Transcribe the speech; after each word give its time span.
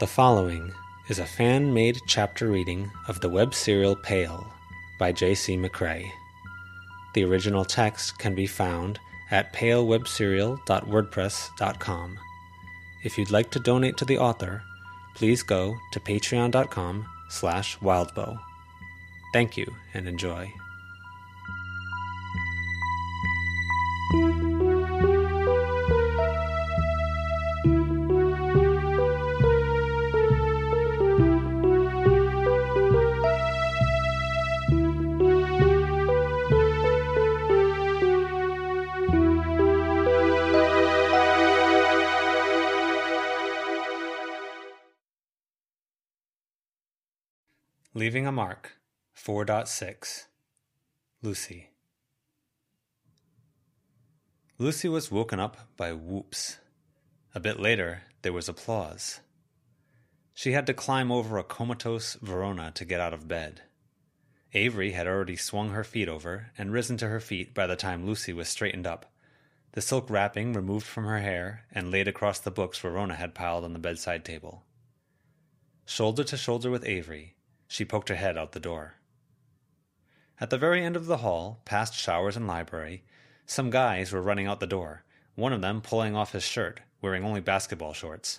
The 0.00 0.08
following 0.08 0.72
is 1.08 1.18
a 1.18 1.24
fan 1.24 1.72
made 1.72 2.00
chapter 2.06 2.48
reading 2.48 2.90
of 3.08 3.20
the 3.20 3.28
web 3.28 3.54
serial 3.54 3.96
Pale 3.96 4.46
by 4.98 5.12
J.C. 5.12 5.56
McCrae. 5.56 6.10
The 7.14 7.24
original 7.24 7.64
text 7.64 8.18
can 8.18 8.34
be 8.34 8.46
found 8.46 8.98
at 9.30 9.52
palewebserial.wordpress.com. 9.52 12.18
If 13.04 13.18
you'd 13.18 13.30
like 13.30 13.50
to 13.50 13.60
donate 13.60 13.96
to 13.98 14.04
the 14.04 14.18
author, 14.18 14.62
please 15.14 15.42
go 15.42 15.76
to 15.92 16.00
patreon.com 16.00 17.06
slash 17.28 17.78
wildbow. 17.78 18.38
Thank 19.32 19.56
you 19.56 19.66
and 19.92 20.08
enjoy. 20.08 20.52
Mark 48.34 48.72
4.6 49.16 50.24
Lucy 51.22 51.70
Lucy 54.58 54.88
was 54.88 55.08
woken 55.08 55.38
up 55.38 55.56
by 55.76 55.92
whoops. 55.92 56.58
A 57.32 57.38
bit 57.38 57.60
later, 57.60 58.02
there 58.22 58.32
was 58.32 58.48
applause. 58.48 59.20
She 60.34 60.50
had 60.50 60.66
to 60.66 60.74
climb 60.74 61.12
over 61.12 61.38
a 61.38 61.44
comatose 61.44 62.14
Verona 62.14 62.72
to 62.74 62.84
get 62.84 62.98
out 62.98 63.14
of 63.14 63.28
bed. 63.28 63.62
Avery 64.52 64.90
had 64.90 65.06
already 65.06 65.36
swung 65.36 65.70
her 65.70 65.84
feet 65.84 66.08
over 66.08 66.50
and 66.58 66.72
risen 66.72 66.96
to 66.96 67.08
her 67.08 67.20
feet 67.20 67.54
by 67.54 67.68
the 67.68 67.76
time 67.76 68.04
Lucy 68.04 68.32
was 68.32 68.48
straightened 68.48 68.84
up, 68.84 69.12
the 69.74 69.80
silk 69.80 70.10
wrapping 70.10 70.54
removed 70.54 70.86
from 70.86 71.04
her 71.04 71.20
hair 71.20 71.66
and 71.70 71.92
laid 71.92 72.08
across 72.08 72.40
the 72.40 72.50
books 72.50 72.80
Verona 72.80 73.14
had 73.14 73.32
piled 73.32 73.62
on 73.62 73.74
the 73.74 73.78
bedside 73.78 74.24
table. 74.24 74.64
Shoulder 75.86 76.24
to 76.24 76.36
shoulder 76.36 76.68
with 76.68 76.84
Avery, 76.84 77.33
she 77.74 77.84
poked 77.84 78.08
her 78.08 78.14
head 78.14 78.38
out 78.38 78.52
the 78.52 78.60
door. 78.60 78.94
At 80.38 80.50
the 80.50 80.56
very 80.56 80.84
end 80.84 80.94
of 80.94 81.06
the 81.06 81.16
hall, 81.16 81.60
past 81.64 81.92
showers 81.92 82.36
and 82.36 82.46
library, 82.46 83.02
some 83.46 83.68
guys 83.68 84.12
were 84.12 84.22
running 84.22 84.46
out 84.46 84.60
the 84.60 84.66
door, 84.68 85.02
one 85.34 85.52
of 85.52 85.60
them 85.60 85.80
pulling 85.80 86.14
off 86.14 86.30
his 86.30 86.44
shirt, 86.44 86.82
wearing 87.02 87.24
only 87.24 87.40
basketball 87.40 87.92
shorts. 87.92 88.38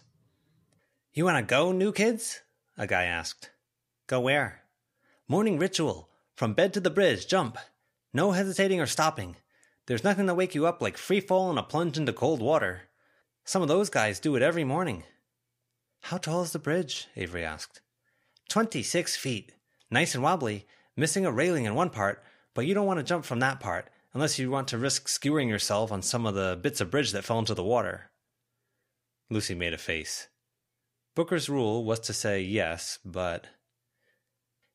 You 1.11 1.25
want 1.25 1.38
to 1.45 1.53
go, 1.53 1.73
new 1.73 1.91
kids? 1.91 2.44
A 2.78 2.88
guy 2.88 3.03
asked. 3.03 3.50
Go 4.08 4.22
where? 4.22 4.61
Morning 5.28 5.59
ritual. 5.59 6.08
From 6.38 6.53
bed 6.53 6.73
to 6.73 6.80
the 6.80 6.89
bridge, 6.89 7.28
jump. 7.28 7.58
No 8.13 8.31
hesitating 8.31 8.80
or 8.80 8.86
stopping. 8.86 9.36
There's 9.88 10.06
nothing 10.06 10.28
to 10.28 10.33
wake 10.33 10.56
you 10.56 10.66
up 10.66 10.81
like 10.81 10.95
free 10.95 11.19
fall 11.19 11.50
and 11.50 11.59
a 11.59 11.63
plunge 11.63 11.97
into 11.97 12.13
cold 12.13 12.41
water. 12.41 12.83
Some 13.44 13.61
of 13.61 13.67
those 13.67 13.89
guys 13.89 14.22
do 14.22 14.38
it 14.38 14.41
every 14.41 14.63
morning. 14.63 15.03
How 16.03 16.19
tall 16.19 16.41
is 16.44 16.53
the 16.53 16.59
bridge? 16.59 17.09
Avery 17.17 17.44
asked. 17.44 17.81
26 18.49 19.15
feet. 19.15 19.53
Nice 19.89 20.16
and 20.16 20.23
wobbly, 20.23 20.66
missing 20.95 21.25
a 21.25 21.31
railing 21.31 21.66
in 21.66 21.75
one 21.75 21.89
part, 21.89 22.23
but 22.53 22.66
you 22.66 22.73
don't 22.73 22.88
want 22.88 23.00
to 23.00 23.03
jump 23.03 23.25
from 23.25 23.39
that 23.39 23.59
part 23.59 23.89
unless 24.13 24.39
you 24.39 24.50
want 24.50 24.67
to 24.69 24.78
risk 24.78 25.07
skewering 25.07 25.50
yourself 25.50 25.91
on 25.91 26.01
some 26.01 26.25
of 26.25 26.35
the 26.35 26.57
bits 26.61 26.79
of 26.81 26.89
bridge 26.89 27.11
that 27.11 27.23
fell 27.23 27.39
into 27.39 27.53
the 27.53 27.63
water. 27.63 28.09
Lucy 29.29 29.53
made 29.53 29.73
a 29.73 29.78
face. 29.78 30.28
Booker's 31.16 31.50
rule 31.50 31.84
was 31.84 32.00
to 32.01 32.13
say 32.13 32.41
yes, 32.41 33.00
but. 33.03 33.47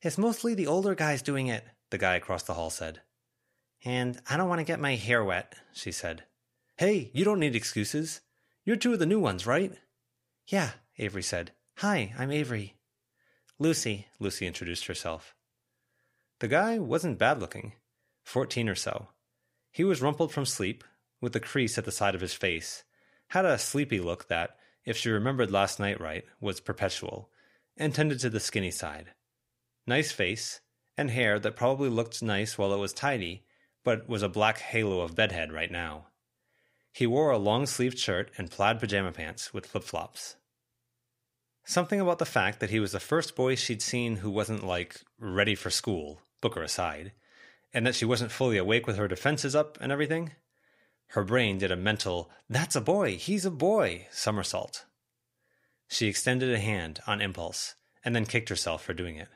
It's 0.03 0.19
mostly 0.19 0.55
the 0.55 0.67
older 0.67 0.95
guys 0.95 1.23
doing 1.23 1.47
it, 1.49 1.65
the 1.91 1.99
guy 1.99 2.17
across 2.17 2.43
the 2.43 2.55
hall 2.55 2.71
said. 2.71 3.01
And 3.85 4.21
I 4.29 4.37
don't 4.37 4.49
want 4.49 4.59
to 4.59 4.65
get 4.65 4.81
my 4.81 4.95
hair 4.97 5.25
wet, 5.25 5.55
she 5.73 5.93
said. 5.93 6.25
Hey, 6.77 7.11
you 7.15 7.25
don't 7.25 7.41
need 7.41 7.55
excuses. 7.55 8.21
You're 8.65 8.77
two 8.77 8.93
of 8.93 8.99
the 8.99 9.07
new 9.07 9.21
ones, 9.21 9.47
right? 9.47 9.73
Yeah, 10.47 10.71
Avery 10.99 11.23
said. 11.23 11.53
Hi, 11.79 12.15
I'm 12.19 12.31
Avery. 12.31 12.77
Lucy, 13.63 14.07
Lucy 14.19 14.47
introduced 14.47 14.87
herself. 14.87 15.35
The 16.39 16.49
guy 16.49 16.79
wasn't 16.79 17.19
bad 17.19 17.41
looking, 17.41 17.75
fourteen 18.25 18.71
or 18.71 18.75
so. 18.75 19.09
He 19.71 19.85
was 19.85 20.01
rumpled 20.01 20.33
from 20.33 20.47
sleep, 20.47 20.83
with 21.21 21.37
a 21.37 21.41
crease 21.41 21.77
at 21.77 21.85
the 21.85 21.93
side 21.93 22.15
of 22.15 22.23
his 22.23 22.33
face, 22.33 22.85
had 23.29 23.45
a 23.45 23.59
sleepy 23.59 24.01
look 24.01 24.29
that, 24.29 24.57
if 24.87 24.97
she 24.97 25.11
remembered 25.11 25.51
last 25.51 25.79
night 25.79 26.01
right, 26.01 26.25
was 26.41 26.59
perpetual, 26.59 27.29
and 27.77 27.95
tended 27.95 28.19
to 28.21 28.31
the 28.31 28.41
skinny 28.41 28.71
side. 28.71 29.11
Nice 29.87 30.11
face, 30.11 30.63
and 30.97 31.11
hair 31.11 31.39
that 31.39 31.55
probably 31.55 31.91
looked 31.91 32.23
nice 32.23 32.57
while 32.57 32.73
it 32.73 32.79
was 32.79 32.95
tidy, 32.95 33.45
but 33.85 34.09
was 34.09 34.23
a 34.23 34.29
black 34.31 34.61
halo 34.61 35.03
of 35.03 35.15
bedhead 35.15 35.53
right 35.53 35.71
now. 35.71 36.07
He 36.95 37.07
wore 37.07 37.31
a 37.31 37.37
long 37.37 37.67
sleeved 37.67 37.99
shirt 37.99 38.31
and 38.39 38.51
plaid 38.51 38.81
pajama 38.81 39.13
pants 39.13 39.53
with 39.53 39.67
flip 39.67 39.85
flops. 39.85 40.37
Something 41.71 42.01
about 42.01 42.19
the 42.19 42.27
fact 42.27 42.59
that 42.59 42.71
he 42.71 42.81
was 42.81 42.91
the 42.91 42.99
first 42.99 43.37
boy 43.37 43.55
she'd 43.55 43.81
seen 43.81 44.17
who 44.17 44.31
wasn't, 44.33 44.67
like, 44.67 45.03
ready 45.21 45.55
for 45.55 45.71
school, 45.71 46.21
Booker 46.41 46.65
aside, 46.65 47.13
and 47.73 47.87
that 47.87 47.95
she 47.95 48.05
wasn't 48.05 48.33
fully 48.33 48.59
awake 48.59 48.89
with 48.89 48.97
her 48.97 49.07
defenses 49.07 49.55
up 49.55 49.79
and 49.81 49.93
everything. 49.93 50.33
Her 51.11 51.23
brain 51.23 51.59
did 51.59 51.71
a 51.71 51.77
mental, 51.77 52.29
that's 52.49 52.75
a 52.75 52.81
boy, 52.81 53.15
he's 53.15 53.45
a 53.45 53.53
boy, 53.53 54.09
somersault. 54.11 54.85
She 55.87 56.09
extended 56.09 56.53
a 56.53 56.59
hand 56.59 56.99
on 57.07 57.21
impulse, 57.21 57.77
and 58.05 58.17
then 58.17 58.27
kicked 58.27 58.49
herself 58.49 58.83
for 58.83 58.93
doing 58.93 59.15
it. 59.15 59.29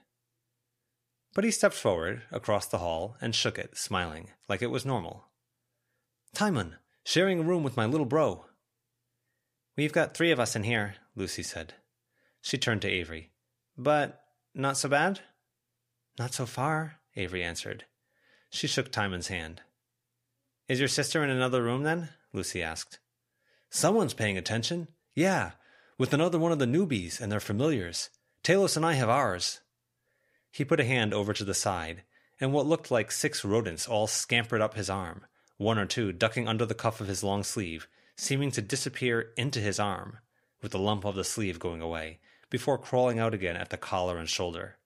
But 1.34 1.44
he 1.44 1.52
stepped 1.52 1.76
forward, 1.76 2.22
across 2.32 2.66
the 2.66 2.78
hall, 2.78 3.16
and 3.20 3.32
shook 3.32 3.60
it, 3.60 3.78
smiling, 3.78 4.30
like 4.48 4.60
it 4.60 4.72
was 4.72 4.84
normal. 4.84 5.26
Timon, 6.34 6.78
sharing 7.04 7.38
a 7.38 7.44
room 7.44 7.62
with 7.62 7.76
my 7.76 7.86
little 7.86 8.06
bro. 8.06 8.46
We've 9.76 9.92
got 9.92 10.14
three 10.14 10.32
of 10.32 10.40
us 10.40 10.56
in 10.56 10.64
here, 10.64 10.96
Lucy 11.14 11.44
said. 11.44 11.74
She 12.44 12.58
turned 12.58 12.82
to 12.82 12.90
Avery. 12.90 13.30
But 13.74 14.20
not 14.54 14.76
so 14.76 14.86
bad? 14.86 15.20
Not 16.18 16.34
so 16.34 16.44
far, 16.44 16.96
Avery 17.16 17.42
answered. 17.42 17.86
She 18.50 18.66
shook 18.66 18.92
Timon's 18.92 19.28
hand. 19.28 19.62
Is 20.68 20.78
your 20.78 20.88
sister 20.88 21.24
in 21.24 21.30
another 21.30 21.62
room 21.62 21.84
then? 21.84 22.10
Lucy 22.34 22.62
asked. 22.62 22.98
Someone's 23.70 24.12
paying 24.12 24.36
attention. 24.36 24.88
Yeah, 25.14 25.52
with 25.96 26.12
another 26.12 26.38
one 26.38 26.52
of 26.52 26.58
the 26.58 26.66
newbies 26.66 27.18
and 27.18 27.32
their 27.32 27.40
familiars. 27.40 28.10
Talos 28.42 28.76
and 28.76 28.84
I 28.84 28.92
have 28.92 29.08
ours. 29.08 29.60
He 30.52 30.66
put 30.66 30.80
a 30.80 30.84
hand 30.84 31.14
over 31.14 31.32
to 31.32 31.44
the 31.44 31.54
side, 31.54 32.02
and 32.38 32.52
what 32.52 32.66
looked 32.66 32.90
like 32.90 33.10
six 33.10 33.42
rodents 33.42 33.88
all 33.88 34.06
scampered 34.06 34.60
up 34.60 34.74
his 34.74 34.90
arm, 34.90 35.24
one 35.56 35.78
or 35.78 35.86
two 35.86 36.12
ducking 36.12 36.46
under 36.46 36.66
the 36.66 36.74
cuff 36.74 37.00
of 37.00 37.08
his 37.08 37.24
long 37.24 37.42
sleeve, 37.42 37.88
seeming 38.16 38.50
to 38.50 38.60
disappear 38.60 39.32
into 39.38 39.60
his 39.60 39.80
arm, 39.80 40.18
with 40.60 40.72
the 40.72 40.78
lump 40.78 41.06
of 41.06 41.14
the 41.14 41.24
sleeve 41.24 41.58
going 41.58 41.80
away, 41.80 42.20
before 42.50 42.78
crawling 42.78 43.18
out 43.18 43.34
again 43.34 43.56
at 43.56 43.70
the 43.70 43.76
collar 43.76 44.18
and 44.18 44.28
shoulder. 44.28 44.76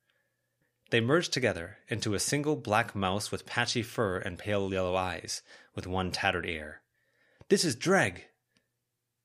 They 0.91 1.01
merged 1.01 1.33
together 1.33 1.79
into 1.89 2.15
a 2.15 2.21
single 2.21 2.57
black 2.57 2.95
mouse 2.95 3.31
with 3.31 3.47
patchy 3.47 3.83
fur 3.83 4.19
and 4.19 4.39
pale 4.39 4.73
yellow 4.73 4.97
eyes, 4.97 5.43
with 5.75 5.87
one 5.87 6.11
tattered 6.11 6.47
ear. 6.47 6.81
This 7.49 7.65
is 7.65 7.77
Dreg. 7.77 8.25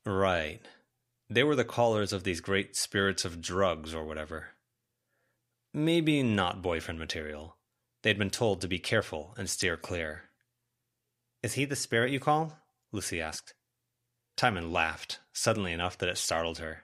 Right. 0.06 0.60
They 1.30 1.44
were 1.44 1.56
the 1.56 1.64
callers 1.64 2.12
of 2.12 2.24
these 2.24 2.42
great 2.42 2.76
spirits 2.76 3.24
of 3.24 3.42
drugs 3.42 3.94
or 3.94 4.04
whatever. 4.04 4.50
Maybe 5.74 6.22
not 6.22 6.62
boyfriend 6.62 7.00
material. 7.00 7.58
They'd 8.02 8.20
been 8.20 8.30
told 8.30 8.62
to 8.62 8.68
be 8.68 8.80
careful 8.80 9.34
and 9.38 9.50
steer 9.50 9.78
clear. 9.78 10.24
Is 11.42 11.54
he 11.54 11.66
the 11.66 11.76
spirit 11.76 12.12
you 12.12 12.20
call? 12.20 12.60
Lucy 12.92 13.22
asked. 13.22 13.54
Timon 14.36 14.72
laughed, 14.72 15.20
suddenly 15.32 15.72
enough 15.72 15.98
that 15.98 16.10
it 16.10 16.18
startled 16.18 16.58
her. 16.58 16.84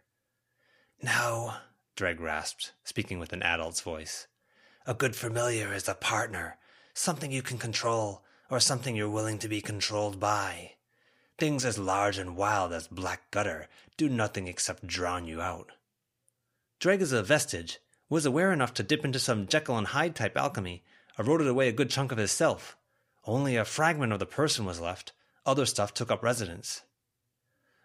No, 1.02 1.54
Dreg 1.96 2.20
rasped, 2.20 2.74
speaking 2.84 3.20
with 3.20 3.32
an 3.32 3.42
adult's 3.42 3.82
voice. 3.82 4.28
A 4.86 4.94
good 4.94 5.16
familiar 5.16 5.74
is 5.74 5.88
a 5.88 5.94
partner, 5.94 6.58
something 6.94 7.32
you 7.32 7.42
can 7.42 7.58
control, 7.58 8.24
or 8.50 8.60
something 8.60 8.96
you're 8.96 9.10
willing 9.10 9.38
to 9.40 9.48
be 9.48 9.62
controlled 9.62 10.20
by. 10.20 10.74
Things 11.38 11.64
as 11.64 11.80
large 11.80 12.18
and 12.18 12.36
wild 12.36 12.74
as 12.74 12.88
Black 12.88 13.32
Gutter 13.32 13.68
do 13.96 14.10
nothing 14.10 14.48
except 14.48 14.88
drown 14.88 15.26
you 15.26 15.40
out. 15.40 15.72
Dreg 16.80 17.02
is 17.02 17.14
a 17.14 17.24
vestige, 17.24 17.80
was 18.10 18.26
aware 18.26 18.52
enough 18.52 18.74
to 18.74 18.84
dip 18.84 19.06
into 19.06 19.20
some 19.20 19.48
Jekyll 19.48 19.78
and 19.78 19.88
Hyde 19.88 20.16
type 20.16 20.36
alchemy, 20.36 20.84
eroded 21.18 21.48
away 21.48 21.70
a 21.70 21.74
good 21.74 21.90
chunk 21.90 22.12
of 22.12 22.18
his 22.18 22.32
self. 22.32 22.76
Only 23.26 23.56
a 23.56 23.64
fragment 23.64 24.12
of 24.12 24.20
the 24.20 24.26
person 24.26 24.66
was 24.66 24.82
left, 24.82 25.14
other 25.46 25.66
stuff 25.66 25.94
took 25.94 26.12
up 26.12 26.24
residence. 26.24 26.82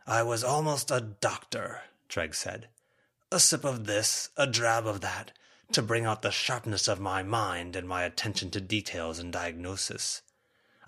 I 0.07 0.23
was 0.23 0.43
almost 0.43 0.91
a 0.91 1.01
doctor, 1.01 1.83
Dreg 2.09 2.35
said. 2.35 2.69
A 3.35 3.41
sip 3.41 3.65
of 3.65 3.87
this, 3.87 4.29
a 4.37 4.47
drab 4.47 4.87
of 4.87 5.01
that, 5.01 5.33
to 5.73 5.83
bring 5.83 6.07
out 6.07 6.23
the 6.23 6.31
sharpness 6.31 6.87
of 6.87 7.01
my 7.01 7.25
mind 7.25 7.75
and 7.75 7.89
my 7.89 8.05
attention 8.05 8.49
to 8.53 8.61
details 8.61 9.19
and 9.19 9.33
diagnosis. 9.33 10.23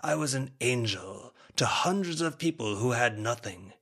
I 0.01 0.15
was 0.15 0.33
an 0.33 0.51
angel 0.61 1.33
to 1.57 1.65
hundreds 1.65 2.21
of 2.21 2.37
people 2.39 2.77
who 2.77 2.91
had 2.91 3.19
nothing. 3.19 3.73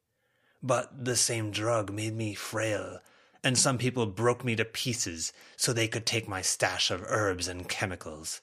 But 0.63 1.05
the 1.05 1.15
same 1.15 1.51
drug 1.51 1.93
made 1.93 2.15
me 2.15 2.33
frail, 2.33 3.01
and 3.43 3.55
some 3.55 3.77
people 3.77 4.07
broke 4.07 4.43
me 4.43 4.55
to 4.55 4.65
pieces 4.65 5.31
so 5.55 5.71
they 5.71 5.87
could 5.87 6.07
take 6.07 6.27
my 6.27 6.41
stash 6.41 6.89
of 6.89 7.05
herbs 7.05 7.47
and 7.47 7.69
chemicals. 7.69 8.41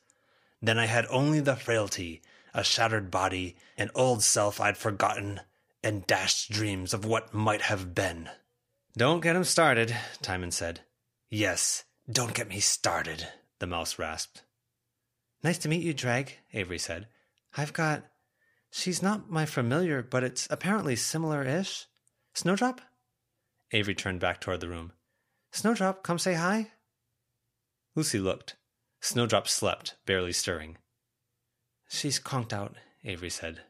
Then 0.63 0.79
I 0.79 0.87
had 0.87 1.07
only 1.11 1.41
the 1.41 1.57
frailty, 1.57 2.23
a 2.55 2.63
shattered 2.63 3.11
body, 3.11 3.57
an 3.77 3.91
old 3.93 4.23
self 4.23 4.61
I'd 4.61 4.79
forgotten, 4.79 5.41
and 5.83 6.07
dashed 6.07 6.53
dreams 6.53 6.95
of 6.95 7.05
what 7.05 7.35
might 7.35 7.63
have 7.63 7.93
been. 7.93 8.31
Don't 8.97 9.21
get 9.21 9.37
him 9.37 9.45
started, 9.45 9.97
Timon 10.21 10.51
said. 10.51 10.81
Yes, 11.31 11.85
don't 12.11 12.35
get 12.35 12.49
me 12.49 12.61
started, 12.61 13.27
the 13.59 13.67
mouse 13.67 13.99
rasped. 13.99 14.43
Nice 15.43 15.59
to 15.59 15.69
meet 15.69 15.83
you, 15.83 15.95
Dreg, 15.95 16.37
Avery 16.53 16.79
said. 16.79 17.09
I've 17.57 17.73
got. 17.73 18.05
She's 18.71 19.03
not 19.03 19.31
my 19.31 19.47
familiar, 19.47 20.03
but 20.03 20.23
it's 20.23 20.47
apparently 20.51 20.97
similar 20.97 21.43
ish. 21.43 21.87
Snowdrop? 22.35 22.81
Avery 23.73 23.95
turned 23.95 24.21
back 24.21 24.41
toward 24.41 24.61
the 24.61 24.69
room. 24.69 24.93
Snowdrop, 25.53 26.03
come 26.03 26.19
say 26.19 26.35
hi. 26.35 26.71
Lucy 27.95 28.19
looked. 28.19 28.57
Snowdrop 29.01 29.49
slept, 29.49 29.97
barely 30.07 30.33
stirring. 30.33 30.77
She's 31.89 32.19
conked 32.19 32.53
out, 32.53 32.77
Avery 33.05 33.31
said. 33.31 33.61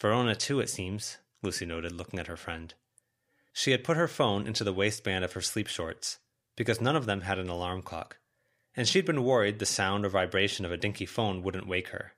Verona, 0.00 0.34
too, 0.34 0.60
it 0.60 0.68
seems, 0.68 1.18
Lucy 1.42 1.64
noted, 1.64 1.92
looking 1.92 2.18
at 2.18 2.26
her 2.26 2.36
friend. 2.36 2.74
She 3.58 3.70
had 3.70 3.84
put 3.84 3.96
her 3.96 4.06
phone 4.06 4.46
into 4.46 4.64
the 4.64 4.72
waistband 4.74 5.24
of 5.24 5.32
her 5.32 5.40
sleep 5.40 5.66
shorts, 5.66 6.18
because 6.56 6.78
none 6.78 6.94
of 6.94 7.06
them 7.06 7.22
had 7.22 7.38
an 7.38 7.48
alarm 7.48 7.80
clock, 7.80 8.18
and 8.74 8.86
she'd 8.86 9.06
been 9.06 9.24
worried 9.24 9.58
the 9.58 9.64
sound 9.64 10.04
or 10.04 10.10
vibration 10.10 10.66
of 10.66 10.72
a 10.72 10.76
dinky 10.76 11.06
phone 11.06 11.42
wouldn't 11.42 11.66
wake 11.66 11.88
her. 11.88 12.12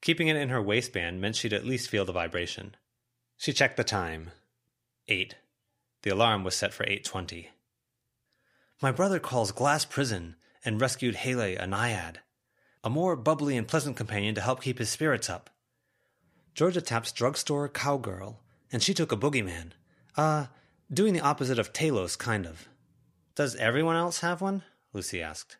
Keeping 0.00 0.28
it 0.28 0.36
in 0.36 0.50
her 0.50 0.62
waistband 0.62 1.20
meant 1.20 1.34
she'd 1.34 1.52
at 1.52 1.66
least 1.66 1.90
feel 1.90 2.04
the 2.04 2.12
vibration. 2.12 2.76
She 3.36 3.52
checked 3.52 3.76
the 3.76 3.82
time. 3.82 4.30
Eight. 5.08 5.34
The 6.02 6.10
alarm 6.10 6.44
was 6.44 6.54
set 6.54 6.72
for 6.72 6.84
8.20. 6.84 7.48
My 8.80 8.92
brother 8.92 9.18
calls 9.18 9.50
Glass 9.50 9.84
Prison 9.84 10.36
and 10.64 10.80
rescued 10.80 11.16
Hele, 11.16 11.56
a 11.58 11.66
naiad, 11.66 12.20
a 12.84 12.88
more 12.88 13.16
bubbly 13.16 13.56
and 13.56 13.66
pleasant 13.66 13.96
companion 13.96 14.36
to 14.36 14.40
help 14.40 14.62
keep 14.62 14.78
his 14.78 14.88
spirits 14.88 15.28
up. 15.28 15.50
Georgia 16.54 16.80
taps 16.80 17.10
drugstore 17.10 17.68
cowgirl, 17.68 18.38
and 18.70 18.84
she 18.84 18.94
took 18.94 19.10
a 19.10 19.16
boogeyman. 19.16 19.72
Uh, 20.16 20.46
doing 20.92 21.12
the 21.14 21.20
opposite 21.20 21.58
of 21.58 21.72
Talos, 21.72 22.16
kind 22.18 22.46
of. 22.46 22.68
Does 23.34 23.56
everyone 23.56 23.96
else 23.96 24.20
have 24.20 24.40
one? 24.40 24.62
Lucy 24.92 25.20
asked. 25.20 25.56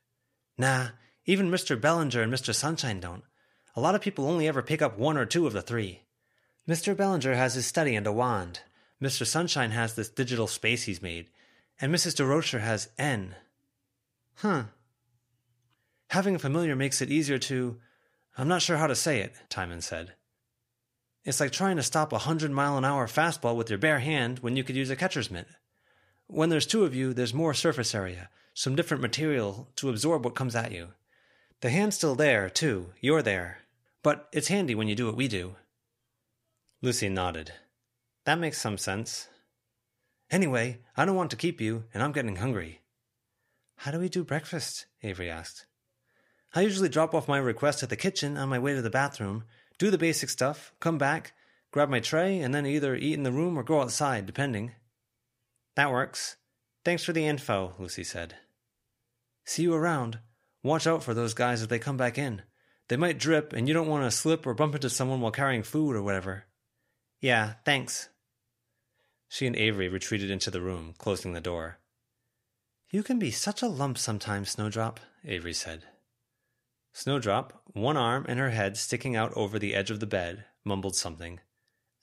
Nah, 0.56 0.89
even 1.27 1.51
Mr. 1.51 1.81
Bellinger 1.81 2.23
and 2.23 2.33
Mr. 2.33 2.55
Sunshine 2.55 3.01
don't. 3.01 3.25
A 3.75 3.81
lot 3.81 3.95
of 3.95 4.01
people 4.01 4.27
only 4.27 4.47
ever 4.47 4.62
pick 4.62 4.81
up 4.81 4.99
one 4.99 5.17
or 5.17 5.27
two 5.27 5.47
of 5.47 5.53
the 5.53 5.62
three. 5.62 6.03
Mr. 6.69 6.97
Bellinger 6.97 7.35
has 7.35 7.55
his 7.55 7.67
study 7.67 7.97
and 7.97 8.06
a 8.06 8.12
wand. 8.12 8.61
Mr. 9.03 9.27
Sunshine 9.27 9.73
has 9.73 9.95
this 9.95 10.09
digital 10.09 10.47
space 10.47 10.85
he's 10.85 11.03
made. 11.03 11.29
And 11.81 11.93
Mrs. 11.93 12.15
Durocher 12.15 12.61
has 12.61 12.89
N. 12.97 13.35
Huh. 14.37 14.65
Having 16.09 16.37
a 16.37 16.39
familiar 16.39 16.77
makes 16.77 17.03
it 17.03 17.11
easier 17.11 17.39
to. 17.39 17.79
I'm 18.39 18.49
not 18.49 18.62
sure 18.62 18.77
how 18.77 18.87
to 18.87 18.95
say 18.95 19.21
it, 19.21 19.35
Timon 19.49 19.81
said. 19.81 20.12
It's 21.25 21.41
like 21.41 21.53
trying 21.53 21.76
to 21.76 21.82
stop 21.82 22.12
a 22.12 22.19
hundred 22.19 22.50
mile 22.50 22.76
an 22.76 22.85
hour 22.85 23.06
fastball 23.06 23.56
with 23.56 23.71
your 23.71 23.79
bare 23.79 24.00
hand 24.00 24.41
when 24.41 24.56
you 24.56 24.65
could 24.65 24.76
use 24.76 24.91
a 24.91 24.97
catcher's 24.97 25.31
mitt. 25.31 25.49
When 26.26 26.50
there's 26.50 26.67
two 26.67 26.85
of 26.85 26.94
you, 26.94 27.15
there's 27.15 27.32
more 27.32 27.55
surface 27.55 27.94
area, 27.94 28.29
some 28.53 28.76
different 28.76 29.03
material 29.03 29.69
to 29.76 29.88
absorb 29.88 30.25
what 30.25 30.35
comes 30.35 30.55
at 30.55 30.73
you. 30.73 30.88
The 31.61 31.71
hand's 31.71 31.97
still 31.97 32.15
there, 32.15 32.50
too. 32.50 32.91
You're 33.00 33.23
there. 33.23 33.59
But 34.03 34.29
it's 34.32 34.49
handy 34.49 34.75
when 34.75 34.88
you 34.88 34.94
do 34.94 35.06
what 35.06 35.17
we 35.17 35.29
do. 35.29 35.56
Lucy 36.82 37.09
nodded. 37.09 37.53
That 38.25 38.38
makes 38.38 38.61
some 38.61 38.77
sense. 38.77 39.29
Anyway, 40.31 40.81
I 40.97 41.06
don't 41.06 41.17
want 41.17 41.31
to 41.31 41.37
keep 41.37 41.61
you, 41.61 41.85
and 41.94 42.03
I'm 42.03 42.12
getting 42.12 42.37
hungry. 42.37 42.81
How 43.77 43.91
do 43.91 43.99
we 43.99 44.11
do 44.11 44.25
breakfast? 44.25 44.87
Avery 45.03 45.31
asked. 45.31 45.65
I 46.55 46.61
usually 46.61 46.88
drop 46.88 47.15
off 47.15 47.29
my 47.29 47.38
request 47.38 47.82
at 47.82 47.88
the 47.88 47.97
kitchen 47.97 48.37
on 48.37 48.49
my 48.49 48.59
way 48.59 48.75
to 48.75 48.82
the 48.82 48.91
bathroom, 48.91 49.44
do 49.79 49.91
the 49.91 49.99
basic 49.99 50.31
stuff, 50.31 50.73
come 50.81 50.99
back, 50.99 51.32
grab 51.73 51.88
my 51.88 52.00
tray, 52.00 52.38
and 52.38 52.55
then 52.55 52.67
either 52.67 52.94
eat 52.94 53.15
in 53.15 53.23
the 53.23 53.32
room 53.32 53.59
or 53.59 53.62
go 53.62 53.81
outside, 53.81 54.26
depending. 54.26 54.73
That 55.76 55.91
works. 55.91 56.37
Thanks 56.85 57.05
for 57.05 57.12
the 57.12 57.26
info, 57.26 57.75
Lucy 57.79 58.05
said. 58.05 58.37
See 59.44 59.62
you 59.65 59.75
around. 59.75 60.19
Watch 60.62 60.87
out 60.87 61.03
for 61.03 61.15
those 61.15 61.35
guys 61.35 61.62
if 61.62 61.69
they 61.69 61.79
come 61.79 61.97
back 61.97 62.17
in. 62.17 62.43
They 62.88 62.97
might 62.97 63.19
drip, 63.19 63.53
and 63.53 63.67
you 63.67 63.75
don't 63.75 63.88
want 63.88 64.05
to 64.05 64.11
slip 64.11 64.47
or 64.47 64.55
bump 64.55 64.75
into 64.75 64.91
someone 64.91 65.21
while 65.21 65.32
carrying 65.32 65.62
food 65.62 65.97
or 65.97 66.03
whatever. 66.03 66.44
Yeah, 67.20 67.55
thanks. 67.65 68.09
She 69.29 69.47
and 69.47 69.56
Avery 69.56 69.88
retreated 69.88 70.31
into 70.31 70.50
the 70.50 70.61
room, 70.61 70.94
closing 70.99 71.32
the 71.32 71.41
door. 71.41 71.79
You 72.91 73.03
can 73.03 73.19
be 73.19 73.31
such 73.31 73.62
a 73.62 73.67
lump 73.67 73.99
sometimes, 73.99 74.50
Snowdrop, 74.50 75.00
Avery 75.25 75.55
said. 75.55 75.85
Snowdrop, 76.96 77.61
one 77.73 77.96
arm 77.96 78.25
and 78.29 78.38
her 78.38 78.50
head 78.50 78.76
sticking 78.76 79.17
out 79.17 79.32
over 79.35 79.58
the 79.58 79.75
edge 79.75 79.91
of 79.91 79.99
the 79.99 80.06
bed, 80.06 80.44
mumbled 80.64 80.94
something. 80.94 81.41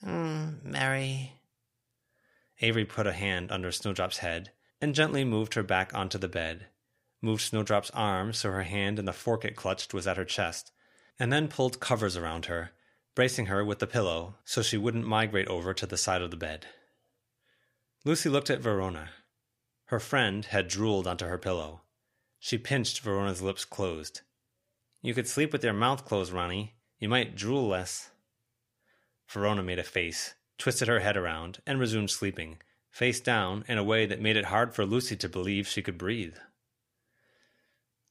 Mm, 0.06 0.62
Mary. 0.66 1.40
Avery 2.60 2.84
put 2.84 3.08
a 3.08 3.14
hand 3.14 3.54
under 3.54 3.72
Snowdrop's 3.72 4.18
head 4.18 4.52
and 4.82 4.94
gently 4.94 5.24
moved 5.24 5.54
her 5.54 5.64
back 5.64 5.94
onto 5.94 6.18
the 6.18 6.28
bed, 6.28 6.68
moved 7.22 7.42
Snowdrop's 7.42 7.90
arm 7.92 8.34
so 8.34 8.52
her 8.52 8.64
hand 8.64 9.00
in 9.00 9.06
the 9.06 9.14
fork 9.14 9.46
it 9.46 9.56
clutched 9.56 9.94
was 9.94 10.08
at 10.08 10.18
her 10.18 10.26
chest, 10.26 10.74
and 11.18 11.32
then 11.32 11.48
pulled 11.48 11.80
covers 11.80 12.18
around 12.18 12.48
her, 12.48 12.72
bracing 13.16 13.46
her 13.46 13.64
with 13.64 13.80
the 13.80 13.88
pillow 13.88 14.36
so 14.44 14.62
she 14.62 14.78
wouldn't 14.78 15.08
migrate 15.08 15.48
over 15.48 15.74
to 15.74 15.86
the 15.86 15.98
side 15.98 16.22
of 16.22 16.32
the 16.32 16.38
bed. 16.38 16.66
Lucy 18.04 18.28
looked 18.28 18.50
at 18.50 18.60
Verona. 18.60 19.12
Her 19.86 20.02
friend 20.02 20.44
had 20.44 20.68
drooled 20.68 21.08
onto 21.08 21.28
her 21.28 21.38
pillow. 21.38 21.82
She 22.40 22.58
pinched 22.58 23.00
Verona's 23.00 23.42
lips 23.42 23.64
closed. 23.64 24.20
You 25.02 25.14
could 25.16 25.28
sleep 25.28 25.52
with 25.52 25.64
your 25.64 25.74
mouth 25.74 26.06
closed, 26.06 26.32
Ronnie. 26.32 26.76
You 27.00 27.10
might 27.10 27.36
drool 27.36 27.68
less. 27.68 28.12
Verona 29.28 29.64
made 29.64 29.80
a 29.80 29.84
face, 29.84 30.36
twisted 30.58 30.88
her 30.88 31.00
head 31.00 31.18
around, 31.18 31.60
and 31.66 31.80
resumed 31.80 32.12
sleeping, 32.12 32.60
face 32.92 33.20
down 33.20 33.66
in 33.68 33.80
a 33.80 33.84
way 33.84 34.06
that 34.06 34.22
made 34.22 34.38
it 34.38 34.46
hard 34.46 34.76
for 34.76 34.86
Lucy 34.86 35.16
to 35.16 35.30
believe 35.30 35.68
she 35.68 35.82
could 35.82 35.98
breathe. 35.98 36.38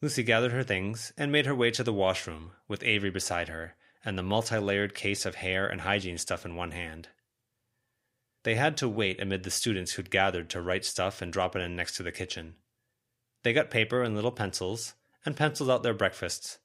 Lucy 0.02 0.22
gathered 0.22 0.52
her 0.52 0.64
things 0.64 1.12
and 1.16 1.30
made 1.30 1.46
her 1.46 1.54
way 1.54 1.70
to 1.70 1.84
the 1.84 1.92
washroom, 1.92 2.52
with 2.66 2.82
Avery 2.82 3.10
beside 3.10 3.48
her, 3.48 3.76
and 4.04 4.18
the 4.18 4.22
multi 4.22 4.58
layered 4.58 4.94
case 4.94 5.26
of 5.26 5.36
hair 5.36 5.66
and 5.66 5.82
hygiene 5.82 6.18
stuff 6.18 6.44
in 6.44 6.56
one 6.56 6.70
hand. 6.70 7.08
They 8.42 8.54
had 8.54 8.76
to 8.78 8.88
wait 8.88 9.20
amid 9.20 9.42
the 9.42 9.50
students 9.50 9.92
who'd 9.92 10.10
gathered 10.10 10.48
to 10.50 10.62
write 10.62 10.86
stuff 10.86 11.20
and 11.20 11.30
drop 11.30 11.54
it 11.54 11.60
in 11.60 11.76
next 11.76 11.96
to 11.96 12.02
the 12.02 12.10
kitchen. 12.10 12.54
They 13.42 13.52
got 13.52 13.70
paper 13.70 14.02
and 14.02 14.14
little 14.14 14.32
pencils, 14.32 14.94
and 15.26 15.36
penciled 15.36 15.70
out 15.70 15.82
their 15.82 15.92
breakfasts, 15.92 16.58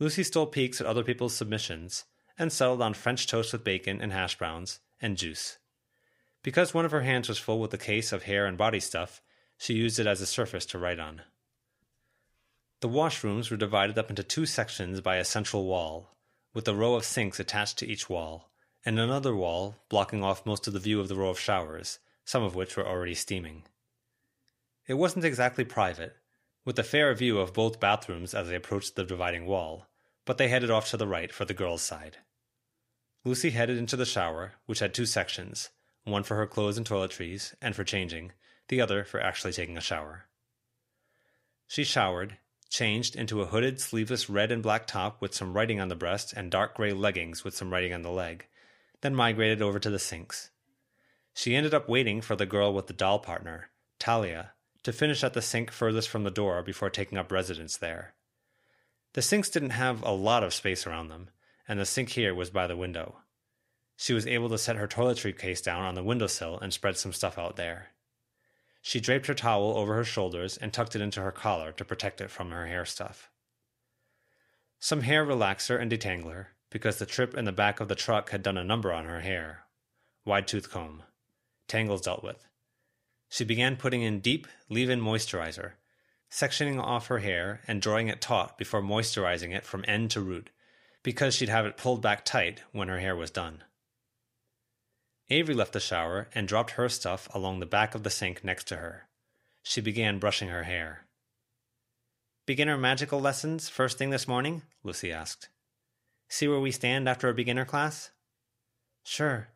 Lucy 0.00 0.22
stole 0.22 0.46
peeks 0.46 0.80
at 0.80 0.86
other 0.86 1.02
people's 1.02 1.34
submissions 1.34 2.04
and 2.38 2.52
settled 2.52 2.80
on 2.80 2.94
French 2.94 3.26
toast 3.26 3.52
with 3.52 3.64
bacon 3.64 4.00
and 4.00 4.12
hash 4.12 4.38
browns 4.38 4.78
and 5.00 5.16
juice. 5.16 5.58
Because 6.42 6.72
one 6.72 6.84
of 6.84 6.92
her 6.92 7.00
hands 7.00 7.28
was 7.28 7.38
full 7.38 7.58
with 7.58 7.72
the 7.72 7.78
case 7.78 8.12
of 8.12 8.22
hair 8.22 8.46
and 8.46 8.56
body 8.56 8.78
stuff, 8.78 9.20
she 9.56 9.74
used 9.74 9.98
it 9.98 10.06
as 10.06 10.20
a 10.20 10.26
surface 10.26 10.64
to 10.66 10.78
write 10.78 11.00
on. 11.00 11.22
The 12.80 12.88
washrooms 12.88 13.50
were 13.50 13.56
divided 13.56 13.98
up 13.98 14.08
into 14.08 14.22
two 14.22 14.46
sections 14.46 15.00
by 15.00 15.16
a 15.16 15.24
central 15.24 15.64
wall, 15.64 16.14
with 16.54 16.68
a 16.68 16.76
row 16.76 16.94
of 16.94 17.04
sinks 17.04 17.40
attached 17.40 17.76
to 17.78 17.86
each 17.88 18.08
wall, 18.08 18.52
and 18.84 19.00
another 19.00 19.34
wall 19.34 19.74
blocking 19.88 20.22
off 20.22 20.46
most 20.46 20.68
of 20.68 20.74
the 20.74 20.78
view 20.78 21.00
of 21.00 21.08
the 21.08 21.16
row 21.16 21.30
of 21.30 21.40
showers, 21.40 21.98
some 22.24 22.44
of 22.44 22.54
which 22.54 22.76
were 22.76 22.86
already 22.86 23.14
steaming. 23.14 23.64
It 24.86 24.94
wasn't 24.94 25.24
exactly 25.24 25.64
private, 25.64 26.16
with 26.64 26.78
a 26.78 26.84
fair 26.84 27.12
view 27.14 27.40
of 27.40 27.52
both 27.52 27.80
bathrooms 27.80 28.32
as 28.32 28.46
they 28.46 28.54
approached 28.54 28.94
the 28.94 29.04
dividing 29.04 29.44
wall, 29.44 29.87
but 30.28 30.36
they 30.36 30.48
headed 30.48 30.70
off 30.70 30.90
to 30.90 30.98
the 30.98 31.06
right 31.06 31.32
for 31.32 31.46
the 31.46 31.54
girls' 31.54 31.80
side. 31.80 32.18
Lucy 33.24 33.48
headed 33.48 33.78
into 33.78 33.96
the 33.96 34.04
shower, 34.04 34.52
which 34.66 34.80
had 34.80 34.92
two 34.92 35.06
sections 35.06 35.70
one 36.04 36.22
for 36.22 36.36
her 36.36 36.46
clothes 36.46 36.76
and 36.76 36.86
toiletries, 36.86 37.54
and 37.62 37.74
for 37.74 37.82
changing, 37.82 38.32
the 38.68 38.78
other 38.78 39.04
for 39.04 39.20
actually 39.20 39.54
taking 39.54 39.78
a 39.78 39.80
shower. 39.80 40.26
She 41.66 41.82
showered, 41.82 42.36
changed 42.68 43.16
into 43.16 43.40
a 43.40 43.46
hooded, 43.46 43.80
sleeveless 43.80 44.28
red 44.28 44.52
and 44.52 44.62
black 44.62 44.86
top 44.86 45.18
with 45.22 45.34
some 45.34 45.54
writing 45.54 45.80
on 45.80 45.88
the 45.88 45.94
breast 45.94 46.34
and 46.36 46.50
dark 46.50 46.74
gray 46.74 46.92
leggings 46.92 47.42
with 47.42 47.56
some 47.56 47.72
writing 47.72 47.94
on 47.94 48.02
the 48.02 48.10
leg, 48.10 48.46
then 49.00 49.14
migrated 49.14 49.62
over 49.62 49.78
to 49.78 49.88
the 49.88 49.98
sinks. 49.98 50.50
She 51.32 51.56
ended 51.56 51.72
up 51.72 51.88
waiting 51.88 52.20
for 52.20 52.36
the 52.36 52.44
girl 52.44 52.74
with 52.74 52.86
the 52.86 52.92
doll 52.92 53.18
partner, 53.18 53.70
Talia, 53.98 54.52
to 54.82 54.92
finish 54.92 55.24
at 55.24 55.32
the 55.32 55.40
sink 55.40 55.70
furthest 55.70 56.10
from 56.10 56.24
the 56.24 56.30
door 56.30 56.62
before 56.62 56.90
taking 56.90 57.16
up 57.16 57.32
residence 57.32 57.78
there. 57.78 58.12
The 59.18 59.22
sinks 59.22 59.50
didn't 59.50 59.70
have 59.70 60.04
a 60.04 60.12
lot 60.12 60.44
of 60.44 60.54
space 60.54 60.86
around 60.86 61.08
them, 61.08 61.30
and 61.66 61.80
the 61.80 61.84
sink 61.84 62.10
here 62.10 62.32
was 62.32 62.50
by 62.50 62.68
the 62.68 62.76
window. 62.76 63.16
She 63.96 64.12
was 64.12 64.28
able 64.28 64.48
to 64.48 64.58
set 64.58 64.76
her 64.76 64.86
toiletry 64.86 65.36
case 65.36 65.60
down 65.60 65.82
on 65.82 65.96
the 65.96 66.04
windowsill 66.04 66.60
and 66.60 66.72
spread 66.72 66.96
some 66.96 67.12
stuff 67.12 67.36
out 67.36 67.56
there. 67.56 67.88
She 68.80 69.00
draped 69.00 69.26
her 69.26 69.34
towel 69.34 69.76
over 69.76 69.96
her 69.96 70.04
shoulders 70.04 70.56
and 70.56 70.72
tucked 70.72 70.94
it 70.94 71.02
into 71.02 71.20
her 71.20 71.32
collar 71.32 71.72
to 71.72 71.84
protect 71.84 72.20
it 72.20 72.30
from 72.30 72.52
her 72.52 72.66
hair 72.66 72.84
stuff. 72.84 73.28
Some 74.78 75.00
hair 75.00 75.26
relaxer 75.26 75.82
and 75.82 75.90
detangler, 75.90 76.50
because 76.70 77.00
the 77.00 77.04
trip 77.04 77.34
in 77.34 77.44
the 77.44 77.50
back 77.50 77.80
of 77.80 77.88
the 77.88 77.96
truck 77.96 78.30
had 78.30 78.44
done 78.44 78.56
a 78.56 78.62
number 78.62 78.92
on 78.92 79.06
her 79.06 79.22
hair. 79.22 79.64
Wide 80.24 80.46
tooth 80.46 80.70
comb. 80.70 81.02
Tangles 81.66 82.02
dealt 82.02 82.22
with. 82.22 82.46
She 83.28 83.44
began 83.44 83.74
putting 83.74 84.02
in 84.02 84.20
deep 84.20 84.46
leave 84.68 84.88
in 84.88 85.00
moisturizer, 85.00 85.72
sectioning 86.30 86.80
off 86.80 87.06
her 87.06 87.18
hair 87.18 87.60
and 87.66 87.80
drawing 87.80 88.08
it 88.08 88.20
taut 88.20 88.58
before 88.58 88.82
moisturizing 88.82 89.54
it 89.54 89.64
from 89.64 89.84
end 89.88 90.10
to 90.10 90.20
root, 90.20 90.50
because 91.02 91.34
she'd 91.34 91.48
have 91.48 91.66
it 91.66 91.76
pulled 91.76 92.02
back 92.02 92.24
tight 92.24 92.62
when 92.72 92.88
her 92.88 92.98
hair 92.98 93.16
was 93.16 93.30
done. 93.30 93.62
Avery 95.30 95.54
left 95.54 95.72
the 95.72 95.80
shower 95.80 96.28
and 96.34 96.48
dropped 96.48 96.72
her 96.72 96.88
stuff 96.88 97.28
along 97.34 97.60
the 97.60 97.66
back 97.66 97.94
of 97.94 98.02
the 98.02 98.10
sink 98.10 98.42
next 98.42 98.64
to 98.68 98.76
her. 98.76 99.08
She 99.62 99.80
began 99.80 100.18
brushing 100.18 100.48
her 100.48 100.62
hair. 100.62 101.06
Beginner 102.46 102.78
magical 102.78 103.20
lessons 103.20 103.68
first 103.68 103.98
thing 103.98 104.08
this 104.10 104.26
morning? 104.26 104.62
Lucy 104.82 105.12
asked. 105.12 105.50
See 106.30 106.48
where 106.48 106.60
we 106.60 106.70
stand 106.70 107.08
after 107.08 107.28
a 107.28 107.34
beginner 107.34 107.66
class? 107.66 108.10
Sure. 109.04 109.48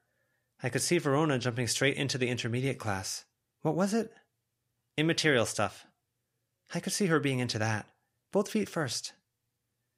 I 0.62 0.68
could 0.68 0.82
see 0.82 0.98
Verona 0.98 1.38
jumping 1.38 1.66
straight 1.66 1.96
into 1.96 2.18
the 2.18 2.28
intermediate 2.28 2.78
class. 2.78 3.24
What 3.62 3.74
was 3.74 3.94
it? 3.94 4.12
Immaterial 4.98 5.46
stuff. 5.46 5.86
I 6.74 6.80
could 6.80 6.92
see 6.92 7.06
her 7.06 7.20
being 7.20 7.38
into 7.38 7.58
that. 7.58 7.86
Both 8.32 8.50
feet 8.50 8.68
first. 8.68 9.12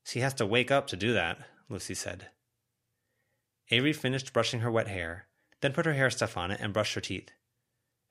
She 0.05 0.21
has 0.21 0.35
to 0.35 0.47
wake 0.47 0.71
up 0.71 0.87
to 0.89 0.97
do 0.97 1.13
that, 1.13 1.39
Lucy 1.69 1.95
said. 1.95 2.29
Avery 3.71 3.93
finished 3.93 4.33
brushing 4.33 4.61
her 4.61 4.71
wet 4.71 4.89
hair, 4.89 5.27
then 5.61 5.73
put 5.73 5.87
her 5.87 5.95
hair 5.95 6.11
stuff 6.11 6.37
on 6.37 6.51
it 6.51 6.61
and 6.61 6.73
brushed 6.73 6.95
her 6.95 7.01
teeth. 7.01 7.31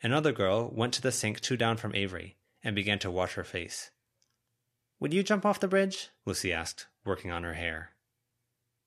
Another 0.02 0.32
girl 0.32 0.72
went 0.74 0.94
to 0.94 1.02
the 1.02 1.12
sink 1.12 1.40
two 1.40 1.56
down 1.58 1.78
from 1.78 1.96
Avery 1.96 2.38
and 2.64 2.76
began 2.76 3.00
to 3.00 3.12
wash 3.12 3.34
her 3.34 3.44
face. 3.44 3.92
Would 5.00 5.14
you 5.14 5.24
jump 5.24 5.46
off 5.46 5.60
the 5.60 5.68
bridge? 5.68 6.10
Lucy 6.26 6.54
asked, 6.54 6.88
working 7.06 7.32
on 7.32 7.44
her 7.44 7.54
hair. 7.54 7.92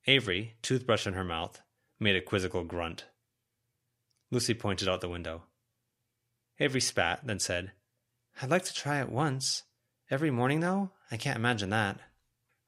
Avery, 0.07 0.55
toothbrush 0.61 1.05
in 1.05 1.13
her 1.13 1.23
mouth, 1.23 1.61
made 1.99 2.15
a 2.15 2.21
quizzical 2.21 2.63
grunt. 2.63 3.05
Lucy 4.31 4.53
pointed 4.53 4.89
out 4.89 5.01
the 5.01 5.09
window. 5.09 5.43
Avery 6.59 6.81
spat, 6.81 7.25
then 7.25 7.39
said, 7.39 7.71
I'd 8.41 8.49
like 8.49 8.65
to 8.65 8.73
try 8.73 9.01
it 9.01 9.09
once. 9.09 9.63
Every 10.11 10.31
morning, 10.31 10.59
though? 10.59 10.91
I 11.11 11.17
can't 11.17 11.37
imagine 11.37 11.71
that. 11.71 11.99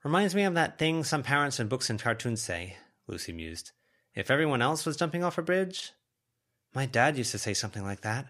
Reminds 0.04 0.34
me 0.34 0.44
of 0.44 0.54
that 0.56 0.80
thing 0.80 1.04
some 1.04 1.24
parents 1.24 1.60
in 1.60 1.68
books 1.68 1.90
and 1.90 2.02
cartoons 2.02 2.42
say, 2.42 2.78
Lucy 3.08 3.34
mused. 3.34 3.72
If 4.16 4.32
everyone 4.32 4.62
else 4.62 4.86
was 4.86 4.98
jumping 4.98 5.24
off 5.24 5.38
a 5.38 5.42
bridge? 5.42 5.92
My 6.74 6.86
dad 6.86 7.18
used 7.18 7.32
to 7.32 7.38
say 7.38 7.54
something 7.54 7.84
like 7.84 8.02
that, 8.02 8.28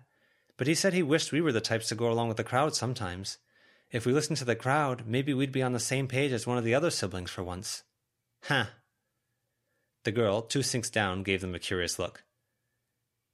but 0.57 0.67
he 0.67 0.75
said 0.75 0.93
he 0.93 1.03
wished 1.03 1.31
we 1.31 1.41
were 1.41 1.51
the 1.51 1.61
types 1.61 1.87
to 1.89 1.95
go 1.95 2.11
along 2.11 2.27
with 2.27 2.37
the 2.37 2.43
crowd 2.43 2.75
sometimes. 2.75 3.37
If 3.91 4.05
we 4.05 4.13
listened 4.13 4.37
to 4.37 4.45
the 4.45 4.55
crowd, 4.55 5.03
maybe 5.07 5.33
we'd 5.33 5.51
be 5.51 5.63
on 5.63 5.73
the 5.73 5.79
same 5.79 6.07
page 6.07 6.31
as 6.31 6.45
one 6.45 6.57
of 6.57 6.63
the 6.63 6.75
other 6.75 6.89
siblings 6.89 7.31
for 7.31 7.43
once. 7.43 7.83
Huh. 8.43 8.65
The 10.03 10.11
girl, 10.11 10.41
two 10.41 10.63
sinks 10.63 10.89
down, 10.89 11.23
gave 11.23 11.41
them 11.41 11.55
a 11.55 11.59
curious 11.59 11.97
look. 11.99 12.23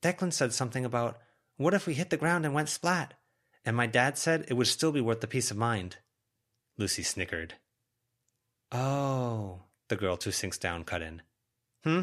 Declan 0.01 0.33
said 0.33 0.53
something 0.53 0.85
about, 0.85 1.17
what 1.57 1.73
if 1.73 1.87
we 1.87 1.93
hit 1.93 2.09
the 2.09 2.17
ground 2.17 2.45
and 2.45 2.53
went 2.53 2.69
splat? 2.69 3.13
And 3.65 3.75
my 3.75 3.87
dad 3.87 4.17
said 4.17 4.45
it 4.47 4.53
would 4.53 4.67
still 4.67 4.91
be 4.91 5.01
worth 5.01 5.21
the 5.21 5.27
peace 5.27 5.49
of 5.49 5.57
mind. 5.57 5.97
Lucy 6.77 7.03
snickered. 7.03 7.55
Oh, 8.71 9.63
the 9.87 9.95
girl 9.95 10.17
two 10.17 10.31
sinks 10.31 10.57
down 10.57 10.83
cut 10.83 11.01
in. 11.01 11.21
Hmm? 11.83 12.01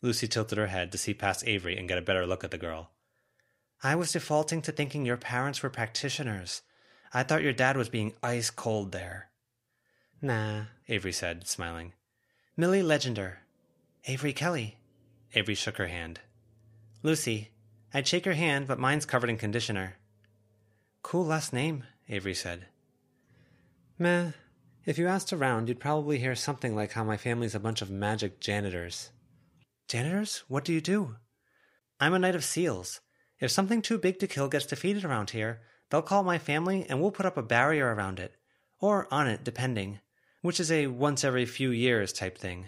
Lucy 0.00 0.28
tilted 0.28 0.58
her 0.58 0.68
head 0.68 0.92
to 0.92 0.98
see 0.98 1.14
past 1.14 1.46
Avery 1.46 1.76
and 1.76 1.88
get 1.88 1.98
a 1.98 2.02
better 2.02 2.26
look 2.26 2.44
at 2.44 2.50
the 2.50 2.58
girl. 2.58 2.90
I 3.82 3.94
was 3.96 4.12
defaulting 4.12 4.62
to 4.62 4.72
thinking 4.72 5.04
your 5.04 5.16
parents 5.16 5.62
were 5.62 5.70
practitioners. 5.70 6.62
I 7.12 7.22
thought 7.22 7.42
your 7.42 7.52
dad 7.52 7.76
was 7.76 7.88
being 7.88 8.14
ice 8.22 8.50
cold 8.50 8.92
there. 8.92 9.30
Nah, 10.20 10.64
Avery 10.88 11.12
said, 11.12 11.46
smiling. 11.46 11.92
Millie 12.56 12.82
Legender. 12.82 13.36
Avery 14.06 14.32
Kelly. 14.32 14.78
Avery 15.34 15.54
shook 15.54 15.76
her 15.76 15.86
hand. 15.86 16.20
Lucy, 17.02 17.50
I'd 17.94 18.08
shake 18.08 18.26
your 18.26 18.34
hand, 18.34 18.66
but 18.66 18.80
mine's 18.80 19.06
covered 19.06 19.30
in 19.30 19.36
conditioner. 19.36 19.96
Cool 21.08 21.24
last 21.24 21.54
name, 21.54 21.84
Avery 22.10 22.34
said. 22.34 22.66
Meh. 23.98 24.32
If 24.84 24.98
you 24.98 25.08
asked 25.08 25.32
around, 25.32 25.66
you'd 25.66 25.80
probably 25.80 26.18
hear 26.18 26.34
something 26.34 26.76
like 26.76 26.92
how 26.92 27.02
my 27.02 27.16
family's 27.16 27.54
a 27.54 27.60
bunch 27.60 27.80
of 27.80 27.88
magic 27.88 28.40
janitors. 28.40 29.08
Janitors? 29.88 30.44
What 30.48 30.66
do 30.66 30.74
you 30.74 30.82
do? 30.82 31.16
I'm 31.98 32.12
a 32.12 32.18
knight 32.18 32.34
of 32.34 32.44
seals. 32.44 33.00
If 33.40 33.50
something 33.50 33.80
too 33.80 33.96
big 33.96 34.18
to 34.18 34.26
kill 34.26 34.48
gets 34.48 34.66
defeated 34.66 35.02
around 35.02 35.30
here, 35.30 35.62
They'll 35.88 36.02
call 36.02 36.24
my 36.24 36.36
family 36.36 36.84
and 36.86 37.00
we'll 37.00 37.10
put 37.10 37.24
up 37.24 37.38
a 37.38 37.42
barrier 37.42 37.94
around 37.94 38.20
it, 38.20 38.34
or 38.78 39.08
on 39.10 39.26
it, 39.26 39.44
depending, 39.44 40.00
which 40.42 40.60
is 40.60 40.70
a 40.70 40.88
once 40.88 41.24
every 41.24 41.46
few 41.46 41.70
years 41.70 42.12
type 42.12 42.36
thing. 42.36 42.66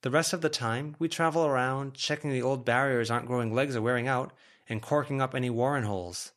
The 0.00 0.10
rest 0.10 0.32
of 0.32 0.40
the 0.40 0.48
time, 0.48 0.96
we 0.98 1.08
travel 1.08 1.46
around 1.46 1.94
checking 1.94 2.32
the 2.32 2.42
old 2.42 2.64
barriers 2.64 3.08
aren't 3.08 3.28
growing 3.28 3.54
legs 3.54 3.76
or 3.76 3.82
wearing 3.82 4.08
out, 4.08 4.32
and 4.68 4.82
corking 4.82 5.20
up 5.20 5.36
any 5.36 5.50
warren 5.50 5.84
holes. 5.84 6.32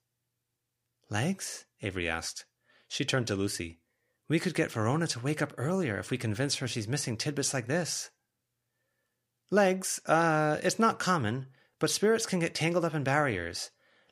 Legs? 1.09 1.65
Avery 1.81 2.09
asked. 2.09 2.45
She 2.87 3.05
turned 3.05 3.27
to 3.27 3.35
Lucy. 3.35 3.79
We 4.27 4.39
could 4.39 4.55
get 4.55 4.71
Verona 4.71 5.05
to 5.07 5.19
wake 5.19 5.41
up 5.41 5.53
earlier 5.57 5.97
if 5.97 6.09
we 6.09 6.17
convince 6.17 6.55
her 6.55 6.67
she's 6.67 6.87
missing 6.87 7.15
tidbits 7.15 7.53
like 7.53 7.67
this. 7.67 8.09
Legs, 9.51 9.99
uh, 10.07 10.57
it's 10.63 10.79
not 10.79 10.97
common, 10.97 11.47
but 11.79 11.91
spirits 11.91 12.25
can 12.25 12.39
get 12.39 12.55
tangled 12.55 12.83
up 12.83 12.95
in 12.95 13.03
barriers. 13.03 13.69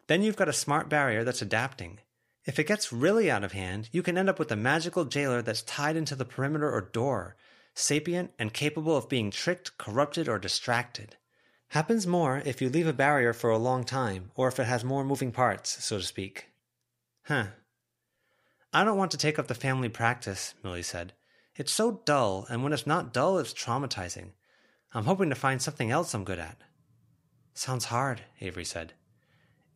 Then 0.07 0.21
you've 0.21 0.35
got 0.35 0.49
a 0.49 0.53
smart 0.53 0.89
barrier 0.89 1.23
that's 1.23 1.41
adapting. 1.41 1.99
If 2.45 2.59
it 2.59 2.67
gets 2.67 2.93
really 2.93 3.31
out 3.31 3.43
of 3.43 3.53
hand, 3.53 3.89
you 3.91 4.03
can 4.03 4.17
end 4.17 4.29
up 4.29 4.37
with 4.37 4.51
a 4.51 4.55
magical 4.55 5.05
jailer 5.05 5.41
that's 5.41 5.61
tied 5.63 5.95
into 5.95 6.15
the 6.15 6.25
perimeter 6.25 6.69
or 6.69 6.81
door, 6.81 7.35
sapient 7.73 8.31
and 8.37 8.53
capable 8.53 8.95
of 8.95 9.09
being 9.09 9.31
tricked, 9.31 9.77
corrupted, 9.77 10.27
or 10.27 10.37
distracted. 10.37 11.15
Happens 11.69 12.05
more 12.05 12.43
if 12.45 12.61
you 12.61 12.69
leave 12.69 12.85
a 12.85 12.93
barrier 12.93 13.33
for 13.33 13.49
a 13.49 13.57
long 13.57 13.83
time, 13.83 14.29
or 14.35 14.47
if 14.47 14.59
it 14.59 14.65
has 14.65 14.83
more 14.83 15.03
moving 15.03 15.31
parts, 15.31 15.83
so 15.83 15.97
to 15.97 16.03
speak. 16.03 16.52
Huh. 17.23 17.45
I 18.73 18.83
don't 18.83 18.97
want 18.97 19.11
to 19.11 19.17
take 19.17 19.39
up 19.39 19.47
the 19.47 19.55
family 19.55 19.87
practice, 19.87 20.55
Millie 20.63 20.83
said. 20.83 21.13
It's 21.55 21.71
so 21.71 22.01
dull, 22.05 22.45
and 22.49 22.63
when 22.63 22.73
it's 22.73 22.87
not 22.87 23.13
dull, 23.13 23.37
it's 23.37 23.53
traumatizing. 23.53 24.31
I'm 24.93 25.05
hoping 25.05 25.29
to 25.29 25.35
find 25.35 25.61
something 25.61 25.89
else 25.89 26.13
I'm 26.13 26.23
good 26.23 26.39
at. 26.39 26.57
Sounds 27.53 27.85
hard, 27.85 28.21
Avery 28.41 28.65
said. 28.65 28.93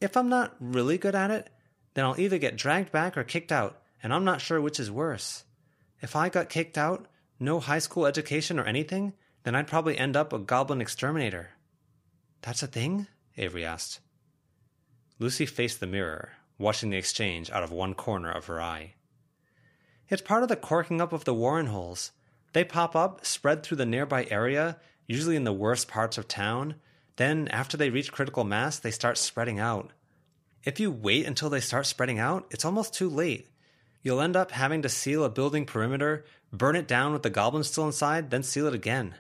If 0.01 0.17
I'm 0.17 0.29
not 0.29 0.55
really 0.59 0.97
good 0.97 1.15
at 1.15 1.31
it, 1.31 1.49
then 1.93 2.05
I'll 2.05 2.19
either 2.19 2.37
get 2.37 2.57
dragged 2.57 2.91
back 2.91 3.17
or 3.17 3.23
kicked 3.23 3.51
out, 3.51 3.81
and 4.03 4.13
I'm 4.13 4.25
not 4.25 4.41
sure 4.41 4.59
which 4.59 4.79
is 4.79 4.91
worse. 4.91 5.43
If 6.01 6.15
I 6.15 6.29
got 6.29 6.49
kicked 6.49 6.77
out, 6.77 7.07
no 7.39 7.59
high 7.59 7.79
school 7.79 8.05
education 8.05 8.59
or 8.59 8.65
anything, 8.65 9.13
then 9.43 9.55
I'd 9.55 9.67
probably 9.67 9.97
end 9.97 10.17
up 10.17 10.33
a 10.33 10.39
goblin 10.39 10.81
exterminator. 10.81 11.51
That's 12.41 12.61
a 12.61 12.67
thing? 12.67 13.07
Avery 13.37 13.63
asked. 13.63 13.99
Lucy 15.19 15.45
faced 15.45 15.79
the 15.79 15.87
mirror, 15.87 16.33
watching 16.57 16.89
the 16.89 16.97
exchange 16.97 17.49
out 17.51 17.63
of 17.63 17.71
one 17.71 17.93
corner 17.93 18.31
of 18.31 18.45
her 18.45 18.61
eye. 18.61 18.93
It's 20.09 20.21
part 20.21 20.43
of 20.43 20.49
the 20.49 20.55
corking 20.55 21.01
up 21.01 21.13
of 21.13 21.25
the 21.25 21.33
warren 21.33 21.67
holes. 21.67 22.11
They 22.53 22.63
pop 22.63 22.95
up, 22.95 23.25
spread 23.25 23.63
through 23.63 23.77
the 23.77 23.85
nearby 23.85 24.25
area, 24.29 24.77
usually 25.05 25.35
in 25.35 25.43
the 25.43 25.53
worst 25.53 25.87
parts 25.87 26.17
of 26.17 26.27
town, 26.27 26.75
then, 27.17 27.47
after 27.47 27.77
they 27.77 27.89
reach 27.89 28.11
critical 28.11 28.43
mass, 28.43 28.77
they 28.77 28.91
start 28.91 29.17
spreading 29.17 29.59
out. 29.59 29.91
If 30.63 30.79
you 30.79 30.91
wait 30.91 31.25
until 31.25 31.49
they 31.49 31.59
start 31.59 31.87
spreading 31.87 32.19
out, 32.19 32.45
it's 32.51 32.63
almost 32.63 32.93
too 32.93 33.09
late. 33.09 33.49
You'll 34.03 34.21
end 34.21 34.35
up 34.35 34.51
having 34.51 34.83
to 34.83 34.89
seal 34.89 35.23
a 35.23 35.29
building 35.29 35.65
perimeter, 35.65 36.25
burn 36.53 36.75
it 36.75 36.87
down 36.87 37.13
with 37.13 37.23
the 37.23 37.31
goblins 37.31 37.67
still 37.67 37.87
inside, 37.87 38.29
then 38.29 38.43
seal 38.43 38.67
it 38.67 38.75
again. 38.75 39.15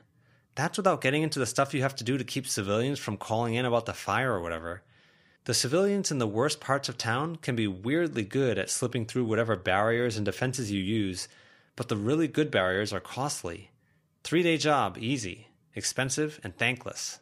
That's 0.53 0.77
without 0.77 1.01
getting 1.01 1.23
into 1.23 1.39
the 1.39 1.45
stuff 1.45 1.73
you 1.73 1.81
have 1.81 1.95
to 1.95 2.03
do 2.03 2.17
to 2.17 2.23
keep 2.23 2.47
civilians 2.47 2.99
from 2.99 3.17
calling 3.17 3.55
in 3.55 3.65
about 3.65 3.87
the 3.87 3.93
fire 3.93 4.33
or 4.33 4.41
whatever. 4.41 4.83
The 5.47 5.53
civilians 5.53 6.11
in 6.11 6.17
the 6.17 6.27
worst 6.27 6.59
parts 6.59 6.89
of 6.89 6.97
town 6.97 7.37
can 7.37 7.55
be 7.55 7.67
weirdly 7.67 8.23
good 8.23 8.57
at 8.57 8.69
slipping 8.69 9.05
through 9.05 9.23
whatever 9.23 9.55
barriers 9.55 10.17
and 10.17 10.25
defenses 10.25 10.73
you 10.73 10.83
use, 10.83 11.29
but 11.77 11.87
the 11.87 11.95
really 11.95 12.27
good 12.27 12.51
barriers 12.51 12.91
are 12.91 12.99
costly. 12.99 13.71
Three 14.25 14.43
day 14.43 14.57
job, 14.57 14.97
easy, 14.99 15.47
expensive, 15.73 16.41
and 16.43 16.57
thankless. 16.57 17.19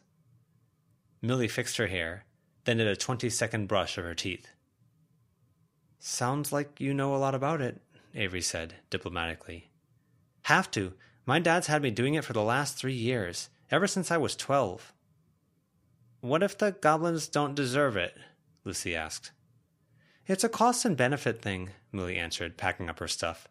Millie 1.22 1.46
fixed 1.46 1.76
her 1.76 1.86
hair, 1.86 2.24
then 2.64 2.78
did 2.78 2.88
a 2.88 2.96
20 2.96 3.30
second 3.30 3.68
brush 3.68 3.96
of 3.96 4.02
her 4.02 4.14
teeth. 4.14 4.48
Sounds 6.00 6.52
like 6.52 6.80
you 6.80 6.92
know 6.92 7.14
a 7.14 7.22
lot 7.22 7.36
about 7.36 7.60
it, 7.60 7.80
Avery 8.12 8.42
said 8.42 8.74
diplomatically. 8.90 9.70
Have 10.46 10.68
to. 10.72 10.94
My 11.26 11.38
dad's 11.38 11.68
had 11.68 11.80
me 11.80 11.92
doing 11.92 12.14
it 12.14 12.24
for 12.24 12.32
the 12.32 12.42
last 12.42 12.76
three 12.76 12.92
years, 12.92 13.50
ever 13.70 13.86
since 13.86 14.10
I 14.10 14.16
was 14.16 14.34
12. 14.34 14.92
What 16.20 16.42
if 16.42 16.56
the 16.56 16.72
goblins 16.72 17.28
don't 17.28 17.54
deserve 17.54 17.96
it? 17.96 18.16
Lucy 18.64 18.96
asked. 18.96 19.32
It's 20.26 20.44
a 20.44 20.48
cost 20.48 20.84
and 20.84 20.96
benefit 20.96 21.40
thing, 21.40 21.70
Millie 21.92 22.16
answered, 22.16 22.56
packing 22.56 22.88
up 22.88 22.98
her 22.98 23.08
stuff. 23.08 23.48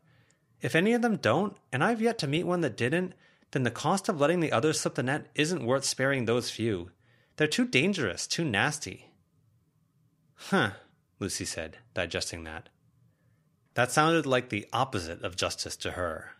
If 0.62 0.75
any 0.75 0.93
of 0.93 1.01
them 1.01 1.17
don't, 1.17 1.55
and 1.72 1.84
I've 1.84 2.01
yet 2.01 2.17
to 2.19 2.27
meet 2.27 2.45
one 2.45 2.62
that 2.62 2.75
didn't, 2.75 3.13
then 3.51 3.63
the 3.63 3.72
cost 3.72 4.10
of 4.10 4.19
letting 4.19 4.41
the 4.41 4.51
others 4.51 4.79
slip 4.79 4.95
the 4.95 5.03
net 5.03 5.27
isn't 5.36 5.65
worth 5.65 5.86
sparing 5.86 6.25
those 6.25 6.50
few. 6.50 6.91
They're 7.38 7.48
too 7.48 7.67
dangerous, 7.67 8.27
too 8.27 8.43
nasty. 8.43 9.12
Huh, 10.34 10.72
Lucy 11.19 11.45
said, 11.45 11.77
digesting 11.93 12.43
that. 12.43 12.69
That 13.75 13.91
sounded 13.91 14.25
like 14.25 14.50
the 14.50 14.67
opposite 14.74 15.22
of 15.22 15.36
justice 15.36 15.77
to 15.77 15.91
her, 15.91 16.31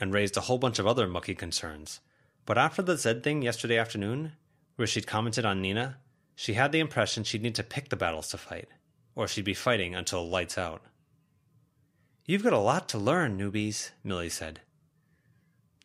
and 0.00 0.12
raised 0.12 0.36
a 0.36 0.42
whole 0.42 0.58
bunch 0.58 0.78
of 0.78 0.86
other 0.86 1.06
mucky 1.06 1.34
concerns. 1.34 2.00
But 2.46 2.58
after 2.58 2.82
the 2.82 2.96
Zed 2.96 3.22
thing 3.22 3.42
yesterday 3.42 3.78
afternoon, 3.78 4.32
where 4.76 4.86
she'd 4.86 5.06
commented 5.06 5.44
on 5.44 5.60
Nina, 5.60 5.98
she 6.34 6.54
had 6.54 6.72
the 6.72 6.80
impression 6.80 7.24
she'd 7.24 7.42
need 7.42 7.54
to 7.54 7.62
pick 7.62 7.88
the 7.88 7.96
battles 7.96 8.28
to 8.28 8.38
fight, 8.38 8.68
or 9.14 9.28
she'd 9.28 9.44
be 9.44 9.54
fighting 9.54 9.94
until 9.94 10.28
lights 10.28 10.58
out. 10.58 10.82
You've 12.26 12.42
got 12.42 12.52
a 12.52 12.58
lot 12.58 12.88
to 12.88 12.98
learn, 12.98 13.38
newbies, 13.38 13.90
Millie 14.02 14.30
said. 14.30 14.60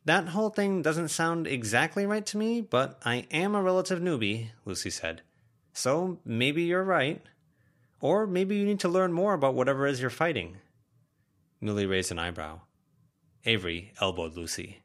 That 0.05 0.29
whole 0.29 0.49
thing 0.49 0.81
doesn't 0.81 1.09
sound 1.09 1.45
exactly 1.45 2.05
right 2.05 2.25
to 2.27 2.37
me, 2.37 2.61
but 2.61 2.99
I 3.03 3.27
am 3.29 3.53
a 3.53 3.61
relative 3.61 3.99
newbie, 3.99 4.49
Lucy 4.65 4.89
said. 4.89 5.21
So 5.73 6.19
maybe 6.25 6.63
you're 6.63 6.83
right. 6.83 7.21
Or 8.01 8.25
maybe 8.25 8.55
you 8.55 8.65
need 8.65 8.79
to 8.79 8.87
learn 8.87 9.11
more 9.11 9.33
about 9.33 9.53
whatever 9.53 9.85
it 9.85 9.91
is 9.91 10.01
you're 10.01 10.09
fighting. 10.09 10.57
Millie 11.61 11.85
raised 11.85 12.11
an 12.11 12.19
eyebrow. 12.19 12.61
Avery 13.45 13.93
elbowed 13.99 14.35
Lucy. 14.35 14.81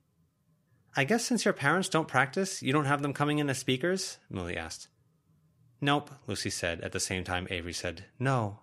I 0.96 1.04
guess 1.04 1.24
since 1.24 1.44
your 1.44 1.54
parents 1.54 1.88
don't 1.88 2.06
practice, 2.06 2.62
you 2.62 2.72
don't 2.72 2.84
have 2.84 3.02
them 3.02 3.12
coming 3.12 3.38
in 3.38 3.50
as 3.50 3.58
speakers? 3.58 4.18
Millie 4.30 4.56
asked. 4.56 4.88
Nope, 5.80 6.10
Lucy 6.26 6.50
said, 6.50 6.80
at 6.82 6.92
the 6.92 7.00
same 7.00 7.24
time 7.24 7.48
Avery 7.50 7.72
said, 7.72 8.04
No. 8.18 8.60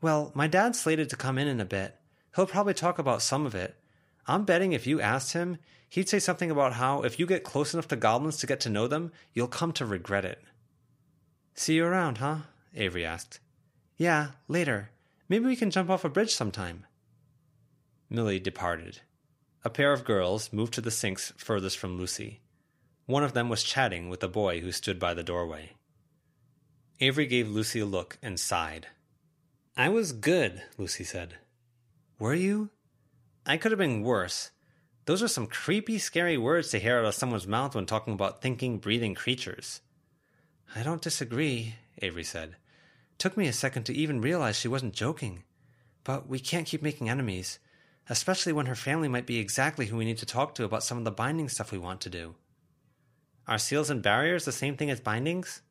Well, 0.00 0.32
my 0.34 0.46
dad's 0.46 0.80
slated 0.80 1.10
to 1.10 1.16
come 1.16 1.38
in 1.38 1.46
in 1.46 1.60
a 1.60 1.64
bit. 1.64 1.96
He'll 2.34 2.46
probably 2.46 2.74
talk 2.74 2.98
about 2.98 3.22
some 3.22 3.46
of 3.46 3.54
it. 3.54 3.76
I'm 4.26 4.44
betting 4.44 4.72
if 4.72 4.86
you 4.86 5.00
asked 5.00 5.34
him, 5.34 5.58
he'd 5.90 6.08
say 6.08 6.18
something 6.18 6.50
about 6.50 6.74
how 6.74 7.02
if 7.02 7.18
you 7.18 7.26
get 7.26 7.44
close 7.44 7.74
enough 7.74 7.88
to 7.88 7.96
goblins 7.96 8.38
to 8.38 8.46
get 8.46 8.60
to 8.60 8.70
know 8.70 8.88
them, 8.88 9.12
you'll 9.34 9.46
come 9.46 9.72
to 9.72 9.86
regret 9.86 10.24
it. 10.24 10.42
See 11.54 11.74
you 11.74 11.84
around, 11.84 12.18
huh? 12.18 12.38
Avery 12.74 13.04
asked. 13.04 13.40
Yeah, 13.96 14.28
later. 14.48 14.90
Maybe 15.28 15.44
we 15.44 15.56
can 15.56 15.70
jump 15.70 15.90
off 15.90 16.04
a 16.04 16.08
bridge 16.08 16.34
sometime. 16.34 16.86
Millie 18.10 18.40
departed. 18.40 19.00
A 19.64 19.70
pair 19.70 19.92
of 19.92 20.04
girls 20.04 20.52
moved 20.52 20.74
to 20.74 20.82
the 20.82 20.90
sinks 20.90 21.32
furthest 21.38 21.78
from 21.78 21.96
Lucy. 21.96 22.40
One 23.06 23.24
of 23.24 23.32
them 23.32 23.48
was 23.48 23.62
chatting 23.62 24.10
with 24.10 24.22
a 24.22 24.28
boy 24.28 24.60
who 24.60 24.70
stood 24.72 24.98
by 24.98 25.14
the 25.14 25.22
doorway. 25.22 25.72
Avery 27.00 27.26
gave 27.26 27.48
Lucy 27.48 27.80
a 27.80 27.86
look 27.86 28.18
and 28.22 28.38
sighed. 28.38 28.88
I 29.76 29.88
was 29.88 30.12
good, 30.12 30.62
Lucy 30.76 31.02
said. 31.02 31.36
Were 32.18 32.34
you? 32.34 32.70
I 33.46 33.56
could 33.56 33.72
have 33.72 33.78
been 33.78 34.02
worse. 34.02 34.50
Those 35.06 35.22
are 35.22 35.28
some 35.28 35.46
creepy, 35.46 35.98
scary 35.98 36.38
words 36.38 36.70
to 36.70 36.78
hear 36.78 36.98
out 36.98 37.04
of 37.04 37.14
someone's 37.14 37.46
mouth 37.46 37.74
when 37.74 37.86
talking 37.86 38.14
about 38.14 38.40
thinking, 38.40 38.78
breathing 38.78 39.14
creatures. 39.14 39.80
I 40.76 40.82
don't 40.82 41.02
disagree, 41.02 41.74
Avery 42.00 42.24
said. 42.24 42.56
Took 43.18 43.36
me 43.36 43.48
a 43.48 43.52
second 43.52 43.84
to 43.84 43.94
even 43.94 44.20
realize 44.20 44.56
she 44.56 44.68
wasn't 44.68 44.94
joking. 44.94 45.42
But 46.04 46.28
we 46.28 46.38
can't 46.38 46.66
keep 46.66 46.82
making 46.82 47.08
enemies, 47.08 47.58
especially 48.08 48.52
when 48.52 48.66
her 48.66 48.74
family 48.74 49.08
might 49.08 49.26
be 49.26 49.38
exactly 49.38 49.86
who 49.86 49.96
we 49.96 50.04
need 50.04 50.18
to 50.18 50.26
talk 50.26 50.54
to 50.54 50.64
about 50.64 50.82
some 50.82 50.98
of 50.98 51.04
the 51.04 51.10
binding 51.10 51.48
stuff 51.48 51.72
we 51.72 51.78
want 51.78 52.00
to 52.02 52.10
do. 52.10 52.34
Are 53.46 53.58
seals 53.58 53.90
and 53.90 54.02
barriers 54.02 54.44
the 54.44 54.52
same 54.52 54.76
thing 54.76 54.90
as 54.90 55.00
bindings? 55.00 55.62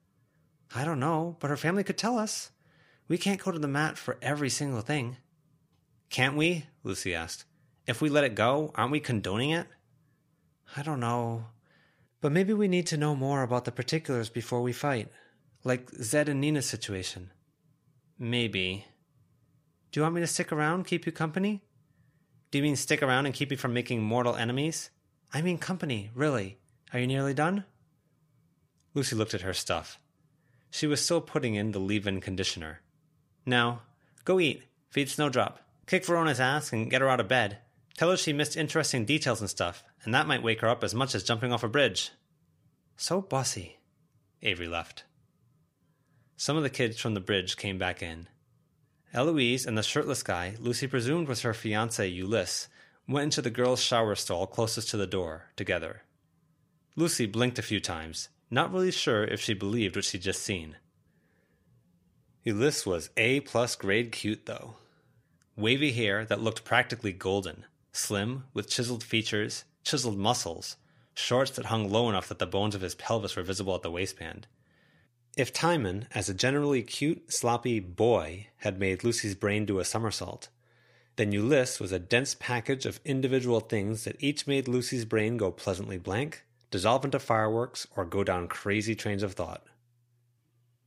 I 0.75 0.85
don't 0.85 0.99
know, 0.99 1.37
but 1.39 1.49
her 1.49 1.57
family 1.57 1.83
could 1.83 1.97
tell 1.97 2.17
us. 2.17 2.51
We 3.07 3.17
can't 3.17 3.43
go 3.43 3.51
to 3.51 3.59
the 3.59 3.67
mat 3.67 3.97
for 3.97 4.17
every 4.21 4.49
single 4.49 4.81
thing. 4.81 5.17
Can't 6.09 6.37
we? 6.37 6.65
Lucy 6.83 7.13
asked. 7.13 7.45
If 7.85 8.01
we 8.01 8.09
let 8.09 8.23
it 8.23 8.35
go, 8.35 8.71
aren't 8.75 8.91
we 8.91 8.99
condoning 8.99 9.51
it? 9.51 9.67
I 10.75 10.83
don't 10.83 10.99
know. 10.99 11.45
But 12.21 12.31
maybe 12.31 12.53
we 12.53 12.67
need 12.67 12.87
to 12.87 12.97
know 12.97 13.15
more 13.15 13.43
about 13.43 13.65
the 13.65 13.71
particulars 13.71 14.29
before 14.29 14.61
we 14.61 14.73
fight. 14.73 15.09
Like 15.63 15.89
Zed 16.01 16.29
and 16.29 16.39
Nina's 16.39 16.65
situation. 16.65 17.31
Maybe. 18.17 18.85
Do 19.91 19.99
you 19.99 20.03
want 20.03 20.15
me 20.15 20.21
to 20.21 20.27
stick 20.27 20.51
around, 20.51 20.87
keep 20.87 21.05
you 21.05 21.11
company? 21.11 21.63
Do 22.53 22.59
you 22.59 22.63
mean 22.63 22.75
stick 22.75 23.01
around 23.01 23.25
and 23.25 23.33
keep 23.33 23.49
you 23.49 23.57
from 23.57 23.73
making 23.73 24.03
mortal 24.03 24.35
enemies? 24.35 24.91
I 25.33 25.41
mean 25.41 25.57
company, 25.57 26.11
really. 26.13 26.59
Are 26.93 26.99
you 26.99 27.07
nearly 27.07 27.33
done? 27.33 27.65
Lucy 28.93 29.15
looked 29.15 29.33
at 29.33 29.41
her 29.41 29.55
stuff. 29.55 29.97
She 30.69 30.85
was 30.85 31.03
still 31.03 31.19
putting 31.19 31.55
in 31.55 31.71
the 31.71 31.79
leave 31.79 32.05
in 32.05 32.21
conditioner. 32.21 32.81
Now, 33.43 33.81
go 34.23 34.39
eat, 34.39 34.61
feed 34.91 35.09
Snowdrop, 35.09 35.61
kick 35.87 36.05
Verona's 36.05 36.39
ass, 36.39 36.71
and 36.71 36.91
get 36.91 37.01
her 37.01 37.09
out 37.09 37.19
of 37.19 37.27
bed. 37.27 37.57
Tell 37.97 38.11
her 38.11 38.17
she 38.17 38.33
missed 38.33 38.55
interesting 38.55 39.03
details 39.03 39.41
and 39.41 39.49
stuff, 39.49 39.83
and 40.03 40.13
that 40.13 40.27
might 40.27 40.43
wake 40.43 40.61
her 40.61 40.69
up 40.69 40.83
as 40.83 40.93
much 40.93 41.15
as 41.15 41.23
jumping 41.23 41.51
off 41.51 41.63
a 41.63 41.67
bridge. 41.67 42.11
So 42.97 43.19
bossy. 43.19 43.79
Avery 44.43 44.67
left. 44.67 45.05
Some 46.37 46.55
of 46.55 46.61
the 46.61 46.69
kids 46.69 46.99
from 46.99 47.15
the 47.15 47.19
bridge 47.19 47.57
came 47.57 47.79
back 47.79 48.03
in. 48.03 48.27
Eloise 49.13 49.65
and 49.65 49.77
the 49.77 49.83
shirtless 49.83 50.23
guy 50.23 50.55
Lucy 50.59 50.87
presumed 50.87 51.27
was 51.27 51.41
her 51.41 51.53
fiance 51.53 52.07
Ulysse 52.07 52.67
went 53.07 53.25
into 53.25 53.41
the 53.41 53.51
girls' 53.51 53.81
shower 53.83 54.15
stall 54.15 54.47
closest 54.47 54.89
to 54.89 54.97
the 54.97 55.05
door, 55.05 55.51
together. 55.55 56.01
Lucy 56.95 57.25
blinked 57.25 57.59
a 57.59 57.63
few 57.63 57.79
times, 57.79 58.29
not 58.49 58.71
really 58.71 58.91
sure 58.91 59.23
if 59.23 59.39
she 59.39 59.53
believed 59.53 59.95
what 59.95 60.05
she'd 60.05 60.21
just 60.21 60.41
seen. 60.41 60.77
Ulysse 62.45 62.85
was 62.85 63.09
A 63.15 63.41
plus 63.41 63.75
grade 63.75 64.11
cute, 64.11 64.45
though. 64.45 64.75
Wavy 65.55 65.91
hair 65.91 66.25
that 66.25 66.41
looked 66.41 66.63
practically 66.63 67.13
golden, 67.13 67.65
slim, 67.91 68.45
with 68.53 68.69
chiseled 68.69 69.03
features, 69.03 69.65
chiseled 69.83 70.17
muscles, 70.17 70.77
shorts 71.13 71.51
that 71.51 71.65
hung 71.65 71.89
low 71.89 72.09
enough 72.09 72.27
that 72.29 72.39
the 72.39 72.47
bones 72.47 72.73
of 72.73 72.81
his 72.81 72.95
pelvis 72.95 73.35
were 73.35 73.43
visible 73.43 73.75
at 73.75 73.83
the 73.83 73.91
waistband, 73.91 74.47
if 75.35 75.51
Timon, 75.51 76.07
as 76.11 76.29
a 76.29 76.33
generally 76.33 76.83
cute, 76.83 77.33
sloppy 77.33 77.79
boy, 77.79 78.47
had 78.57 78.79
made 78.79 79.03
Lucy's 79.03 79.35
brain 79.35 79.65
do 79.65 79.79
a 79.79 79.85
somersault, 79.85 80.49
then 81.15 81.31
Ulysse 81.31 81.79
was 81.79 81.91
a 81.91 81.99
dense 81.99 82.35
package 82.35 82.85
of 82.85 82.99
individual 83.05 83.59
things 83.59 84.03
that 84.03 84.21
each 84.21 84.47
made 84.47 84.67
Lucy's 84.67 85.05
brain 85.05 85.37
go 85.37 85.51
pleasantly 85.51 85.97
blank, 85.97 86.43
dissolve 86.71 87.05
into 87.05 87.19
fireworks, 87.19 87.87
or 87.95 88.05
go 88.05 88.23
down 88.23 88.47
crazy 88.47 88.95
trains 88.95 89.23
of 89.23 89.33
thought. 89.33 89.63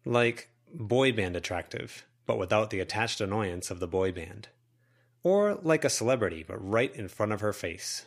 Like 0.04 0.48
boy 0.72 1.12
band 1.12 1.37
attractive, 1.37 2.04
but 2.26 2.38
without 2.38 2.70
the 2.70 2.80
attached 2.80 3.20
annoyance 3.20 3.70
of 3.70 3.80
the 3.80 3.88
boy 3.88 4.12
band. 4.12 4.48
Or 5.22 5.59
like 5.62 5.85
a 5.85 5.90
celebrity, 5.90 6.44
but 6.46 6.64
right 6.64 6.94
in 6.94 7.09
front 7.09 7.32
of 7.32 7.40
her 7.40 7.52
face. 7.52 8.06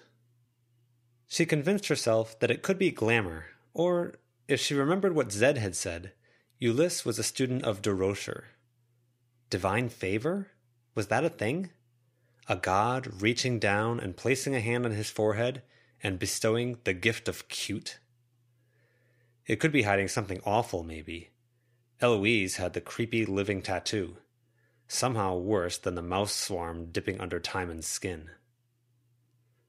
She 1.28 1.45
convinced 1.45 1.88
herself 1.88 2.39
that 2.39 2.52
it 2.52 2.63
could 2.63 2.80
be 2.80 2.91
glamour, 2.91 3.45
or, 3.73 4.15
if 4.47 4.60
she 4.60 4.73
remembered 4.73 5.15
what 5.15 5.32
Zed 5.32 5.58
had 5.58 5.75
said, 5.75 6.12
Ulysse 6.62 7.06
was 7.06 7.17
a 7.17 7.24
student 7.24 7.63
of 7.63 7.82
Durocher. 7.82 8.43
Divine 9.50 9.88
favor? 9.88 10.48
Was 10.93 11.08
that 11.08 11.24
a 11.24 11.30
thing? 11.30 11.69
A 12.50 12.58
god 12.58 13.22
reaching 13.22 13.60
down 13.60 14.00
and 14.00 14.17
placing 14.17 14.54
a 14.56 14.60
hand 14.60 14.86
on 14.86 14.91
his 14.91 15.10
forehead 15.10 15.62
and 16.04 16.19
bestowing 16.19 16.78
the 16.84 16.93
gift 16.93 17.30
of 17.30 17.48
cute? 17.48 18.00
It 19.45 19.62
could 19.62 19.72
be 19.72 19.84
hiding 19.84 20.10
something 20.10 20.41
awful, 20.45 20.84
maybe. 20.84 21.30
Eloise 22.02 22.58
had 22.58 22.74
the 22.74 22.82
creepy 22.82 23.26
living 23.26 23.62
tattoo, 23.62 24.17
somehow 24.86 25.38
worse 25.38 25.78
than 25.78 25.95
the 25.95 26.02
mouse 26.02 26.34
swarm 26.34 26.91
dipping 26.91 27.22
under 27.22 27.39
Timon's 27.39 27.88
skin. 27.88 28.32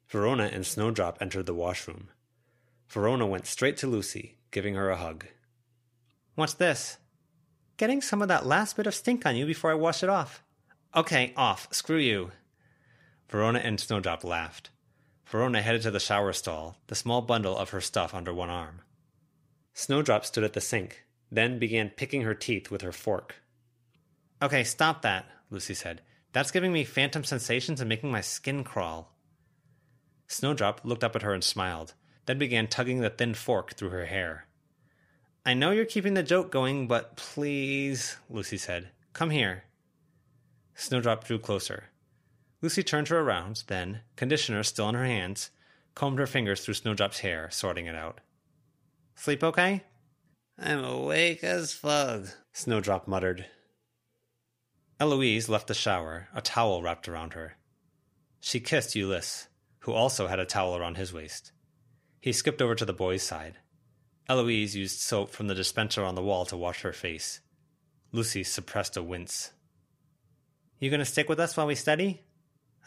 Verona 0.09 0.51
and 0.53 0.67
Snowdrop 0.67 1.19
entered 1.21 1.47
the 1.47 1.55
washroom. 1.55 2.09
Verona 2.89 3.27
went 3.27 3.47
straight 3.47 3.77
to 3.77 3.87
Lucy, 3.87 4.39
giving 4.51 4.75
her 4.75 4.91
a 4.91 4.97
hug. 4.97 5.27
What's 6.41 6.55
this? 6.55 6.97
Getting 7.77 8.01
some 8.01 8.23
of 8.23 8.29
that 8.29 8.47
last 8.47 8.75
bit 8.75 8.87
of 8.87 8.95
stink 8.95 9.27
on 9.27 9.37
you 9.37 9.45
before 9.45 9.73
I 9.73 9.75
wash 9.75 10.03
it 10.03 10.09
off. 10.09 10.43
Okay, 10.97 11.35
off. 11.37 11.69
Screw 11.71 11.99
you. 11.99 12.31
Verona 13.29 13.59
and 13.59 13.79
Snowdrop 13.79 14.25
laughed. 14.25 14.71
Verona 15.27 15.61
headed 15.61 15.83
to 15.83 15.91
the 15.91 16.01
shower 16.01 16.33
stall, 16.33 16.79
the 16.87 16.95
small 16.95 17.21
bundle 17.21 17.59
of 17.59 17.69
her 17.71 17.81
stuff 17.83 18.15
under 18.15 18.33
one 18.33 18.49
arm. 18.49 18.81
Snowdrop 19.75 20.25
stood 20.25 20.43
at 20.43 20.55
the 20.55 20.63
sink, 20.63 21.05
then 21.31 21.59
began 21.59 21.91
picking 21.91 22.23
her 22.23 22.35
teeth 22.35 22.71
with 22.71 22.81
her 22.81 22.91
fork. 22.91 23.35
Okay, 24.41 24.65
stop 24.65 25.03
that, 25.03 25.27
Lucy 25.51 25.75
said. 25.75 26.01
That's 26.33 26.51
giving 26.51 26.73
me 26.73 26.85
phantom 26.85 27.23
sensations 27.23 27.83
and 27.83 27.89
making 27.91 28.11
my 28.11 28.23
skin 28.23 28.65
crawl. 28.65 29.15
Snowdrop 30.27 30.81
looked 30.85 31.05
up 31.05 31.15
at 31.15 31.23
her 31.23 31.35
and 31.35 31.45
smiled, 31.45 31.93
then 32.25 32.39
began 32.39 32.67
tugging 32.67 33.03
the 33.03 33.11
thin 33.11 33.35
fork 33.35 33.75
through 33.75 33.91
her 33.91 34.07
hair. 34.07 34.47
I 35.45 35.55
know 35.55 35.71
you're 35.71 35.87
keeping 35.87 36.15
the 36.15 36.23
joke 36.23 36.51
going, 36.51 36.87
but 36.87 37.17
please, 37.17 38.17
Lucy 38.29 38.59
said. 38.59 38.91
Come 39.13 39.31
here. 39.31 39.65
Snowdrop 40.75 41.25
drew 41.25 41.39
closer. 41.39 41.85
Lucy 42.63 42.83
turned 42.83 43.09
her 43.09 43.21
around, 43.21 43.65
then, 43.69 44.01
conditioner 44.17 44.63
still 44.63 44.89
in 44.91 44.95
her 44.95 45.07
hands, 45.07 45.51
combed 45.95 46.19
her 46.19 46.27
fingers 46.27 46.63
through 46.63 46.75
Snowdrop's 46.75 47.21
hair, 47.21 47.49
sorting 47.51 47.87
it 47.87 47.95
out. 47.95 48.21
Sleep 49.15 49.43
okay? 49.43 49.83
I'm 50.59 50.85
awake 50.85 51.43
as 51.43 51.73
fug, 51.73 52.29
Snowdrop 52.53 53.09
muttered. 53.09 53.47
Eloise 54.99 55.49
left 55.49 55.69
the 55.69 55.75
shower, 55.75 56.29
a 56.35 56.43
towel 56.43 56.83
wrapped 56.83 57.09
around 57.09 57.33
her. 57.33 57.57
She 58.41 58.61
kissed 58.61 58.95
Ulysse, 58.95 59.49
who 59.81 59.93
also 59.93 60.27
had 60.27 60.39
a 60.39 60.45
towel 60.45 60.77
around 60.77 60.99
his 60.99 61.15
waist. 61.15 61.53
He 62.21 62.33
skipped 62.33 62.61
over 62.61 62.75
to 62.75 62.85
the 62.85 62.93
boys' 62.93 63.23
side. 63.23 63.57
Eloise 64.29 64.77
used 64.77 65.01
soap 65.01 65.31
from 65.31 65.49
the 65.49 65.55
dispenser 65.55 66.05
on 66.05 66.15
the 66.15 66.23
wall 66.23 66.45
to 66.47 66.57
wash 66.57 66.83
her 66.83 66.93
face. 66.93 67.41
Lucy 68.13 68.45
suppressed 68.45 68.97
a 68.97 69.03
wince. 69.03 69.53
You 70.79 70.91
gonna 70.91 71.05
stick 71.05 71.29
with 71.29 71.41
us 71.41 71.57
while 71.57 71.67
we 71.67 71.75
study? 71.75 72.23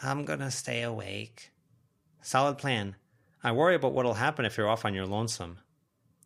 I'm 0.01 0.25
gonna 0.25 0.51
stay 0.51 0.81
awake. 0.81 1.51
Solid 2.21 2.57
plan. 2.57 2.95
I 3.43 3.51
worry 3.51 3.75
about 3.75 3.93
what'll 3.93 4.15
happen 4.15 4.45
if 4.45 4.57
you're 4.57 4.69
off 4.69 4.85
on 4.85 4.93
your 4.93 5.05
lonesome. 5.05 5.59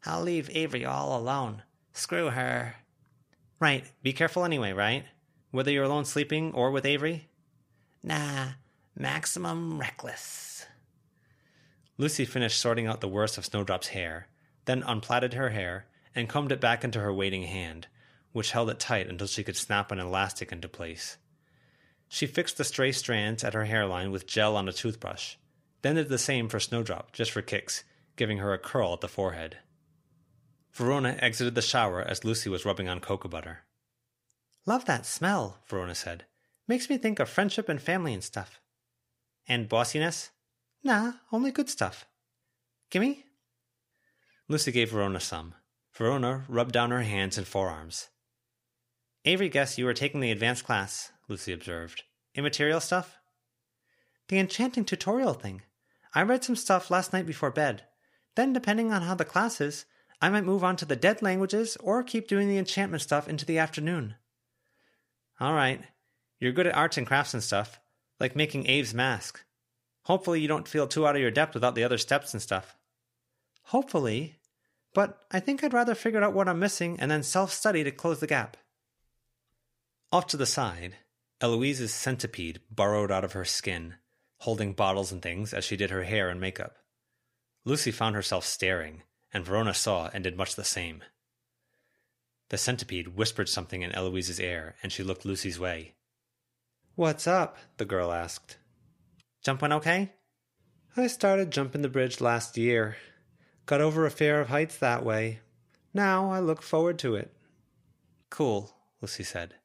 I'll 0.06 0.22
leave 0.22 0.50
Avery 0.52 0.86
all 0.86 1.20
alone. 1.20 1.64
Screw 1.94 2.30
her. 2.30 2.76
Right. 3.60 3.86
Be 4.04 4.14
careful 4.14 4.46
anyway, 4.46 4.72
right? 4.72 5.06
Whether 5.52 5.72
you're 5.72 5.86
alone 5.86 6.06
sleeping 6.06 6.54
or 6.54 6.70
with 6.72 6.86
Avery? 6.86 7.28
Nah, 8.04 8.50
maximum 8.96 9.80
reckless. 9.80 10.66
Lucy 11.98 12.26
finished 12.26 12.60
sorting 12.60 12.86
out 12.86 13.02
the 13.02 13.08
worst 13.08 13.38
of 13.38 13.46
Snowdrop's 13.46 13.88
hair, 13.88 14.28
then 14.68 14.84
unplaited 14.84 15.34
her 15.34 15.50
hair 15.50 15.88
and 16.14 16.30
combed 16.30 16.52
it 16.52 16.62
back 16.62 16.84
into 16.84 17.00
her 17.00 17.14
waiting 17.14 17.44
hand, 17.44 17.88
which 18.34 18.52
held 18.52 18.70
it 18.70 18.80
tight 18.80 19.08
until 19.08 19.28
she 19.28 19.44
could 19.44 19.58
snap 19.58 19.92
an 19.92 20.00
elastic 20.00 20.52
into 20.52 20.68
place. 20.68 21.18
She 22.08 22.28
fixed 22.28 22.58
the 22.58 22.64
stray 22.64 22.92
strands 22.92 23.44
at 23.44 23.54
her 23.54 23.66
hairline 23.66 24.12
with 24.12 24.28
gel 24.28 24.56
on 24.56 24.70
a 24.70 24.74
toothbrush, 24.74 25.36
then 25.82 25.96
did 25.96 26.10
the 26.10 26.18
same 26.18 26.50
for 26.50 26.60
Snowdrop, 26.60 27.12
just 27.14 27.32
for 27.32 27.42
kicks, 27.42 27.84
giving 28.16 28.38
her 28.38 28.54
a 28.54 28.60
curl 28.60 28.94
at 28.94 29.02
the 29.02 29.08
forehead. 29.08 29.58
Verona 30.74 31.18
exited 31.20 31.56
the 31.56 31.62
shower 31.62 32.02
as 32.02 32.24
Lucy 32.24 32.50
was 32.50 32.66
rubbing 32.66 32.88
on 32.88 33.00
cocoa 33.00 33.30
butter. 33.30 33.60
Love 34.66 34.86
that 34.86 35.06
smell, 35.06 35.60
Verona 35.68 35.96
said. 35.96 36.26
Makes 36.68 36.90
me 36.90 36.98
think 36.98 37.20
of 37.20 37.30
friendship 37.30 37.70
and 37.70 37.82
family 37.82 38.14
and 38.14 38.24
stuff. 38.24 38.60
And 39.48 39.70
bossiness? 39.70 40.32
Nah, 40.84 41.14
only 41.32 41.52
good 41.52 41.70
stuff. 41.70 42.06
Gimme? 42.90 43.27
Lucy 44.50 44.72
gave 44.72 44.92
Verona 44.92 45.20
some. 45.20 45.56
Verona 45.94 46.46
rubbed 46.48 46.72
down 46.72 46.92
her 46.92 47.02
hands 47.02 47.38
and 47.38 47.46
forearms. 47.46 48.10
Avery 49.26 49.50
guessed 49.50 49.78
you 49.78 49.86
were 49.86 49.94
taking 49.94 50.22
the 50.22 50.32
advanced 50.32 50.64
class, 50.64 51.12
Lucy 51.28 51.52
observed. 51.52 52.04
Immaterial 52.34 52.80
stuff? 52.80 53.18
The 54.30 54.40
enchanting 54.40 54.86
tutorial 54.86 55.34
thing. 55.34 55.64
I 56.14 56.22
read 56.22 56.44
some 56.44 56.56
stuff 56.56 56.90
last 56.90 57.12
night 57.12 57.26
before 57.26 57.52
bed. 57.52 57.84
Then, 58.36 58.54
depending 58.54 58.94
on 58.94 59.02
how 59.02 59.16
the 59.16 59.26
class 59.26 59.60
is, 59.60 59.86
I 60.22 60.30
might 60.30 60.46
move 60.46 60.64
on 60.64 60.76
to 60.78 60.86
the 60.86 60.96
dead 60.96 61.22
languages 61.22 61.78
or 61.82 62.04
keep 62.04 62.28
doing 62.28 62.48
the 62.48 62.58
enchantment 62.58 63.02
stuff 63.02 63.28
into 63.28 63.46
the 63.46 63.58
afternoon. 63.58 64.16
All 65.40 65.54
right. 65.54 65.82
You're 66.40 66.52
good 66.52 66.68
at 66.68 66.76
arts 66.76 66.98
and 66.98 67.06
crafts 67.06 67.34
and 67.34 67.44
stuff, 67.44 67.80
like 68.20 68.36
making 68.36 68.64
Abe's 68.64 68.94
mask. 68.94 69.44
Hopefully, 70.04 70.40
you 70.40 70.48
don't 70.48 70.68
feel 70.68 70.88
too 70.88 71.06
out 71.06 71.16
of 71.16 71.22
your 71.22 71.32
depth 71.32 71.54
without 71.54 71.76
the 71.76 71.84
other 71.84 71.98
steps 71.98 72.34
and 72.34 72.42
stuff. 72.42 72.76
Hopefully. 73.66 74.37
But 74.98 75.22
I 75.30 75.40
think 75.40 75.64
I'd 75.64 75.76
rather 75.76 75.94
figure 75.94 76.24
out 76.24 76.34
what 76.34 76.50
I'm 76.50 76.58
missing 76.58 77.00
and 77.00 77.12
then 77.12 77.22
self 77.22 77.54
study 77.54 77.84
to 77.84 77.92
close 77.92 78.20
the 78.20 78.26
gap. 78.26 78.58
Off 80.12 80.26
to 80.26 80.38
the 80.38 80.48
side, 80.48 80.96
Eloise's 81.40 81.94
centipede 81.94 82.62
burrowed 82.72 83.12
out 83.12 83.24
of 83.24 83.34
her 83.34 83.46
skin, 83.46 83.94
holding 84.40 84.74
bottles 84.74 85.12
and 85.12 85.22
things 85.22 85.54
as 85.54 85.64
she 85.64 85.78
did 85.78 85.92
her 85.92 86.06
hair 86.06 86.30
and 86.30 86.42
makeup. 86.42 86.78
Lucy 87.64 87.92
found 87.92 88.16
herself 88.16 88.44
staring, 88.44 89.04
and 89.32 89.46
Verona 89.46 89.76
saw 89.76 90.10
and 90.16 90.24
did 90.24 90.36
much 90.36 90.56
the 90.56 90.64
same. 90.64 91.04
The 92.50 92.58
centipede 92.58 93.10
whispered 93.10 93.50
something 93.50 93.84
in 93.84 93.92
Eloise's 93.92 94.40
ear, 94.40 94.78
and 94.82 94.92
she 94.92 95.04
looked 95.04 95.26
Lucy's 95.26 95.60
way. 95.60 95.94
What's 96.96 97.28
up? 97.28 97.60
the 97.78 97.86
girl 97.86 98.12
asked. 98.12 98.58
Jumping 99.44 99.74
okay? 99.74 100.14
I 100.96 101.06
started 101.06 101.52
jumping 101.52 101.84
the 101.84 101.88
bridge 101.88 102.20
last 102.20 102.58
year. 102.58 102.98
Got 103.68 103.82
over 103.82 104.06
a 104.06 104.12
fear 104.12 104.40
of 104.40 104.48
heights 104.48 104.78
that 104.78 105.04
way. 105.04 105.42
Now 105.94 106.32
I 106.32 106.40
look 106.40 106.62
forward 106.62 106.98
to 107.00 107.16
it. 107.16 107.34
Cool, 108.30 108.74
Lucy 109.02 109.26
said. 109.26 109.56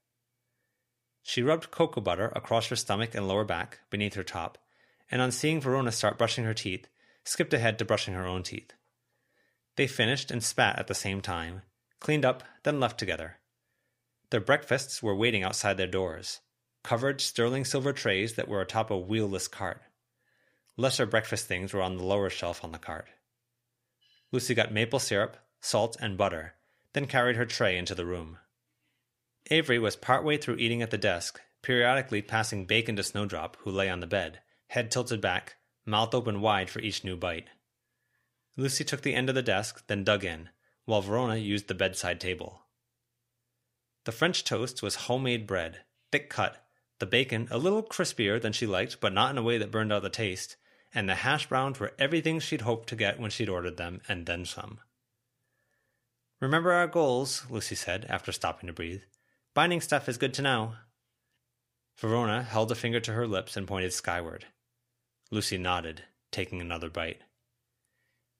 She 1.23 1.41
rubbed 1.41 1.71
cocoa 1.71 2.01
butter 2.01 2.33
across 2.35 2.67
her 2.67 2.75
stomach 2.75 3.15
and 3.15 3.29
lower 3.29 3.45
back, 3.45 3.79
beneath 3.91 4.15
her 4.15 4.25
top, 4.25 4.59
and 5.09 5.23
on 5.23 5.31
seeing 5.31 5.61
Verona 5.61 5.93
start 5.93 6.19
brushing 6.19 6.43
her 6.45 6.53
teeth, 6.53 6.88
skipped 7.23 7.55
ahead 7.55 7.79
to 7.79 7.85
brushing 7.85 8.15
her 8.15 8.27
own 8.27 8.43
teeth. 8.43 8.73
They 9.77 9.87
finished 9.87 10.33
and 10.33 10.43
spat 10.43 10.81
at 10.81 10.88
the 10.88 10.97
same 10.97 11.21
time, 11.21 11.62
cleaned 12.01 12.25
up, 12.25 12.43
then 12.65 12.81
left 12.81 12.99
together. 12.99 13.37
Their 14.31 14.41
breakfasts 14.41 15.01
were 15.01 15.15
waiting 15.15 15.45
outside 15.45 15.77
their 15.77 15.87
doors, 15.87 16.41
covered 16.83 17.21
sterling 17.21 17.65
silver 17.65 17.93
trays 17.93 18.35
that 18.35 18.49
were 18.49 18.62
atop 18.62 18.91
a 18.91 18.95
wheelless 18.95 19.49
cart. 19.49 19.81
Lesser 20.77 21.07
breakfast 21.07 21.47
things 21.47 21.73
were 21.73 21.83
on 21.83 21.99
the 21.99 22.05
lower 22.05 22.31
shelf 22.31 22.65
on 22.65 22.73
the 22.73 22.79
cart. 22.79 23.07
Lucy 24.33 24.55
got 24.55 24.73
maple 24.73 24.99
syrup, 24.99 25.37
salt, 25.61 25.97
and 26.01 26.16
butter, 26.16 26.55
then 26.95 27.07
carried 27.07 27.37
her 27.37 27.47
tray 27.47 27.77
into 27.77 27.95
the 27.95 28.07
room. 28.07 28.38
Avery 29.51 29.79
was 29.79 29.95
partway 29.95 30.38
through 30.38 30.57
eating 30.57 30.83
at 30.83 30.90
the 30.90 30.99
desk, 30.99 31.40
periodically 31.62 32.23
passing 32.23 32.64
bacon 32.64 32.97
to 32.97 33.03
Snowdrop, 33.03 33.57
who 33.61 33.71
lay 33.71 33.90
on 33.90 34.01
the 34.01 34.07
bed, 34.07 34.40
head 34.68 34.90
tilted 34.90 35.21
back, 35.21 35.57
mouth 35.85 36.14
open 36.14 36.40
wide 36.40 36.71
for 36.71 36.81
each 36.81 37.05
new 37.05 37.16
bite. 37.16 37.49
Lucy 38.57 38.85
took 38.85 39.03
the 39.03 39.14
end 39.14 39.29
of 39.29 39.35
the 39.35 39.42
desk, 39.42 39.87
then 39.87 40.05
dug 40.05 40.25
in, 40.25 40.49
while 40.85 41.03
Verona 41.03 41.37
used 41.37 41.68
the 41.68 41.75
bedside 41.75 42.21
table. 42.21 42.62
The 44.05 44.12
French 44.12 44.45
toast 44.45 44.83
was 44.83 44.95
homemade 45.07 45.47
bread, 45.47 45.83
thick 46.11 46.29
cut, 46.29 46.64
the 46.99 47.07
bacon 47.07 47.49
a 47.51 47.59
little 47.59 47.83
crispier 47.83 48.40
than 48.40 48.53
she 48.53 48.66
liked, 48.66 49.01
but 49.01 49.12
not 49.12 49.31
in 49.31 49.38
a 49.38 49.42
way 49.42 49.59
that 49.59 49.71
burned 49.71 49.92
out 49.92 50.03
the 50.03 50.11
taste, 50.11 50.57
and 50.94 51.09
the 51.09 51.16
hash 51.16 51.48
browns 51.48 51.81
were 51.81 51.92
everything 51.98 52.40
she'd 52.40 52.62
hoped 52.62 52.88
to 52.88 52.96
get 52.96 53.18
when 53.18 53.31
she'd 53.31 53.48
ordered 53.48 53.76
them, 53.76 54.00
and 54.09 54.26
then 54.26 54.44
some. 54.44 54.81
Remember 56.40 56.72
our 56.72 56.88
goals, 56.88 57.44
Lucy 57.48 57.74
said, 57.74 58.07
after 58.09 58.33
stopping 58.33 58.66
to 58.66 58.72
breathe. 58.72 59.02
Binding 59.55 59.81
stuff 59.81 60.09
is 60.09 60.18
good 60.18 60.35
to 60.35 60.42
know. 60.42 60.74
Verona 61.98 62.42
held 62.42 62.72
a 62.72 62.74
finger 62.74 63.00
to 63.00 63.12
her 63.12 63.26
lips 63.26 63.57
and 63.57 63.68
pointed 63.68 63.92
skyward. 63.92 64.46
Lucy 65.31 65.57
nodded, 65.57 66.02
taking 66.31 66.61
another 66.61 66.90
bite. 66.90 67.20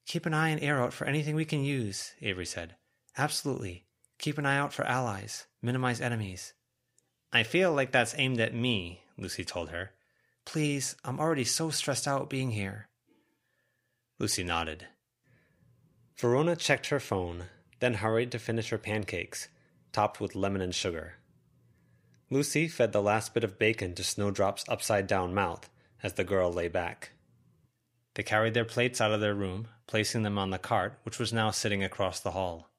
Keep 0.05 0.25
an 0.25 0.33
eye 0.33 0.49
and 0.49 0.61
ear 0.61 0.81
out 0.81 0.93
for 0.93 1.05
anything 1.05 1.35
we 1.35 1.45
can 1.45 1.63
use, 1.63 2.13
Avery 2.21 2.45
said. 2.45 2.75
Absolutely. 3.17 3.85
Keep 4.19 4.37
an 4.37 4.45
eye 4.45 4.57
out 4.57 4.73
for 4.73 4.85
allies. 4.85 5.47
Minimize 5.61 6.01
enemies. 6.01 6.53
I 7.31 7.43
feel 7.43 7.73
like 7.73 7.91
that's 7.91 8.15
aimed 8.17 8.39
at 8.39 8.53
me, 8.53 9.03
Lucy 9.17 9.45
told 9.45 9.69
her. 9.69 9.91
Please, 10.45 10.95
I'm 11.03 11.19
already 11.19 11.45
so 11.45 11.69
stressed 11.69 12.07
out 12.07 12.29
being 12.29 12.51
here. 12.51 12.87
Lucy 14.19 14.43
nodded. 14.43 14.87
Verona 16.17 16.55
checked 16.55 16.87
her 16.87 16.99
phone, 16.99 17.45
then 17.79 17.95
hurried 17.95 18.31
to 18.31 18.39
finish 18.39 18.69
her 18.69 18.77
pancakes, 18.77 19.47
topped 19.91 20.19
with 20.19 20.35
lemon 20.35 20.61
and 20.61 20.75
sugar. 20.75 21.15
Lucy 22.29 22.67
fed 22.67 22.91
the 22.91 23.01
last 23.01 23.33
bit 23.33 23.43
of 23.43 23.59
bacon 23.59 23.93
to 23.95 24.03
Snowdrop's 24.03 24.65
upside 24.67 25.07
down 25.07 25.33
mouth 25.33 25.69
as 26.01 26.13
the 26.13 26.23
girl 26.23 26.51
lay 26.51 26.67
back. 26.67 27.11
They 28.15 28.23
carried 28.23 28.53
their 28.53 28.65
plates 28.65 29.01
out 29.01 29.11
of 29.11 29.21
their 29.21 29.33
room, 29.33 29.67
placing 29.87 30.23
them 30.23 30.37
on 30.37 30.51
the 30.51 30.59
cart, 30.59 30.99
which 31.03 31.19
was 31.19 31.33
now 31.33 31.51
sitting 31.51 31.83
across 31.83 32.19
the 32.19 32.31
hall. 32.31 32.69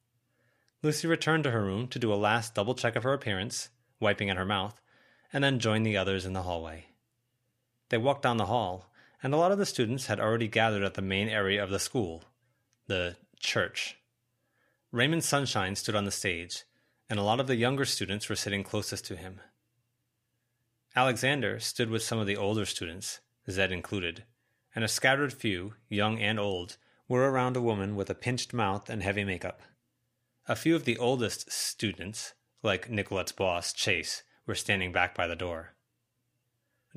Lucy 0.82 1.08
returned 1.08 1.44
to 1.44 1.50
her 1.50 1.62
room 1.62 1.88
to 1.88 1.98
do 1.98 2.12
a 2.12 2.14
last 2.14 2.54
double 2.54 2.74
check 2.74 2.94
of 2.94 3.02
her 3.02 3.12
appearance, 3.12 3.70
wiping 4.00 4.30
at 4.30 4.36
her 4.36 4.44
mouth, 4.44 4.80
and 5.32 5.42
then 5.42 5.58
joined 5.58 5.86
the 5.86 5.96
others 5.96 6.24
in 6.24 6.34
the 6.34 6.42
hallway. 6.42 6.86
They 7.94 7.98
walked 7.98 8.22
down 8.22 8.38
the 8.38 8.46
hall, 8.46 8.90
and 9.22 9.32
a 9.32 9.36
lot 9.36 9.52
of 9.52 9.58
the 9.58 9.64
students 9.64 10.06
had 10.06 10.18
already 10.18 10.48
gathered 10.48 10.82
at 10.82 10.94
the 10.94 11.00
main 11.00 11.28
area 11.28 11.62
of 11.62 11.70
the 11.70 11.78
school, 11.78 12.24
the 12.88 13.14
church. 13.38 13.98
Raymond 14.90 15.22
Sunshine 15.22 15.76
stood 15.76 15.94
on 15.94 16.04
the 16.04 16.10
stage, 16.10 16.64
and 17.08 17.20
a 17.20 17.22
lot 17.22 17.38
of 17.38 17.46
the 17.46 17.54
younger 17.54 17.84
students 17.84 18.28
were 18.28 18.34
sitting 18.34 18.64
closest 18.64 19.04
to 19.04 19.16
him. 19.16 19.38
Alexander 20.96 21.60
stood 21.60 21.88
with 21.88 22.02
some 22.02 22.18
of 22.18 22.26
the 22.26 22.36
older 22.36 22.64
students, 22.64 23.20
Zed 23.48 23.70
included, 23.70 24.24
and 24.74 24.84
a 24.84 24.88
scattered 24.88 25.32
few, 25.32 25.74
young 25.88 26.18
and 26.18 26.40
old, 26.40 26.78
were 27.06 27.30
around 27.30 27.56
a 27.56 27.62
woman 27.62 27.94
with 27.94 28.10
a 28.10 28.14
pinched 28.16 28.52
mouth 28.52 28.90
and 28.90 29.04
heavy 29.04 29.22
makeup. 29.22 29.62
A 30.48 30.56
few 30.56 30.74
of 30.74 30.84
the 30.84 30.98
oldest 30.98 31.52
students, 31.52 32.34
like 32.60 32.90
Nicolette's 32.90 33.30
boss, 33.30 33.72
Chase, 33.72 34.24
were 34.48 34.56
standing 34.56 34.90
back 34.90 35.14
by 35.14 35.28
the 35.28 35.36
door. 35.36 35.73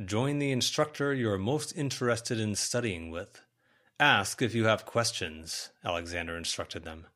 Join 0.06 0.38
the 0.38 0.52
instructor 0.52 1.12
you're 1.12 1.40
most 1.40 1.76
interested 1.76 2.40
in 2.40 2.54
studying 2.54 3.10
with. 3.10 3.42
Ask 4.00 4.44
if 4.44 4.54
you 4.54 4.66
have 4.66 4.86
questions, 4.86 5.72
Alexander 5.84 6.38
instructed 6.38 6.84
them. 6.84 7.08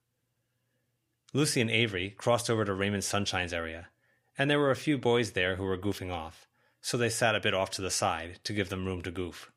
Lucy 1.32 1.62
and 1.62 1.70
Avery 1.70 2.10
crossed 2.10 2.50
over 2.50 2.66
to 2.66 2.74
Raymond 2.74 3.04
Sunshine's 3.04 3.54
area, 3.54 3.90
and 4.36 4.50
there 4.50 4.58
were 4.58 4.72
a 4.72 4.76
few 4.76 4.98
boys 4.98 5.34
there 5.34 5.58
who 5.58 5.64
were 5.64 5.78
goofing 5.78 6.12
off, 6.12 6.48
so 6.82 6.98
they 6.98 7.10
sat 7.10 7.36
a 7.36 7.40
bit 7.40 7.54
off 7.54 7.70
to 7.70 7.84
the 7.84 7.92
side 7.92 8.40
to 8.46 8.54
give 8.54 8.70
them 8.70 8.88
room 8.88 9.04
to 9.04 9.12
goof. 9.12 9.52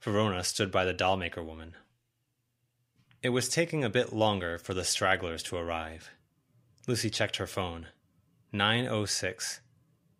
Verona 0.00 0.42
stood 0.42 0.72
by 0.72 0.86
the 0.86 0.94
dollmaker 0.94 1.44
woman. 1.44 1.74
It 3.22 3.30
was 3.30 3.50
taking 3.50 3.84
a 3.84 3.90
bit 3.90 4.14
longer 4.14 4.56
for 4.56 4.72
the 4.72 4.84
stragglers 4.84 5.42
to 5.44 5.56
arrive. 5.56 6.10
Lucy 6.86 7.10
checked 7.10 7.36
her 7.36 7.46
phone. 7.46 7.88
9.06. 8.54 9.60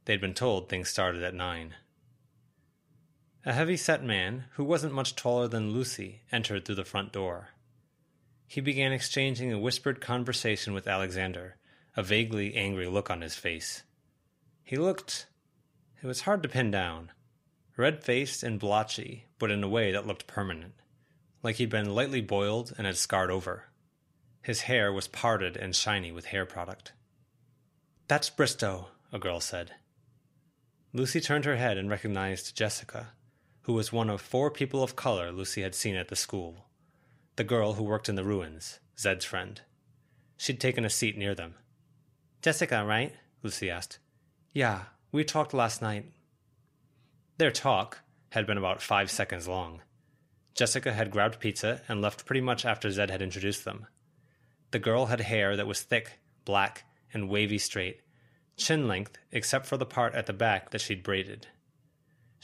They'd 0.05 0.21
been 0.21 0.35
told 0.35 0.69
things 0.69 0.91
started 0.91 1.23
at 1.23 1.35
9. 1.35 1.75
A 3.49 3.53
heavy 3.53 3.77
set 3.77 4.03
man, 4.03 4.47
who 4.55 4.65
wasn't 4.65 4.93
much 4.93 5.15
taller 5.15 5.47
than 5.47 5.71
Lucy, 5.71 6.23
entered 6.33 6.65
through 6.65 6.75
the 6.75 6.85
front 6.85 7.13
door. 7.13 7.51
He 8.49 8.61
began 8.61 8.91
exchanging 8.91 9.53
a 9.53 9.59
whispered 9.59 10.01
conversation 10.01 10.75
with 10.75 10.89
Alexander, 10.89 11.55
a 11.97 12.03
vaguely 12.03 12.57
angry 12.57 12.89
look 12.89 13.09
on 13.09 13.21
his 13.21 13.37
face. 13.37 13.85
He 14.65 14.77
looked. 14.77 15.29
It 16.03 16.09
was 16.09 16.23
hard 16.23 16.43
to 16.43 16.49
pin 16.49 16.73
down. 16.73 17.13
Red 17.77 18.03
faced 18.03 18.43
and 18.43 18.59
blotchy, 18.59 19.27
but 19.39 19.53
in 19.53 19.63
a 19.63 19.69
way 19.69 19.93
that 19.93 20.09
looked 20.09 20.27
permanent, 20.27 20.75
like 21.45 21.55
he'd 21.57 21.71
been 21.71 21.95
lightly 21.95 22.21
boiled 22.21 22.75
and 22.77 22.85
had 22.85 22.97
scarred 22.97 23.31
over. 23.31 23.67
His 24.43 24.63
hair 24.63 24.93
was 24.93 25.07
parted 25.07 25.57
and 25.57 25.77
shiny 25.77 26.11
with 26.11 26.27
hair 26.27 26.47
product. 26.47 26.95
That's 28.09 28.29
Bristow, 28.29 28.89
a 29.13 29.21
girl 29.21 29.39
said. 29.39 29.71
Lucy 30.93 31.21
turned 31.21 31.45
her 31.45 31.57
head 31.57 31.79
and 31.79 31.89
recognized 31.89 32.57
Jessica, 32.57 33.13
who 33.67 33.73
was 33.73 33.93
one 33.93 34.09
of 34.09 34.21
four 34.21 34.49
people 34.49 34.81
of 34.81 34.95
color 34.95 35.33
Lucy 35.33 35.63
had 35.63 35.75
seen 35.75 35.97
at 35.97 36.07
the 36.07 36.15
school. 36.15 36.67
The 37.35 37.43
girl 37.43 37.73
who 37.73 37.83
worked 37.83 38.09
in 38.09 38.15
the 38.15 38.23
ruins, 38.23 38.79
Zed's 38.97 39.25
friend. 39.25 39.61
She'd 40.37 40.61
taken 40.61 40.85
a 40.85 40.91
seat 40.91 41.19
near 41.19 41.35
them. 41.35 41.57
Jessica, 42.43 42.85
right? 42.85 43.13
Lucy 43.43 43.69
asked. 43.69 43.99
Yeah, 44.53 44.83
we 45.11 45.25
talked 45.25 45.53
last 45.53 45.83
night. 45.83 46.13
Their 47.39 47.51
talk 47.51 48.03
had 48.31 48.47
been 48.47 48.57
about 48.57 48.83
five 48.83 49.11
seconds 49.11 49.49
long. 49.49 49.83
Jessica 50.55 50.93
had 50.93 51.11
grabbed 51.11 51.41
pizza 51.41 51.83
and 51.89 52.01
left 52.01 52.25
pretty 52.25 52.41
much 52.41 52.65
after 52.65 52.89
Zed 52.93 53.11
had 53.11 53.21
introduced 53.21 53.65
them. 53.65 53.89
The 54.71 54.79
girl 54.79 55.07
had 55.07 55.23
hair 55.23 55.57
that 55.57 55.67
was 55.67 55.83
thick, 55.83 56.21
black, 56.45 56.85
and 57.13 57.29
wavy 57.29 57.59
straight, 57.59 58.03
chin 58.57 58.87
length 58.87 59.19
except 59.33 59.67
for 59.67 59.77
the 59.77 59.85
part 59.85 60.15
at 60.15 60.27
the 60.27 60.33
back 60.33 60.71
that 60.71 60.81
she'd 60.81 61.03
braided. 61.03 61.49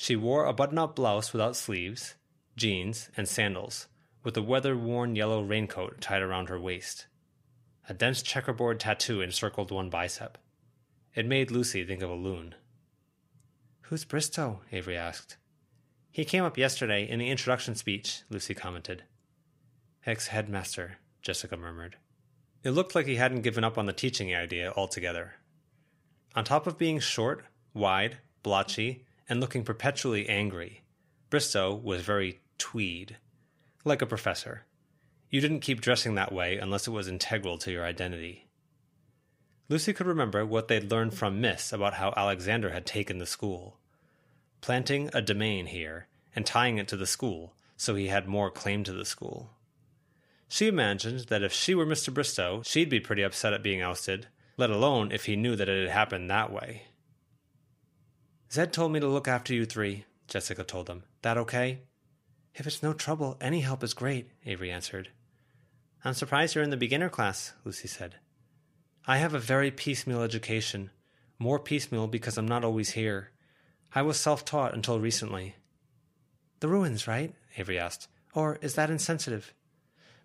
She 0.03 0.17
wore 0.17 0.47
a 0.47 0.53
button 0.53 0.79
up 0.79 0.97
blouse 0.97 1.33
without 1.33 1.55
sleeves, 1.55 2.17
jeans, 2.57 3.09
and 3.17 3.29
sandals, 3.29 3.87
with 4.25 4.37
a 4.37 4.43
weather 4.43 4.77
worn 4.77 5.15
yellow 5.15 5.45
raincoat 5.45 6.01
tied 6.01 6.23
around 6.23 6.49
her 6.49 6.59
waist. 6.59 7.07
A 7.89 7.95
dense 7.95 8.21
checkerboard 8.21 8.81
tattoo 8.81 9.21
encircled 9.21 9.71
one 9.71 9.91
bicep. 9.91 10.39
It 11.15 11.25
made 11.25 11.53
Lucy 11.53 11.85
think 11.85 12.03
of 12.03 12.11
a 12.11 12.15
loon. 12.15 12.57
Who's 13.83 14.05
Bristow? 14.05 14.63
Avery 14.73 14.97
asked. 14.97 15.37
He 16.11 16.25
came 16.25 16.43
up 16.43 16.59
yesterday 16.59 17.09
in 17.09 17.21
the 17.21 17.31
introduction 17.31 17.77
speech, 17.77 18.23
Lucy 18.29 18.55
commented. 18.55 19.05
Ex 20.05 20.27
headmaster, 20.27 20.99
Jessica 21.23 21.57
murmured. 21.57 21.97
It 22.65 22.73
looked 22.73 22.97
like 22.97 23.07
he 23.07 23.15
hadn't 23.15 23.43
given 23.43 23.63
up 23.63 23.79
on 23.79 23.87
the 23.87 23.93
teaching 23.93 24.35
idea 24.35 24.73
altogether. 24.75 25.35
On 26.35 26.43
top 26.43 26.67
of 26.67 26.77
being 26.77 26.99
short, 26.99 27.45
wide, 27.73 28.19
blotchy, 28.43 29.05
and 29.33 29.41
looking 29.41 29.65
perpetually 29.65 30.29
angry, 30.29 30.83
Bristow 31.31 31.75
was 31.75 32.03
very 32.03 32.43
tweed, 32.59 33.17
like 33.83 34.03
a 34.03 34.07
professor. 34.07 34.67
You 35.31 35.41
didn't 35.41 35.61
keep 35.61 35.81
dressing 35.81 36.17
that 36.17 36.33
way 36.33 36.59
unless 36.59 36.87
it 36.87 36.91
was 36.91 37.09
integral 37.09 37.57
to 37.57 37.73
your 37.73 37.83
identity. 37.83 38.47
Lucy 39.71 39.95
could 39.95 40.07
remember 40.07 40.45
what 40.45 40.69
they'd 40.69 40.91
learned 40.91 41.15
from 41.15 41.41
Miss 41.41 41.73
about 41.73 41.95
how 41.95 42.13
Alexander 42.15 42.73
had 42.73 42.85
taken 42.85 43.17
the 43.17 43.25
school. 43.25 43.79
Planting 44.61 45.09
a 45.15 45.23
domain 45.23 45.65
here 45.65 46.09
and 46.37 46.45
tying 46.45 46.77
it 46.77 46.87
to 46.89 46.97
the 46.99 47.07
school 47.07 47.55
so 47.79 47.95
he 47.95 48.09
had 48.09 48.29
more 48.29 48.51
claim 48.51 48.85
to 48.85 48.93
the 48.93 49.07
school. 49.07 49.49
She 50.47 50.69
imagined 50.69 51.21
that 51.31 51.43
if 51.43 51.55
she 51.55 51.75
were 51.75 51.87
Mr. 51.87 52.13
Bristow, 52.13 52.61
she'd 52.67 52.91
be 52.91 53.01
pretty 53.01 53.23
upset 53.23 53.55
at 53.55 53.63
being 53.63 53.81
ousted, 53.81 54.27
let 54.59 54.69
alone 54.69 55.11
if 55.11 55.25
he 55.25 55.37
knew 55.37 55.57
that 55.57 55.71
it 55.71 55.89
had 55.89 55.97
happened 55.97 56.29
that 56.29 56.53
way. 56.53 56.83
Zed 58.53 58.71
told 58.71 58.93
me 58.93 59.01
to 59.01 59.09
look 59.09 59.29
after 59.29 59.55
you 59.55 59.65
three, 59.65 60.05
Jessica 60.29 60.63
told 60.63 60.87
them. 60.87 61.05
That 61.23 61.39
okay? 61.39 61.85
If 62.55 62.67
it's 62.67 62.83
no 62.83 62.93
trouble, 62.93 63.39
any 63.41 63.61
help 63.61 63.83
is 63.83 63.95
great, 63.95 64.29
Avery 64.45 64.71
answered. 64.71 65.09
I'm 66.05 66.13
surprised 66.13 66.55
you're 66.55 66.63
in 66.63 66.69
the 66.69 66.77
beginner 66.77 67.09
class, 67.09 67.55
Lucy 67.65 67.89
said. 67.89 68.17
I 69.07 69.17
have 69.17 69.33
a 69.33 69.39
very 69.39 69.71
piecemeal 69.71 70.21
education, 70.21 70.91
more 71.39 71.59
piecemeal 71.59 72.09
because 72.09 72.37
I'm 72.37 72.47
not 72.47 72.63
always 72.63 72.91
here. 72.91 73.31
I 73.95 74.03
was 74.03 74.21
self 74.21 74.45
taught 74.45 74.75
until 74.75 75.01
recently. 75.01 75.57
The 76.61 76.69
ruins, 76.69 77.09
right? 77.09 77.35
Avery 77.57 77.79
asked. 77.79 78.09
Or 78.35 78.59
is 78.61 78.75
that 78.75 78.91
insensitive? 78.91 79.55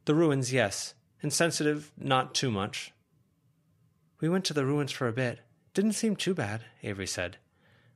The 0.04 0.16
ruins, 0.16 0.52
yes. 0.52 0.96
Insensitive, 1.22 1.94
not 1.98 2.36
too 2.36 2.52
much. 2.52 2.92
We 4.20 4.28
went 4.28 4.44
to 4.46 4.54
the 4.54 4.66
ruins 4.66 4.92
for 4.92 5.08
a 5.08 5.14
bit. 5.14 5.40
Didn't 5.74 5.94
seem 5.94 6.18
too 6.18 6.34
bad, 6.34 6.66
Avery 6.84 7.08
said. 7.08 7.38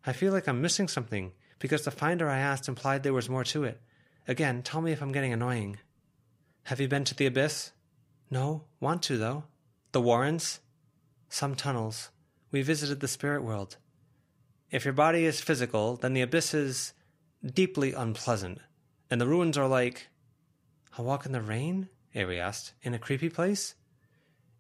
I 0.05 0.13
feel 0.13 0.33
like 0.33 0.47
I'm 0.47 0.61
missing 0.61 0.87
something 0.87 1.31
because 1.59 1.83
the 1.83 1.91
finder 1.91 2.29
I 2.29 2.39
asked 2.39 2.67
implied 2.67 3.03
there 3.03 3.13
was 3.13 3.29
more 3.29 3.43
to 3.45 3.63
it. 3.63 3.81
Again, 4.27 4.63
tell 4.63 4.81
me 4.81 4.91
if 4.91 5.01
I'm 5.01 5.11
getting 5.11 5.33
annoying. 5.33 5.77
Have 6.63 6.79
you 6.79 6.87
been 6.87 7.03
to 7.05 7.15
the 7.15 7.25
abyss? 7.25 7.71
No, 8.29 8.63
want 8.79 9.03
to, 9.03 9.17
though. 9.17 9.43
The 9.91 10.01
Warrens? 10.01 10.59
Some 11.29 11.55
tunnels. 11.55 12.09
We 12.51 12.61
visited 12.61 12.99
the 12.99 13.07
spirit 13.07 13.43
world. 13.43 13.77
If 14.71 14.85
your 14.85 14.93
body 14.93 15.25
is 15.25 15.41
physical, 15.41 15.97
then 15.97 16.13
the 16.13 16.21
abyss 16.21 16.53
is 16.53 16.93
deeply 17.45 17.93
unpleasant, 17.93 18.59
and 19.09 19.19
the 19.19 19.27
ruins 19.27 19.57
are 19.57 19.67
like. 19.67 20.07
A 20.97 21.01
walk 21.01 21.25
in 21.25 21.31
the 21.31 21.41
rain? 21.41 21.89
Avery 22.15 22.39
asked. 22.39 22.73
In 22.81 22.93
a 22.93 22.99
creepy 22.99 23.29
place? 23.29 23.75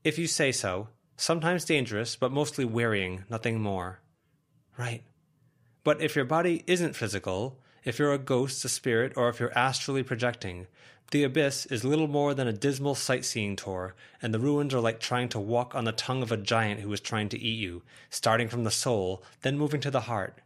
If 0.03 0.17
you 0.17 0.27
say 0.27 0.51
so. 0.51 0.89
Sometimes 1.17 1.65
dangerous, 1.65 2.15
but 2.15 2.31
mostly 2.31 2.65
wearying, 2.65 3.25
nothing 3.29 3.61
more. 3.61 3.99
Right. 4.77 5.03
But 5.83 6.01
if 6.01 6.15
your 6.15 6.25
body 6.25 6.63
isn't 6.67 6.95
physical, 6.95 7.57
if 7.83 7.97
you're 7.97 8.13
a 8.13 8.19
ghost, 8.19 8.63
a 8.65 8.69
spirit, 8.69 9.13
or 9.15 9.29
if 9.29 9.39
you're 9.39 9.57
astrally 9.57 10.03
projecting, 10.03 10.67
the 11.11 11.23
abyss 11.23 11.65
is 11.65 11.83
little 11.83 12.07
more 12.07 12.33
than 12.33 12.47
a 12.47 12.53
dismal 12.53 12.95
sightseeing 12.95 13.55
tour, 13.55 13.95
and 14.21 14.33
the 14.33 14.39
ruins 14.39 14.73
are 14.73 14.79
like 14.79 14.99
trying 14.99 15.27
to 15.29 15.39
walk 15.39 15.75
on 15.75 15.83
the 15.83 15.91
tongue 15.91 16.21
of 16.21 16.31
a 16.31 16.37
giant 16.37 16.79
who 16.79 16.93
is 16.93 17.01
trying 17.01 17.27
to 17.29 17.39
eat 17.39 17.59
you, 17.59 17.81
starting 18.09 18.47
from 18.47 18.63
the 18.63 18.71
soul, 18.71 19.23
then 19.41 19.57
moving 19.57 19.81
to 19.81 19.91
the 19.91 20.01
heart. 20.01 20.39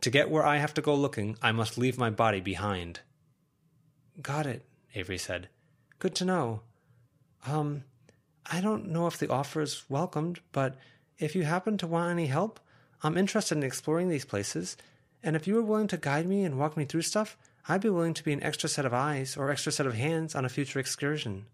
To 0.00 0.10
get 0.10 0.30
where 0.30 0.44
I 0.44 0.56
have 0.56 0.74
to 0.74 0.82
go 0.82 0.94
looking, 0.94 1.36
I 1.40 1.52
must 1.52 1.78
leave 1.78 1.98
my 1.98 2.10
body 2.10 2.40
behind. 2.40 3.00
Got 4.20 4.46
it, 4.46 4.64
Avery 4.94 5.18
said. 5.18 5.48
Good 6.00 6.16
to 6.16 6.24
know. 6.24 6.62
Um, 7.46 7.84
I 8.50 8.60
don't 8.60 8.88
know 8.88 9.06
if 9.06 9.18
the 9.18 9.30
offer 9.30 9.60
is 9.60 9.84
welcomed, 9.88 10.40
but 10.50 10.76
if 11.18 11.36
you 11.36 11.44
happen 11.44 11.78
to 11.78 11.86
want 11.86 12.10
any 12.10 12.26
help, 12.26 12.58
I'm 13.02 13.18
interested 13.18 13.56
in 13.58 13.64
exploring 13.64 14.08
these 14.08 14.24
places, 14.24 14.76
and 15.22 15.34
if 15.34 15.46
you 15.46 15.54
were 15.54 15.62
willing 15.62 15.88
to 15.88 15.96
guide 15.96 16.26
me 16.26 16.44
and 16.44 16.58
walk 16.58 16.76
me 16.76 16.84
through 16.84 17.02
stuff, 17.02 17.36
I'd 17.68 17.80
be 17.80 17.88
willing 17.88 18.14
to 18.14 18.24
be 18.24 18.32
an 18.32 18.42
extra 18.42 18.68
set 18.68 18.84
of 18.84 18.94
eyes 18.94 19.36
or 19.36 19.50
extra 19.50 19.72
set 19.72 19.86
of 19.86 19.94
hands 19.94 20.34
on 20.34 20.44
a 20.44 20.48
future 20.48 20.78
excursion. 20.78 21.46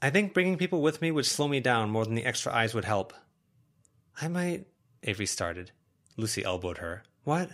I 0.00 0.10
think 0.10 0.34
bringing 0.34 0.58
people 0.58 0.82
with 0.82 1.00
me 1.00 1.10
would 1.10 1.26
slow 1.26 1.46
me 1.46 1.60
down 1.60 1.90
more 1.90 2.04
than 2.04 2.16
the 2.16 2.24
extra 2.24 2.52
eyes 2.52 2.74
would 2.74 2.84
help. 2.84 3.12
I 4.20 4.28
might. 4.28 4.66
Avery 5.04 5.26
started. 5.26 5.70
Lucy 6.16 6.44
elbowed 6.44 6.78
her. 6.78 7.04
What? 7.24 7.50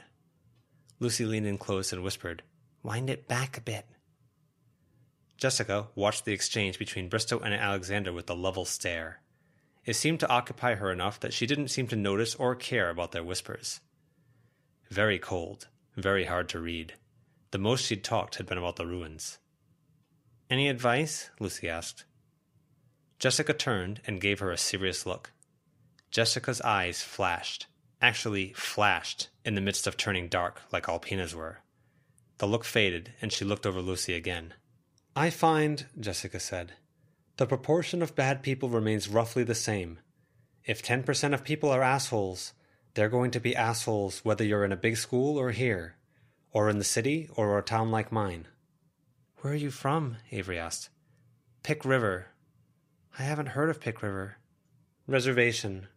Lucy 0.98 1.24
leaned 1.24 1.46
in 1.46 1.58
close 1.58 1.92
and 1.92 2.02
whispered, 2.02 2.42
Wind 2.82 3.10
it 3.10 3.28
back 3.28 3.56
a 3.58 3.60
bit. 3.60 3.86
Jessica 5.36 5.88
watched 5.94 6.24
the 6.24 6.32
exchange 6.32 6.78
between 6.78 7.08
Bristow 7.08 7.38
and 7.38 7.54
Alexander 7.54 8.12
with 8.12 8.28
a 8.28 8.34
level 8.34 8.64
stare. 8.64 9.20
It 9.88 9.96
seemed 9.96 10.20
to 10.20 10.28
occupy 10.28 10.74
her 10.74 10.92
enough 10.92 11.18
that 11.20 11.32
she 11.32 11.46
didn't 11.46 11.68
seem 11.68 11.86
to 11.86 11.96
notice 11.96 12.34
or 12.34 12.54
care 12.54 12.90
about 12.90 13.12
their 13.12 13.24
whispers. 13.24 13.80
Very 14.90 15.18
cold, 15.18 15.68
very 15.96 16.26
hard 16.26 16.50
to 16.50 16.60
read. 16.60 16.92
The 17.52 17.58
most 17.58 17.86
she'd 17.86 18.04
talked 18.04 18.34
had 18.34 18.44
been 18.44 18.58
about 18.58 18.76
the 18.76 18.86
ruins. 18.86 19.38
Any 20.50 20.68
advice? 20.68 21.30
Lucy 21.40 21.70
asked. 21.70 22.04
Jessica 23.18 23.54
turned 23.54 24.02
and 24.06 24.20
gave 24.20 24.40
her 24.40 24.50
a 24.50 24.58
serious 24.58 25.06
look. 25.06 25.32
Jessica's 26.10 26.60
eyes 26.60 27.00
flashed, 27.00 27.66
actually 28.02 28.52
flashed, 28.52 29.30
in 29.42 29.54
the 29.54 29.62
midst 29.62 29.86
of 29.86 29.96
turning 29.96 30.28
dark 30.28 30.60
like 30.70 30.86
Alpeana's 30.86 31.34
were. 31.34 31.60
The 32.36 32.46
look 32.46 32.66
faded, 32.66 33.14
and 33.22 33.32
she 33.32 33.46
looked 33.46 33.64
over 33.64 33.80
Lucy 33.80 34.12
again. 34.12 34.52
I 35.16 35.30
find, 35.30 35.86
Jessica 35.98 36.40
said, 36.40 36.74
the 37.38 37.46
proportion 37.46 38.02
of 38.02 38.14
bad 38.14 38.42
people 38.42 38.68
remains 38.68 39.08
roughly 39.08 39.42
the 39.42 39.54
same. 39.54 39.98
If 40.64 40.82
10% 40.82 41.32
of 41.32 41.42
people 41.42 41.70
are 41.70 41.82
assholes, 41.82 42.52
they're 42.94 43.08
going 43.08 43.30
to 43.32 43.40
be 43.40 43.56
assholes 43.56 44.24
whether 44.24 44.44
you're 44.44 44.64
in 44.64 44.72
a 44.72 44.76
big 44.76 44.96
school 44.96 45.38
or 45.38 45.50
here 45.50 45.96
or 46.52 46.68
in 46.68 46.78
the 46.78 46.84
city, 46.84 47.28
or 47.36 47.58
a 47.58 47.62
town 47.62 47.90
like 47.90 48.10
mine. 48.10 48.46
Where 49.40 49.52
are 49.52 49.56
you 49.56 49.70
from? 49.70 50.16
Avery 50.32 50.58
asked. 50.58 50.88
Pic 51.62 51.84
River. 51.84 52.28
I 53.18 53.22
haven't 53.22 53.48
heard 53.50 53.70
of 53.70 53.80
Pic 53.80 54.02
River. 54.02 54.36
Reservation. 55.06 55.88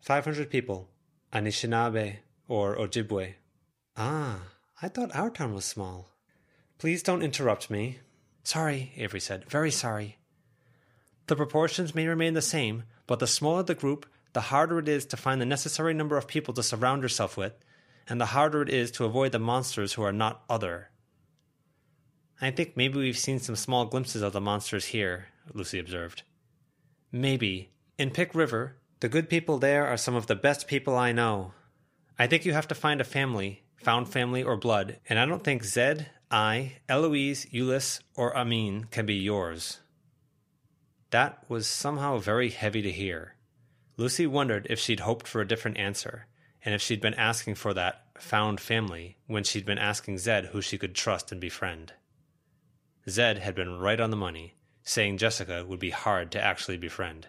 500 0.00 0.50
people. 0.50 0.88
Anishinaabe, 1.32 2.16
or 2.48 2.76
Ojibwe. 2.76 3.34
Ah, 3.96 4.40
I 4.82 4.88
thought 4.88 5.14
our 5.14 5.30
town 5.30 5.54
was 5.54 5.64
small. 5.64 6.10
Please 6.78 7.02
don't 7.02 7.22
interrupt 7.22 7.70
me. 7.70 8.00
Sorry, 8.42 8.92
Avery 8.96 9.20
said. 9.20 9.48
Very 9.48 9.70
sorry. 9.70 10.18
The 11.26 11.36
proportions 11.36 11.94
may 11.94 12.06
remain 12.06 12.34
the 12.34 12.42
same, 12.42 12.84
but 13.06 13.18
the 13.18 13.26
smaller 13.26 13.62
the 13.62 13.74
group, 13.74 14.06
the 14.32 14.40
harder 14.40 14.78
it 14.78 14.88
is 14.88 15.04
to 15.06 15.16
find 15.16 15.40
the 15.40 15.46
necessary 15.46 15.94
number 15.94 16.16
of 16.16 16.26
people 16.26 16.54
to 16.54 16.62
surround 16.62 17.02
yourself 17.02 17.36
with, 17.36 17.52
and 18.08 18.20
the 18.20 18.26
harder 18.26 18.62
it 18.62 18.68
is 18.68 18.90
to 18.92 19.04
avoid 19.04 19.32
the 19.32 19.38
monsters 19.38 19.92
who 19.92 20.02
are 20.02 20.12
not 20.12 20.42
other. 20.48 20.90
I 22.40 22.50
think 22.50 22.76
maybe 22.76 22.98
we've 22.98 23.18
seen 23.18 23.38
some 23.38 23.54
small 23.54 23.84
glimpses 23.84 24.22
of 24.22 24.32
the 24.32 24.40
monsters 24.40 24.86
here, 24.86 25.28
Lucy 25.52 25.78
observed. 25.78 26.22
Maybe. 27.12 27.70
In 27.98 28.10
Pic 28.10 28.34
River, 28.34 28.78
the 29.00 29.08
good 29.08 29.28
people 29.28 29.58
there 29.58 29.86
are 29.86 29.96
some 29.96 30.16
of 30.16 30.26
the 30.26 30.34
best 30.34 30.66
people 30.66 30.96
I 30.96 31.12
know. 31.12 31.52
I 32.18 32.26
think 32.26 32.44
you 32.44 32.52
have 32.52 32.68
to 32.68 32.74
find 32.74 33.00
a 33.00 33.04
family, 33.04 33.62
found 33.76 34.08
family 34.08 34.42
or 34.42 34.56
blood, 34.56 34.98
and 35.08 35.18
I 35.18 35.26
don't 35.26 35.44
think 35.44 35.62
Zed, 35.62 36.10
I, 36.30 36.78
Eloise, 36.88 37.46
Ulysse, 37.52 38.00
or 38.16 38.36
Amin 38.36 38.88
can 38.90 39.06
be 39.06 39.14
yours. 39.14 39.81
That 41.12 41.44
was 41.46 41.66
somehow 41.66 42.16
very 42.16 42.48
heavy 42.48 42.80
to 42.80 42.90
hear. 42.90 43.36
Lucy 43.98 44.26
wondered 44.26 44.66
if 44.70 44.78
she'd 44.78 45.00
hoped 45.00 45.28
for 45.28 45.42
a 45.42 45.46
different 45.46 45.76
answer, 45.76 46.26
and 46.64 46.74
if 46.74 46.80
she'd 46.80 47.02
been 47.02 47.14
asking 47.14 47.56
for 47.56 47.74
that 47.74 48.06
found 48.18 48.60
family 48.60 49.18
when 49.26 49.44
she'd 49.44 49.66
been 49.66 49.76
asking 49.76 50.16
Zed 50.16 50.46
who 50.46 50.62
she 50.62 50.78
could 50.78 50.94
trust 50.94 51.30
and 51.30 51.38
befriend. 51.38 51.92
Zed 53.10 53.38
had 53.38 53.54
been 53.54 53.78
right 53.78 54.00
on 54.00 54.10
the 54.10 54.16
money, 54.16 54.54
saying 54.84 55.18
Jessica 55.18 55.66
would 55.66 55.78
be 55.78 55.90
hard 55.90 56.32
to 56.32 56.42
actually 56.42 56.78
befriend. 56.78 57.28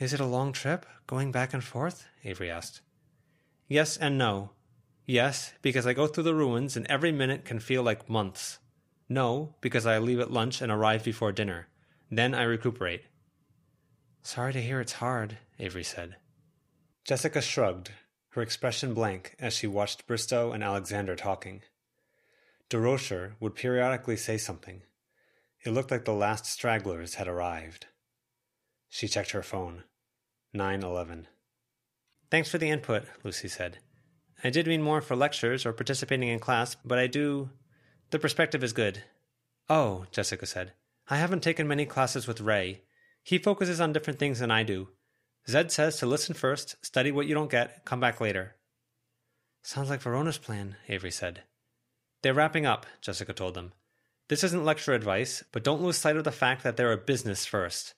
Is 0.00 0.12
it 0.12 0.18
a 0.18 0.26
long 0.26 0.52
trip, 0.52 0.86
going 1.06 1.30
back 1.30 1.54
and 1.54 1.62
forth? 1.62 2.08
Avery 2.24 2.50
asked. 2.50 2.80
Yes 3.68 3.96
and 3.96 4.18
no. 4.18 4.50
Yes, 5.06 5.52
because 5.62 5.86
I 5.86 5.92
go 5.92 6.08
through 6.08 6.24
the 6.24 6.34
ruins 6.34 6.76
and 6.76 6.86
every 6.88 7.12
minute 7.12 7.44
can 7.44 7.60
feel 7.60 7.84
like 7.84 8.08
months. 8.08 8.58
No, 9.08 9.54
because 9.60 9.86
I 9.86 9.98
leave 9.98 10.18
at 10.18 10.32
lunch 10.32 10.60
and 10.60 10.72
arrive 10.72 11.04
before 11.04 11.30
dinner. 11.30 11.68
Then 12.10 12.34
I 12.34 12.42
recuperate. 12.42 13.02
Sorry 14.22 14.52
to 14.52 14.60
hear 14.60 14.80
it's 14.80 14.94
hard, 14.94 15.38
Avery 15.58 15.84
said. 15.84 16.16
Jessica 17.04 17.40
shrugged, 17.40 17.92
her 18.30 18.42
expression 18.42 18.94
blank 18.94 19.34
as 19.38 19.54
she 19.54 19.66
watched 19.66 20.06
Bristow 20.06 20.52
and 20.52 20.62
Alexander 20.62 21.16
talking. 21.16 21.62
Durocher 22.68 23.32
would 23.40 23.54
periodically 23.54 24.16
say 24.16 24.38
something. 24.38 24.82
It 25.64 25.70
looked 25.70 25.90
like 25.90 26.04
the 26.04 26.12
last 26.12 26.46
stragglers 26.46 27.14
had 27.14 27.28
arrived. 27.28 27.86
She 28.88 29.08
checked 29.08 29.32
her 29.32 29.42
phone. 29.42 29.84
911. 30.52 31.28
Thanks 32.30 32.50
for 32.50 32.58
the 32.58 32.70
input, 32.70 33.04
Lucy 33.22 33.48
said. 33.48 33.78
I 34.42 34.50
did 34.50 34.66
mean 34.66 34.82
more 34.82 35.00
for 35.00 35.16
lectures 35.16 35.66
or 35.66 35.72
participating 35.72 36.28
in 36.28 36.38
class, 36.38 36.76
but 36.84 36.98
I 36.98 37.06
do. 37.06 37.50
The 38.10 38.18
perspective 38.18 38.64
is 38.64 38.72
good. 38.72 39.04
Oh, 39.68 40.06
Jessica 40.10 40.46
said. 40.46 40.72
I 41.12 41.16
haven't 41.16 41.42
taken 41.42 41.66
many 41.66 41.86
classes 41.86 42.28
with 42.28 42.40
Ray. 42.40 42.82
He 43.24 43.36
focuses 43.36 43.80
on 43.80 43.92
different 43.92 44.20
things 44.20 44.38
than 44.38 44.52
I 44.52 44.62
do. 44.62 44.90
Zed 45.48 45.72
says 45.72 45.96
to 45.96 46.06
listen 46.06 46.36
first, 46.36 46.76
study 46.86 47.10
what 47.10 47.26
you 47.26 47.34
don't 47.34 47.50
get, 47.50 47.84
come 47.84 47.98
back 47.98 48.20
later. 48.20 48.54
Sounds 49.62 49.90
like 49.90 50.00
Verona's 50.00 50.38
plan, 50.38 50.76
Avery 50.88 51.10
said. 51.10 51.42
They're 52.22 52.32
wrapping 52.32 52.64
up, 52.64 52.86
Jessica 53.00 53.32
told 53.32 53.54
them. 53.54 53.72
This 54.28 54.44
isn't 54.44 54.64
lecture 54.64 54.92
advice, 54.92 55.42
but 55.50 55.64
don't 55.64 55.82
lose 55.82 55.96
sight 55.96 56.16
of 56.16 56.22
the 56.22 56.30
fact 56.30 56.62
that 56.62 56.76
they're 56.76 56.92
a 56.92 56.96
business 56.96 57.44
first. 57.44 57.94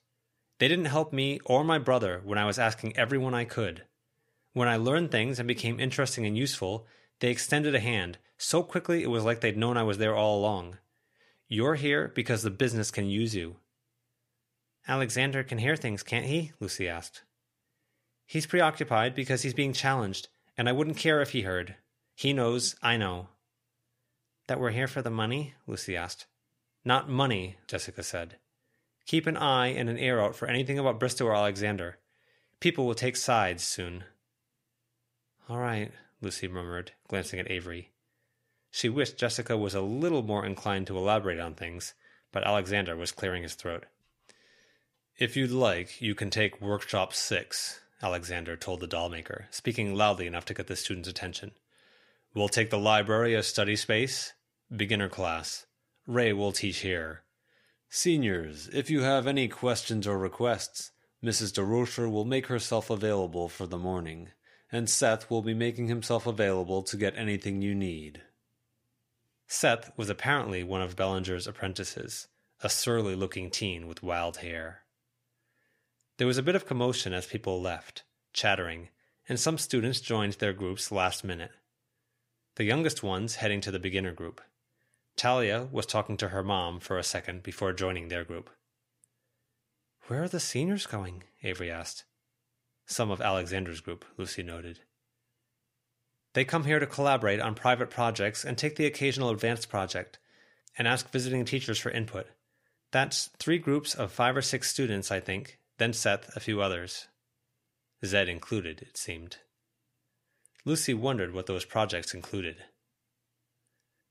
They 0.57 0.67
didn't 0.67 0.85
help 0.85 1.13
me 1.13 1.39
or 1.45 1.63
my 1.63 1.77
brother 1.77 2.19
when 2.23 2.39
I 2.39 2.45
was 2.45 2.57
asking 2.57 2.97
everyone 2.97 3.35
I 3.35 3.45
could. 3.45 3.83
When 4.53 4.67
I 4.67 4.77
learned 4.77 5.11
things 5.11 5.37
and 5.37 5.47
became 5.47 5.79
interesting 5.79 6.25
and 6.25 6.35
useful, 6.35 6.87
they 7.19 7.29
extended 7.29 7.75
a 7.75 7.79
hand 7.79 8.17
so 8.37 8.63
quickly 8.63 9.03
it 9.03 9.09
was 9.09 9.23
like 9.23 9.41
they'd 9.41 9.57
known 9.57 9.77
I 9.77 9.83
was 9.83 9.99
there 9.99 10.15
all 10.15 10.39
along. 10.39 10.79
You're 11.53 11.75
here 11.75 12.11
because 12.15 12.41
the 12.41 12.49
business 12.49 12.89
can 12.89 13.07
use 13.07 13.35
you. 13.35 13.57
Alexander 14.87 15.43
can 15.43 15.59
hear 15.59 15.75
things, 15.75 16.01
can't 16.01 16.25
he? 16.25 16.51
Lucy 16.59 16.89
asked. 16.89 17.21
He's 18.25 18.47
preoccupied 18.47 19.13
because 19.13 19.43
he's 19.43 19.53
being 19.53 19.71
challenged, 19.71 20.29
and 20.57 20.67
I 20.67 20.71
wouldn't 20.71 20.97
care 20.97 21.21
if 21.21 21.29
he 21.29 21.43
heard. 21.43 21.75
He 22.15 22.33
knows, 22.33 22.75
I 22.81 22.97
know. 22.97 23.27
That 24.47 24.59
we're 24.59 24.71
here 24.71 24.87
for 24.87 25.03
the 25.03 25.11
money? 25.11 25.53
Lucy 25.67 25.95
asked. 25.95 26.25
Not 26.83 27.07
money, 27.07 27.57
Jessica 27.67 28.01
said. 28.01 28.37
Keep 29.05 29.27
an 29.27 29.37
eye 29.37 29.67
and 29.67 29.89
an 29.89 29.99
ear 29.99 30.19
out 30.19 30.35
for 30.35 30.47
anything 30.47 30.79
about 30.79 30.99
Bristow 30.99 31.27
or 31.27 31.35
Alexander. 31.35 31.99
People 32.61 32.87
will 32.87 32.95
take 32.95 33.15
sides 33.15 33.63
soon. 33.63 34.05
All 35.47 35.59
right, 35.59 35.91
Lucy 36.19 36.47
murmured, 36.47 36.93
glancing 37.07 37.39
at 37.39 37.51
Avery. 37.51 37.92
She 38.75 38.89
wished 38.89 39.19
Jessica 39.19 39.55
was 39.55 39.75
a 39.75 39.81
little 39.81 40.23
more 40.23 40.43
inclined 40.43 40.87
to 40.87 40.97
elaborate 40.97 41.39
on 41.39 41.53
things, 41.53 41.93
but 42.31 42.43
Alexander 42.43 42.95
was 42.95 43.11
clearing 43.11 43.43
his 43.43 43.53
throat. 43.53 43.85
If 45.15 45.37
you'd 45.37 45.51
like, 45.51 46.01
you 46.01 46.15
can 46.15 46.31
take 46.31 46.59
Workshop 46.59 47.13
6, 47.13 47.81
Alexander 48.01 48.57
told 48.57 48.79
the 48.79 48.87
dollmaker, 48.87 49.43
speaking 49.51 49.93
loudly 49.93 50.25
enough 50.25 50.45
to 50.45 50.55
get 50.55 50.65
the 50.65 50.75
student's 50.75 51.07
attention. 51.07 51.51
We'll 52.33 52.49
take 52.49 52.71
the 52.71 52.79
library 52.79 53.35
as 53.35 53.45
study 53.45 53.75
space. 53.75 54.33
Beginner 54.75 55.07
class. 55.07 55.67
Ray 56.07 56.33
will 56.33 56.51
teach 56.51 56.79
here. 56.79 57.21
Seniors, 57.89 58.69
if 58.73 58.89
you 58.89 59.01
have 59.01 59.27
any 59.27 59.47
questions 59.47 60.07
or 60.07 60.17
requests, 60.17 60.91
Mrs. 61.23 61.53
Durocher 61.53 62.11
will 62.11 62.25
make 62.25 62.47
herself 62.47 62.89
available 62.89 63.49
for 63.49 63.67
the 63.67 63.77
morning, 63.77 64.29
and 64.71 64.89
Seth 64.89 65.29
will 65.29 65.43
be 65.43 65.53
making 65.53 65.89
himself 65.89 66.25
available 66.25 66.81
to 66.81 66.97
get 66.97 67.15
anything 67.15 67.61
you 67.61 67.75
need. 67.75 68.23
Seth 69.47 69.91
was 69.97 70.09
apparently 70.09 70.63
one 70.63 70.81
of 70.81 70.95
Bellinger's 70.95 71.47
apprentices, 71.47 72.27
a 72.61 72.69
surly 72.69 73.15
looking 73.15 73.49
teen 73.49 73.87
with 73.87 74.03
wild 74.03 74.37
hair. 74.37 74.83
There 76.17 76.27
was 76.27 76.37
a 76.37 76.43
bit 76.43 76.55
of 76.55 76.65
commotion 76.65 77.13
as 77.13 77.25
people 77.25 77.61
left, 77.61 78.03
chattering, 78.33 78.89
and 79.27 79.39
some 79.39 79.57
students 79.57 80.01
joined 80.01 80.33
their 80.33 80.53
groups 80.53 80.91
last 80.91 81.23
minute. 81.23 81.51
The 82.55 82.63
youngest 82.63 83.03
ones 83.03 83.35
heading 83.35 83.61
to 83.61 83.71
the 83.71 83.79
beginner 83.79 84.13
group. 84.13 84.41
Talia 85.15 85.67
was 85.71 85.85
talking 85.85 86.17
to 86.17 86.29
her 86.29 86.43
mom 86.43 86.79
for 86.79 86.97
a 86.97 87.03
second 87.03 87.43
before 87.43 87.73
joining 87.73 88.07
their 88.07 88.23
group. 88.23 88.49
Where 90.07 90.23
are 90.23 90.27
the 90.27 90.39
seniors 90.39 90.85
going? 90.85 91.23
Avery 91.43 91.71
asked. 91.71 92.03
Some 92.85 93.09
of 93.09 93.21
Alexander's 93.21 93.81
group, 93.81 94.05
Lucy 94.17 94.43
noted. 94.43 94.81
They 96.33 96.45
come 96.45 96.65
here 96.65 96.79
to 96.79 96.87
collaborate 96.87 97.39
on 97.39 97.55
private 97.55 97.89
projects 97.89 98.43
and 98.43 98.57
take 98.57 98.75
the 98.75 98.85
occasional 98.85 99.29
advanced 99.29 99.69
project, 99.69 100.17
and 100.77 100.87
ask 100.87 101.09
visiting 101.11 101.45
teachers 101.45 101.79
for 101.79 101.91
input. 101.91 102.27
That's 102.91 103.29
three 103.39 103.59
groups 103.59 103.93
of 103.93 104.11
five 104.11 104.35
or 104.35 104.41
six 104.41 104.69
students, 104.69 105.11
I 105.11 105.19
think, 105.19 105.59
then 105.77 105.93
Seth, 105.93 106.35
a 106.35 106.39
few 106.39 106.61
others. 106.61 107.07
Zed 108.05 108.29
included, 108.29 108.81
it 108.81 108.97
seemed. 108.97 109.37
Lucy 110.65 110.93
wondered 110.93 111.33
what 111.33 111.45
those 111.45 111.65
projects 111.65 112.13
included. 112.13 112.57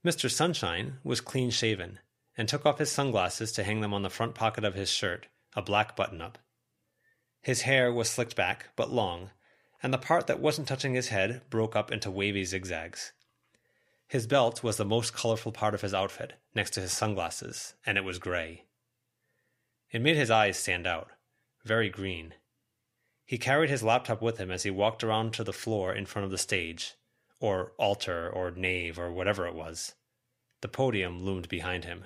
Mr. 0.04 0.30
Sunshine 0.30 0.98
was 1.04 1.20
clean 1.20 1.50
shaven 1.50 1.98
and 2.37 2.48
took 2.48 2.66
off 2.66 2.78
his 2.78 2.90
sunglasses 2.90 3.52
to 3.52 3.64
hang 3.64 3.80
them 3.80 3.94
on 3.94 4.02
the 4.02 4.11
front 4.11 4.35
pocket 4.35 4.64
of 4.64 4.74
his 4.74 4.90
shirt, 4.90 5.26
a 5.54 5.62
black 5.62 5.96
button 5.96 6.20
up. 6.20 6.38
His 7.42 7.62
hair 7.62 7.92
was 7.92 8.08
slicked 8.08 8.37
back, 8.37 8.68
but 8.76 8.90
long, 8.90 9.30
and 9.82 9.92
the 9.92 9.98
part 9.98 10.26
that 10.26 10.40
wasn't 10.40 10.68
touching 10.68 10.94
his 10.94 11.08
head 11.08 11.42
broke 11.50 11.74
up 11.74 11.90
into 11.90 12.10
wavy 12.10 12.44
zigzags. 12.44 13.12
His 14.06 14.26
belt 14.26 14.62
was 14.62 14.76
the 14.76 14.84
most 14.84 15.14
colorful 15.14 15.52
part 15.52 15.74
of 15.74 15.80
his 15.80 15.94
outfit, 15.94 16.34
next 16.54 16.70
to 16.74 16.80
his 16.80 16.92
sunglasses, 16.92 17.74
and 17.84 17.96
it 17.96 18.04
was 18.04 18.18
gray. 18.18 18.64
It 19.90 20.02
made 20.02 20.16
his 20.16 20.30
eyes 20.30 20.58
stand 20.58 20.86
out, 20.86 21.10
very 21.64 21.88
green. 21.88 22.34
He 23.24 23.38
carried 23.38 23.70
his 23.70 23.82
laptop 23.82 24.20
with 24.20 24.38
him 24.38 24.50
as 24.50 24.62
he 24.62 24.70
walked 24.70 25.02
around 25.02 25.32
to 25.34 25.44
the 25.44 25.52
floor 25.52 25.94
in 25.94 26.06
front 26.06 26.24
of 26.24 26.30
the 26.30 26.38
stage, 26.38 26.94
or 27.40 27.72
altar, 27.78 28.28
or 28.28 28.50
nave, 28.50 28.98
or 28.98 29.10
whatever 29.10 29.46
it 29.46 29.54
was. 29.54 29.94
The 30.60 30.68
podium 30.68 31.24
loomed 31.24 31.48
behind 31.48 31.84
him. 31.84 32.04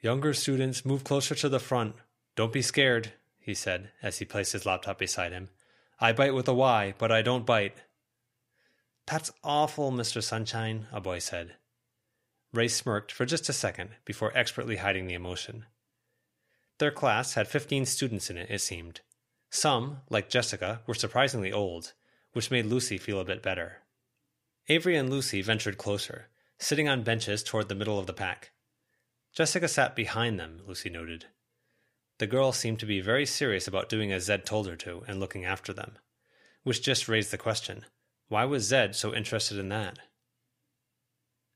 Younger 0.00 0.34
students, 0.34 0.84
move 0.84 1.04
closer 1.04 1.34
to 1.36 1.48
the 1.48 1.58
front. 1.58 1.94
Don't 2.36 2.52
be 2.52 2.62
scared, 2.62 3.12
he 3.40 3.54
said 3.54 3.90
as 4.02 4.18
he 4.18 4.24
placed 4.24 4.52
his 4.52 4.66
laptop 4.66 4.98
beside 4.98 5.32
him. 5.32 5.48
I 6.00 6.12
bite 6.12 6.34
with 6.34 6.48
a 6.48 6.54
Y, 6.54 6.94
but 6.98 7.10
I 7.10 7.22
don't 7.22 7.46
bite. 7.46 7.76
That's 9.06 9.32
awful, 9.42 9.90
Mr. 9.90 10.22
Sunshine, 10.22 10.86
a 10.92 11.00
boy 11.00 11.18
said. 11.18 11.56
Ray 12.52 12.68
smirked 12.68 13.10
for 13.10 13.26
just 13.26 13.48
a 13.48 13.52
second 13.52 13.90
before 14.04 14.36
expertly 14.36 14.76
hiding 14.76 15.06
the 15.06 15.14
emotion. 15.14 15.66
Their 16.78 16.90
class 16.90 17.34
had 17.34 17.48
fifteen 17.48 17.84
students 17.84 18.30
in 18.30 18.36
it, 18.36 18.50
it 18.50 18.60
seemed. 18.60 19.00
Some, 19.50 20.02
like 20.08 20.28
Jessica, 20.28 20.82
were 20.86 20.94
surprisingly 20.94 21.52
old, 21.52 21.94
which 22.32 22.50
made 22.50 22.66
Lucy 22.66 22.98
feel 22.98 23.18
a 23.18 23.24
bit 23.24 23.42
better. 23.42 23.78
Avery 24.68 24.96
and 24.96 25.10
Lucy 25.10 25.42
ventured 25.42 25.78
closer, 25.78 26.28
sitting 26.58 26.88
on 26.88 27.02
benches 27.02 27.42
toward 27.42 27.68
the 27.68 27.74
middle 27.74 27.98
of 27.98 28.06
the 28.06 28.12
pack. 28.12 28.52
Jessica 29.32 29.66
sat 29.68 29.96
behind 29.96 30.38
them, 30.38 30.60
Lucy 30.66 30.90
noted. 30.90 31.26
The 32.18 32.26
girl 32.26 32.52
seemed 32.52 32.80
to 32.80 32.86
be 32.86 33.00
very 33.00 33.24
serious 33.24 33.68
about 33.68 33.88
doing 33.88 34.12
as 34.12 34.24
Zed 34.24 34.44
told 34.44 34.66
her 34.66 34.76
to 34.76 35.04
and 35.06 35.20
looking 35.20 35.44
after 35.44 35.72
them, 35.72 35.98
which 36.64 36.82
just 36.82 37.08
raised 37.08 37.30
the 37.30 37.38
question 37.38 37.84
why 38.28 38.44
was 38.44 38.64
Zed 38.64 38.94
so 38.94 39.14
interested 39.14 39.58
in 39.58 39.70
that? 39.70 39.98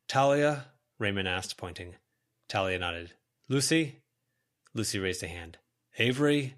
Talia? 0.09 0.67
Raymond 0.99 1.29
asked, 1.29 1.57
pointing. 1.57 1.97
Talia 2.49 2.79
nodded. 2.79 3.13
Lucy? 3.49 4.01
Lucy 4.73 4.99
raised 4.99 5.23
a 5.23 5.27
hand. 5.27 5.59
Avery? 5.99 6.55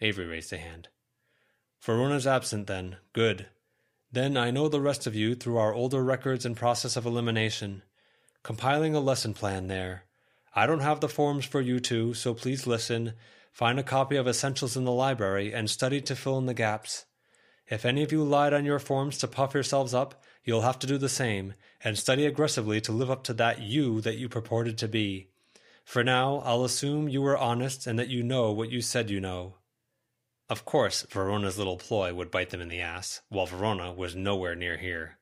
Avery 0.00 0.26
raised 0.26 0.52
a 0.52 0.58
hand. 0.58 0.88
Verona's 1.80 2.26
absent, 2.26 2.66
then. 2.66 2.96
Good. 3.14 3.46
Then 4.12 4.36
I 4.36 4.50
know 4.50 4.68
the 4.68 4.80
rest 4.80 5.06
of 5.06 5.14
you 5.14 5.34
through 5.34 5.56
our 5.56 5.72
older 5.72 6.04
records 6.04 6.44
and 6.44 6.56
process 6.56 6.96
of 6.96 7.06
elimination. 7.06 7.82
Compiling 8.42 8.94
a 8.94 9.00
lesson 9.00 9.32
plan 9.32 9.68
there. 9.68 10.04
I 10.54 10.66
don't 10.66 10.80
have 10.80 11.00
the 11.00 11.08
forms 11.08 11.44
for 11.44 11.60
you 11.60 11.80
two, 11.80 12.14
so 12.14 12.34
please 12.34 12.66
listen, 12.66 13.14
find 13.56 13.80
a 13.80 13.82
copy 13.82 14.16
of 14.16 14.28
Essentials 14.28 14.76
in 14.76 14.84
the 14.84 14.92
library, 14.92 15.50
and 15.54 15.70
study 15.70 15.98
to 15.98 16.14
fill 16.14 16.36
in 16.36 16.44
the 16.44 16.52
gaps. 16.52 17.06
If 17.66 17.86
any 17.86 18.02
of 18.02 18.12
you 18.12 18.22
lied 18.22 18.52
on 18.52 18.66
your 18.66 18.78
forms 18.78 19.16
to 19.16 19.26
puff 19.26 19.54
yourselves 19.54 19.94
up, 19.94 20.22
you'll 20.44 20.60
have 20.60 20.78
to 20.80 20.86
do 20.86 20.98
the 20.98 21.08
same, 21.08 21.54
and 21.82 21.96
study 21.96 22.26
aggressively 22.26 22.82
to 22.82 22.92
live 22.92 23.10
up 23.10 23.24
to 23.24 23.32
that 23.32 23.62
you 23.62 24.02
that 24.02 24.18
you 24.18 24.28
purported 24.28 24.76
to 24.76 24.88
be. 24.88 25.30
For 25.86 26.04
now, 26.04 26.42
I'll 26.44 26.64
assume 26.64 27.08
you 27.08 27.22
were 27.22 27.38
honest 27.38 27.86
and 27.86 27.98
that 27.98 28.10
you 28.10 28.22
know 28.22 28.52
what 28.52 28.70
you 28.70 28.82
said 28.82 29.08
you 29.08 29.20
know. 29.20 29.54
Of 30.50 30.66
course, 30.66 31.06
Verona's 31.08 31.56
little 31.56 31.78
ploy 31.78 32.12
would 32.12 32.30
bite 32.30 32.50
them 32.50 32.60
in 32.60 32.68
the 32.68 32.82
ass, 32.82 33.22
while 33.30 33.46
Verona 33.46 33.90
was 33.90 34.14
nowhere 34.14 34.54
near 34.54 34.76
here. 34.76 35.16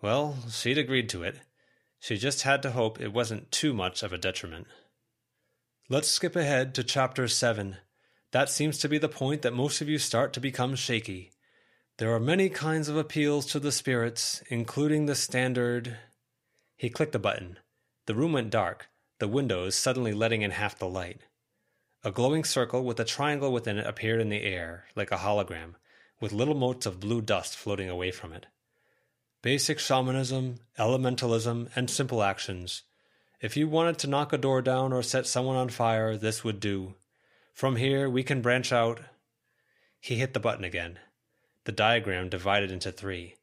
Well, 0.00 0.36
she'd 0.52 0.78
agreed 0.78 1.08
to 1.08 1.24
it. 1.24 1.40
She 1.98 2.16
just 2.16 2.42
had 2.42 2.62
to 2.62 2.70
hope 2.70 3.00
it 3.00 3.12
wasn't 3.12 3.50
too 3.50 3.74
much 3.74 4.04
of 4.04 4.12
a 4.12 4.18
detriment. 4.18 4.68
Let's 5.90 6.08
skip 6.08 6.36
ahead 6.36 6.74
to 6.74 6.84
chapter 6.84 7.26
7. 7.28 7.78
That 8.32 8.50
seems 8.50 8.76
to 8.76 8.90
be 8.90 8.98
the 8.98 9.08
point 9.08 9.40
that 9.40 9.54
most 9.54 9.80
of 9.80 9.88
you 9.88 9.96
start 9.96 10.34
to 10.34 10.40
become 10.40 10.74
shaky. 10.74 11.32
There 11.96 12.14
are 12.14 12.20
many 12.20 12.50
kinds 12.50 12.90
of 12.90 12.98
appeals 12.98 13.46
to 13.46 13.58
the 13.58 13.72
spirits, 13.72 14.42
including 14.50 15.06
the 15.06 15.14
standard. 15.14 15.96
He 16.76 16.90
clicked 16.90 17.14
a 17.14 17.18
button. 17.18 17.58
The 18.04 18.14
room 18.14 18.34
went 18.34 18.50
dark, 18.50 18.88
the 19.18 19.28
windows 19.28 19.76
suddenly 19.76 20.12
letting 20.12 20.42
in 20.42 20.50
half 20.50 20.78
the 20.78 20.86
light. 20.86 21.22
A 22.04 22.10
glowing 22.10 22.44
circle 22.44 22.84
with 22.84 23.00
a 23.00 23.04
triangle 23.06 23.50
within 23.50 23.78
it 23.78 23.86
appeared 23.86 24.20
in 24.20 24.28
the 24.28 24.42
air, 24.42 24.88
like 24.94 25.10
a 25.10 25.16
hologram, 25.16 25.76
with 26.20 26.32
little 26.32 26.54
motes 26.54 26.84
of 26.84 27.00
blue 27.00 27.22
dust 27.22 27.56
floating 27.56 27.88
away 27.88 28.10
from 28.10 28.34
it. 28.34 28.44
Basic 29.40 29.78
shamanism, 29.78 30.56
elementalism, 30.78 31.70
and 31.74 31.88
simple 31.88 32.22
actions. 32.22 32.82
If 33.40 33.56
you 33.56 33.68
wanted 33.68 33.98
to 34.00 34.08
knock 34.08 34.32
a 34.32 34.38
door 34.38 34.60
down 34.62 34.92
or 34.92 35.00
set 35.00 35.26
someone 35.26 35.54
on 35.54 35.68
fire, 35.68 36.16
this 36.16 36.42
would 36.42 36.58
do. 36.58 36.94
From 37.52 37.76
here, 37.76 38.10
we 38.10 38.24
can 38.24 38.42
branch 38.42 38.72
out. 38.72 39.00
He 40.00 40.16
hit 40.16 40.34
the 40.34 40.40
button 40.40 40.64
again. 40.64 40.98
The 41.62 41.70
diagram 41.70 42.28
divided 42.28 42.72
into 42.72 42.90
three. 42.90 43.36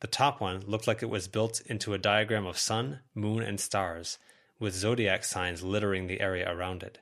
The 0.00 0.08
top 0.08 0.40
one 0.40 0.62
looked 0.66 0.88
like 0.88 1.00
it 1.00 1.10
was 1.10 1.28
built 1.28 1.60
into 1.60 1.94
a 1.94 1.98
diagram 1.98 2.44
of 2.44 2.58
sun, 2.58 3.00
moon, 3.14 3.42
and 3.42 3.60
stars, 3.60 4.18
with 4.58 4.74
zodiac 4.74 5.22
signs 5.22 5.62
littering 5.62 6.08
the 6.08 6.20
area 6.20 6.50
around 6.50 6.82
it. 6.82 6.98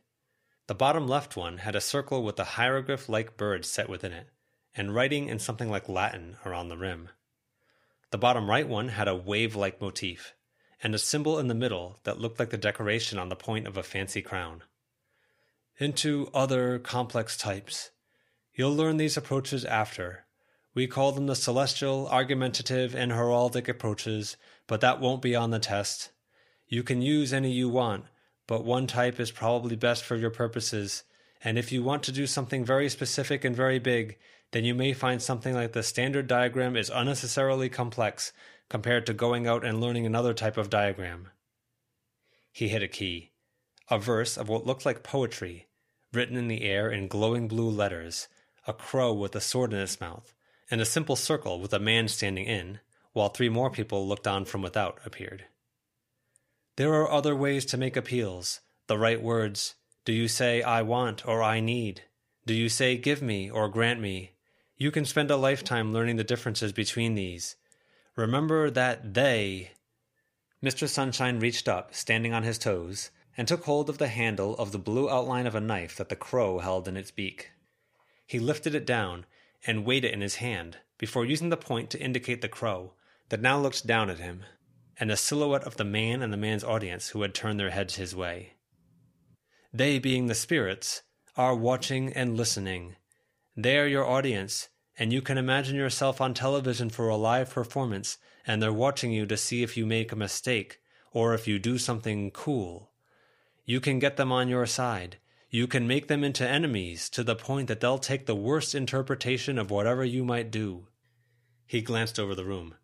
The 0.66 0.74
bottom 0.74 1.08
left 1.08 1.36
one 1.36 1.58
had 1.58 1.74
a 1.74 1.80
circle 1.80 2.22
with 2.22 2.38
a 2.38 2.44
hieroglyph 2.44 3.08
like 3.08 3.38
bird 3.38 3.64
set 3.64 3.88
within 3.88 4.12
it, 4.12 4.28
and 4.74 4.94
writing 4.94 5.28
in 5.28 5.38
something 5.38 5.70
like 5.70 5.88
Latin 5.88 6.36
around 6.44 6.68
the 6.68 6.76
rim. 6.76 7.08
The 8.10 8.18
bottom 8.18 8.50
right 8.50 8.68
one 8.68 8.88
had 8.88 9.08
a 9.08 9.16
wave 9.16 9.56
like 9.56 9.80
motif, 9.80 10.34
and 10.82 10.94
a 10.94 10.98
symbol 10.98 11.38
in 11.38 11.48
the 11.48 11.54
middle 11.54 11.98
that 12.04 12.20
looked 12.20 12.38
like 12.38 12.50
the 12.50 12.56
decoration 12.56 13.18
on 13.18 13.28
the 13.28 13.36
point 13.36 13.66
of 13.66 13.76
a 13.76 13.82
fancy 13.82 14.22
crown. 14.22 14.62
Into 15.78 16.28
other 16.32 16.78
complex 16.78 17.36
types. 17.36 17.90
You'll 18.54 18.74
learn 18.74 18.96
these 18.96 19.16
approaches 19.16 19.64
after. 19.64 20.26
We 20.74 20.86
call 20.86 21.12
them 21.12 21.26
the 21.26 21.36
celestial, 21.36 22.08
argumentative, 22.08 22.94
and 22.94 23.12
heraldic 23.12 23.68
approaches, 23.68 24.36
but 24.66 24.80
that 24.80 25.00
won't 25.00 25.22
be 25.22 25.34
on 25.34 25.50
the 25.50 25.58
test. 25.58 26.10
You 26.68 26.82
can 26.82 27.02
use 27.02 27.32
any 27.32 27.50
you 27.50 27.68
want, 27.68 28.04
but 28.46 28.64
one 28.64 28.86
type 28.86 29.20
is 29.20 29.30
probably 29.30 29.76
best 29.76 30.04
for 30.04 30.16
your 30.16 30.30
purposes. 30.30 31.04
And 31.42 31.58
if 31.58 31.70
you 31.72 31.82
want 31.82 32.02
to 32.04 32.12
do 32.12 32.26
something 32.26 32.64
very 32.64 32.88
specific 32.88 33.44
and 33.44 33.54
very 33.54 33.78
big, 33.78 34.16
then 34.52 34.64
you 34.64 34.74
may 34.74 34.92
find 34.92 35.20
something 35.20 35.54
like 35.54 35.72
the 35.72 35.82
standard 35.82 36.26
diagram 36.26 36.76
is 36.76 36.90
unnecessarily 36.90 37.68
complex 37.68 38.32
compared 38.68 39.06
to 39.06 39.12
going 39.12 39.46
out 39.46 39.64
and 39.64 39.80
learning 39.80 40.06
another 40.06 40.34
type 40.34 40.56
of 40.56 40.70
diagram. 40.70 41.28
He 42.52 42.68
hit 42.68 42.82
a 42.82 42.88
key. 42.88 43.32
A 43.90 43.98
verse 43.98 44.36
of 44.36 44.48
what 44.48 44.66
looked 44.66 44.86
like 44.86 45.02
poetry, 45.02 45.68
written 46.12 46.36
in 46.36 46.48
the 46.48 46.62
air 46.62 46.90
in 46.90 47.08
glowing 47.08 47.48
blue 47.48 47.68
letters, 47.68 48.28
a 48.66 48.72
crow 48.72 49.12
with 49.12 49.34
a 49.36 49.40
sword 49.40 49.72
in 49.72 49.78
its 49.78 50.00
mouth, 50.00 50.32
and 50.70 50.80
a 50.80 50.86
simple 50.86 51.16
circle 51.16 51.60
with 51.60 51.74
a 51.74 51.78
man 51.78 52.08
standing 52.08 52.46
in, 52.46 52.80
while 53.12 53.28
three 53.28 53.48
more 53.48 53.70
people 53.70 54.08
looked 54.08 54.26
on 54.26 54.44
from 54.44 54.62
without 54.62 54.98
appeared. 55.04 55.44
There 56.76 56.94
are 56.94 57.10
other 57.10 57.36
ways 57.36 57.64
to 57.66 57.76
make 57.76 57.96
appeals. 57.96 58.60
The 58.86 58.98
right 58.98 59.22
words. 59.22 59.74
Do 60.04 60.12
you 60.12 60.28
say, 60.28 60.62
I 60.62 60.82
want 60.82 61.26
or 61.26 61.42
I 61.42 61.60
need? 61.60 62.02
Do 62.46 62.54
you 62.54 62.68
say, 62.68 62.96
give 62.96 63.22
me 63.22 63.50
or 63.50 63.68
grant 63.68 64.00
me? 64.00 64.32
You 64.76 64.90
can 64.90 65.04
spend 65.04 65.30
a 65.30 65.36
lifetime 65.36 65.92
learning 65.92 66.16
the 66.16 66.24
differences 66.24 66.72
between 66.72 67.14
these. 67.14 67.56
Remember 68.16 68.70
that 68.70 69.14
they. 69.14 69.72
Mr. 70.62 70.88
Sunshine 70.88 71.40
reached 71.40 71.68
up, 71.68 71.94
standing 71.94 72.32
on 72.32 72.42
his 72.42 72.58
toes, 72.58 73.10
and 73.36 73.46
took 73.46 73.64
hold 73.64 73.90
of 73.90 73.98
the 73.98 74.08
handle 74.08 74.56
of 74.56 74.72
the 74.72 74.78
blue 74.78 75.10
outline 75.10 75.46
of 75.46 75.54
a 75.54 75.60
knife 75.60 75.96
that 75.96 76.08
the 76.08 76.16
crow 76.16 76.60
held 76.60 76.86
in 76.86 76.96
its 76.96 77.10
beak. 77.10 77.50
He 78.26 78.38
lifted 78.38 78.74
it 78.74 78.86
down 78.86 79.26
and 79.66 79.84
weighed 79.84 80.04
it 80.04 80.14
in 80.14 80.20
his 80.20 80.36
hand 80.36 80.78
before 80.98 81.24
using 81.24 81.48
the 81.48 81.56
point 81.56 81.90
to 81.90 82.00
indicate 82.00 82.40
the 82.40 82.48
crow, 82.48 82.94
that 83.30 83.40
now 83.40 83.58
looked 83.58 83.86
down 83.86 84.10
at 84.10 84.18
him 84.18 84.44
and 84.98 85.10
the 85.10 85.16
silhouette 85.16 85.64
of 85.64 85.76
the 85.76 85.84
man 85.84 86.22
and 86.22 86.32
the 86.32 86.36
man's 86.36 86.64
audience 86.64 87.08
who 87.08 87.22
had 87.22 87.34
turned 87.34 87.58
their 87.58 87.70
heads 87.70 87.96
his 87.96 88.14
way. 88.14 88.54
They, 89.72 89.98
being 89.98 90.26
the 90.26 90.34
spirits, 90.34 91.02
are 91.36 91.56
watching 91.56 92.12
and 92.12 92.36
listening. 92.36 92.96
They 93.56 93.78
are 93.78 93.88
your 93.88 94.06
audience, 94.06 94.68
and 94.98 95.12
you 95.12 95.20
can 95.20 95.38
imagine 95.38 95.76
yourself 95.76 96.20
on 96.20 96.34
television 96.34 96.90
for 96.90 97.08
a 97.08 97.16
live 97.16 97.50
performance, 97.50 98.18
and 98.46 98.62
they're 98.62 98.72
watching 98.72 99.12
you 99.12 99.26
to 99.26 99.36
see 99.36 99.62
if 99.62 99.76
you 99.76 99.86
make 99.86 100.12
a 100.12 100.16
mistake 100.16 100.80
or 101.12 101.34
if 101.34 101.48
you 101.48 101.58
do 101.58 101.78
something 101.78 102.30
cool. 102.30 102.90
You 103.64 103.80
can 103.80 103.98
get 103.98 104.16
them 104.16 104.30
on 104.30 104.48
your 104.48 104.66
side. 104.66 105.16
You 105.48 105.66
can 105.66 105.86
make 105.86 106.08
them 106.08 106.24
into 106.24 106.46
enemies 106.46 107.08
to 107.10 107.22
the 107.22 107.36
point 107.36 107.68
that 107.68 107.80
they'll 107.80 107.98
take 107.98 108.26
the 108.26 108.34
worst 108.34 108.74
interpretation 108.74 109.58
of 109.58 109.70
whatever 109.70 110.04
you 110.04 110.24
might 110.24 110.50
do. 110.50 110.88
He 111.66 111.80
glanced 111.80 112.18
over 112.18 112.34
the 112.34 112.44
room. 112.44 112.74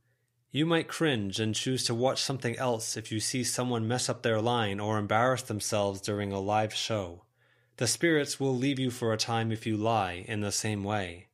You 0.53 0.67
might 0.67 0.89
cringe 0.89 1.39
and 1.39 1.55
choose 1.55 1.85
to 1.85 1.95
watch 1.95 2.23
something 2.23 2.57
else 2.57 2.97
if 2.97 3.13
you 3.13 3.21
see 3.21 3.45
someone 3.45 3.87
mess 3.87 4.09
up 4.09 4.23
their 4.23 4.41
line 4.41 4.81
or 4.81 4.99
embarrass 4.99 5.43
themselves 5.43 6.01
during 6.01 6.33
a 6.33 6.41
live 6.41 6.75
show. 6.75 7.25
The 7.77 7.87
spirits 7.87 8.41
will 8.41 8.57
leave 8.57 8.79
you 8.79 8.91
for 8.91 9.13
a 9.13 9.17
time 9.17 9.53
if 9.53 9.67
you 9.67 9.77
lie 9.77 10.25
in 10.27 10.41
the 10.41 10.53
same 10.53 10.83
way. 10.83 11.30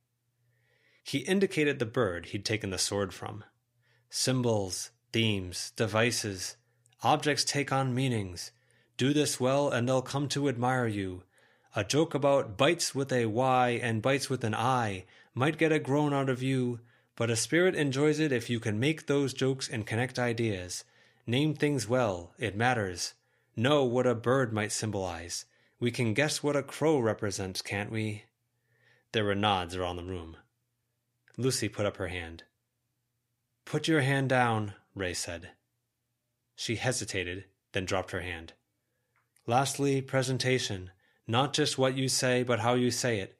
He 1.07 1.19
indicated 1.19 1.79
the 1.79 1.85
bird 1.85 2.27
he'd 2.27 2.43
taken 2.43 2.69
the 2.69 2.77
sword 2.77 3.13
from. 3.13 3.45
Symbols, 4.09 4.91
themes, 5.13 5.71
devices, 5.75 6.57
objects 7.01 7.45
take 7.45 7.71
on 7.71 7.95
meanings. 7.95 8.51
Do 8.97 9.13
this 9.13 9.39
well 9.39 9.69
and 9.69 9.87
they'll 9.87 10.01
come 10.01 10.27
to 10.29 10.49
admire 10.49 10.87
you. 10.87 11.23
A 11.75 11.83
joke 11.83 12.13
about 12.13 12.57
bites 12.57 12.93
with 12.93 13.13
a 13.13 13.27
Y 13.27 13.79
and 13.81 14.01
bites 14.01 14.29
with 14.29 14.43
an 14.43 14.53
I 14.53 15.05
might 15.33 15.57
get 15.57 15.71
a 15.71 15.79
groan 15.79 16.13
out 16.13 16.29
of 16.29 16.43
you 16.43 16.79
but 17.17 17.31
a 17.31 17.35
spirit 17.35 17.73
enjoys 17.73 18.19
it 18.19 18.31
if 18.31 18.47
you 18.47 18.59
can 18.59 18.79
make 18.79 19.07
those 19.07 19.33
jokes 19.33 19.67
and 19.67 19.87
connect 19.87 20.19
ideas. 20.19 20.83
Name 21.25 21.55
things 21.55 21.87
well, 21.87 22.33
it 22.37 22.55
matters. 22.55 23.15
Know 23.55 23.83
what 23.83 24.05
a 24.05 24.13
bird 24.13 24.53
might 24.53 24.71
symbolize. 24.71 25.45
We 25.79 25.89
can 25.89 26.13
guess 26.13 26.43
what 26.43 26.55
a 26.55 26.61
crow 26.61 26.99
represents, 26.99 27.63
can't 27.63 27.91
we? 27.91 28.25
There 29.13 29.25
were 29.25 29.35
nods 29.35 29.75
around 29.75 29.95
the 29.95 30.03
room. 30.03 30.37
Lucy 31.37 31.69
put 31.69 31.85
up 31.85 31.97
her 31.97 32.07
hand. 32.07 32.43
Put 33.63 33.87
your 33.87 34.01
hand 34.01 34.29
down, 34.29 34.73
Ray 34.95 35.13
said. 35.13 35.51
She 36.55 36.77
hesitated, 36.77 37.45
then 37.73 37.85
dropped 37.85 38.11
her 38.11 38.21
hand. 38.21 38.53
Lastly, 39.45 40.01
presentation. 40.01 40.91
Not 41.27 41.53
just 41.53 41.77
what 41.77 41.95
you 41.95 42.09
say, 42.09 42.43
but 42.43 42.59
how 42.59 42.73
you 42.73 42.89
say 42.89 43.19
it. 43.19 43.37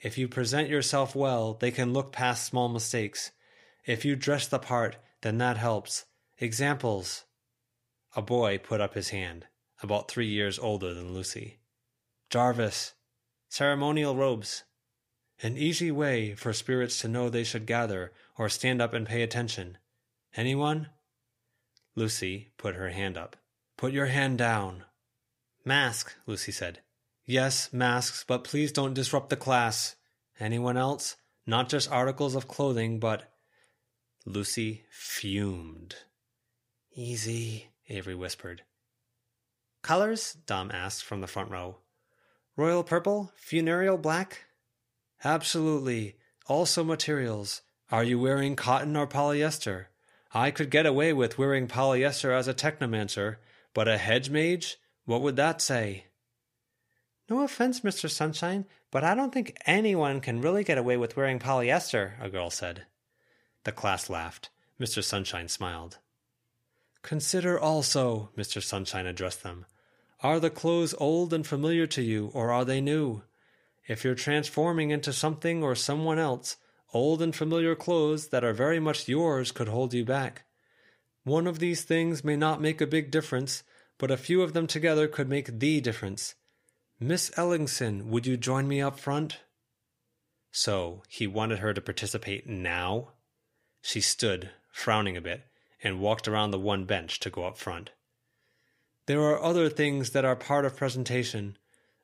If 0.00 0.18
you 0.18 0.28
present 0.28 0.68
yourself 0.68 1.16
well, 1.16 1.54
they 1.54 1.70
can 1.70 1.92
look 1.92 2.12
past 2.12 2.46
small 2.46 2.68
mistakes. 2.68 3.32
If 3.84 4.04
you 4.04 4.14
dress 4.14 4.46
the 4.46 4.58
part, 4.58 4.96
then 5.22 5.38
that 5.38 5.56
helps. 5.56 6.04
Examples. 6.38 7.24
A 8.14 8.22
boy 8.22 8.58
put 8.58 8.80
up 8.80 8.94
his 8.94 9.10
hand, 9.10 9.46
about 9.82 10.10
three 10.10 10.26
years 10.26 10.58
older 10.58 10.94
than 10.94 11.14
Lucy. 11.14 11.58
Jarvis. 12.30 12.92
Ceremonial 13.48 14.16
robes. 14.16 14.64
An 15.42 15.56
easy 15.56 15.90
way 15.90 16.36
for 16.36 16.52
spirits 16.52 17.00
to 17.00 17.08
know 17.08 17.28
they 17.28 17.42
should 17.42 17.66
gather 17.66 18.12
or 18.38 18.48
stand 18.48 18.80
up 18.80 18.94
and 18.94 19.06
pay 19.06 19.22
attention. 19.22 19.76
Anyone? 20.36 20.90
Lucy 21.96 22.52
put 22.56 22.76
her 22.76 22.90
hand 22.90 23.18
up. 23.18 23.36
Put 23.76 23.92
your 23.92 24.06
hand 24.06 24.38
down. 24.38 24.84
Mask, 25.64 26.14
Lucy 26.26 26.52
said. 26.52 26.78
Yes, 27.26 27.72
masks, 27.72 28.24
but 28.26 28.44
please 28.44 28.70
don't 28.70 28.94
disrupt 28.94 29.30
the 29.30 29.36
class. 29.36 29.96
Anyone 30.38 30.76
else? 30.76 31.16
Not 31.44 31.68
just 31.68 31.90
articles 31.90 32.36
of 32.36 32.46
clothing, 32.46 33.00
but. 33.00 33.32
Lucy 34.24 34.84
fumed. 34.90 35.96
Easy, 36.94 37.68
Avery 37.88 38.14
whispered. 38.14 38.62
Colors? 39.82 40.36
Dom 40.46 40.70
asked 40.72 41.02
from 41.02 41.20
the 41.20 41.26
front 41.26 41.50
row. 41.50 41.78
Royal 42.56 42.84
purple? 42.84 43.32
Funereal 43.34 43.98
black? 43.98 44.44
Absolutely. 45.24 46.16
Also 46.46 46.82
materials. 46.82 47.62
Are 47.90 48.04
you 48.04 48.18
wearing 48.18 48.56
cotton 48.56 48.96
or 48.96 49.06
polyester? 49.06 49.86
I 50.34 50.50
could 50.50 50.70
get 50.70 50.86
away 50.86 51.12
with 51.12 51.38
wearing 51.38 51.68
polyester 51.68 52.36
as 52.36 52.48
a 52.48 52.54
technomancer, 52.54 53.36
but 53.74 53.86
a 53.86 53.98
hedge 53.98 54.30
mage? 54.30 54.78
What 55.04 55.20
would 55.22 55.36
that 55.36 55.60
say? 55.60 56.06
No 57.28 57.42
offense, 57.42 57.80
Mr. 57.80 58.10
Sunshine, 58.10 58.64
but 58.90 59.04
I 59.04 59.14
don't 59.14 59.32
think 59.32 59.56
anyone 59.66 60.20
can 60.20 60.40
really 60.40 60.64
get 60.64 60.78
away 60.78 60.96
with 60.96 61.16
wearing 61.16 61.38
polyester, 61.38 62.12
a 62.20 62.28
girl 62.28 62.50
said. 62.50 62.86
The 63.64 63.72
class 63.72 64.10
laughed. 64.10 64.50
Mr. 64.80 65.04
Sunshine 65.04 65.48
smiled. 65.48 65.98
Consider 67.02 67.58
also, 67.58 68.30
Mr. 68.36 68.62
Sunshine 68.62 69.06
addressed 69.06 69.42
them, 69.42 69.66
are 70.22 70.38
the 70.38 70.50
clothes 70.50 70.94
old 70.98 71.34
and 71.34 71.44
familiar 71.44 71.86
to 71.88 72.02
you, 72.02 72.30
or 72.32 72.52
are 72.52 72.64
they 72.64 72.80
new? 72.80 73.22
If 73.88 74.04
you're 74.04 74.14
transforming 74.14 74.90
into 74.90 75.12
something 75.12 75.62
or 75.62 75.74
someone 75.74 76.18
else, 76.18 76.56
old 76.92 77.22
and 77.22 77.34
familiar 77.34 77.74
clothes 77.74 78.28
that 78.28 78.44
are 78.44 78.52
very 78.52 78.78
much 78.78 79.08
yours 79.08 79.50
could 79.50 79.68
hold 79.68 79.94
you 79.94 80.04
back. 80.04 80.44
One 81.24 81.46
of 81.46 81.58
these 81.58 81.82
things 81.82 82.24
may 82.24 82.36
not 82.36 82.60
make 82.60 82.80
a 82.80 82.86
big 82.86 83.10
difference, 83.10 83.62
but 83.98 84.10
a 84.10 84.16
few 84.16 84.42
of 84.42 84.52
them 84.52 84.66
together 84.66 85.08
could 85.08 85.28
make 85.28 85.58
the 85.58 85.80
difference. 85.80 86.34
Miss 86.98 87.30
Ellingson, 87.30 88.06
would 88.06 88.26
you 88.26 88.36
join 88.36 88.68
me 88.68 88.80
up 88.80 88.98
front? 88.98 89.38
So 90.50 91.02
he 91.08 91.26
wanted 91.26 91.60
her 91.60 91.72
to 91.72 91.80
participate 91.80 92.48
now? 92.48 93.12
She 93.80 94.00
stood, 94.00 94.50
frowning 94.70 95.16
a 95.16 95.20
bit, 95.20 95.42
and 95.82 96.00
walked 96.00 96.28
around 96.28 96.50
the 96.50 96.58
one 96.58 96.84
bench 96.84 97.18
to 97.20 97.30
go 97.30 97.44
up 97.44 97.58
front. 97.58 97.90
There 99.06 99.22
are 99.22 99.42
other 99.42 99.68
things 99.68 100.10
that 100.10 100.24
are 100.24 100.36
part 100.36 100.64
of 100.64 100.76
presentation. 100.76 101.56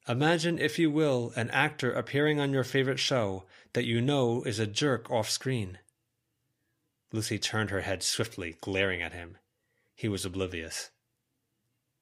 Imagine, 0.09 0.59
if 0.59 0.79
you 0.79 0.91
will, 0.91 1.33
an 1.37 1.51
actor 1.51 1.93
appearing 1.93 2.41
on 2.41 2.53
your 2.53 2.65
favorite 2.65 2.99
show 2.99 3.45
that 3.75 3.85
you 3.85 4.01
know 4.01 4.43
is 4.45 4.59
a 4.59 4.67
jerk 4.67 5.11
off 5.11 5.29
screen. 5.29 5.79
Lucy 7.13 7.39
turned 7.39 7.71
her 7.71 7.83
head 7.83 8.03
swiftly, 8.03 8.57
glaring 8.63 9.03
at 9.03 9.13
him. 9.13 9.37
He 9.95 10.09
was 10.09 10.25
oblivious. 10.25 10.91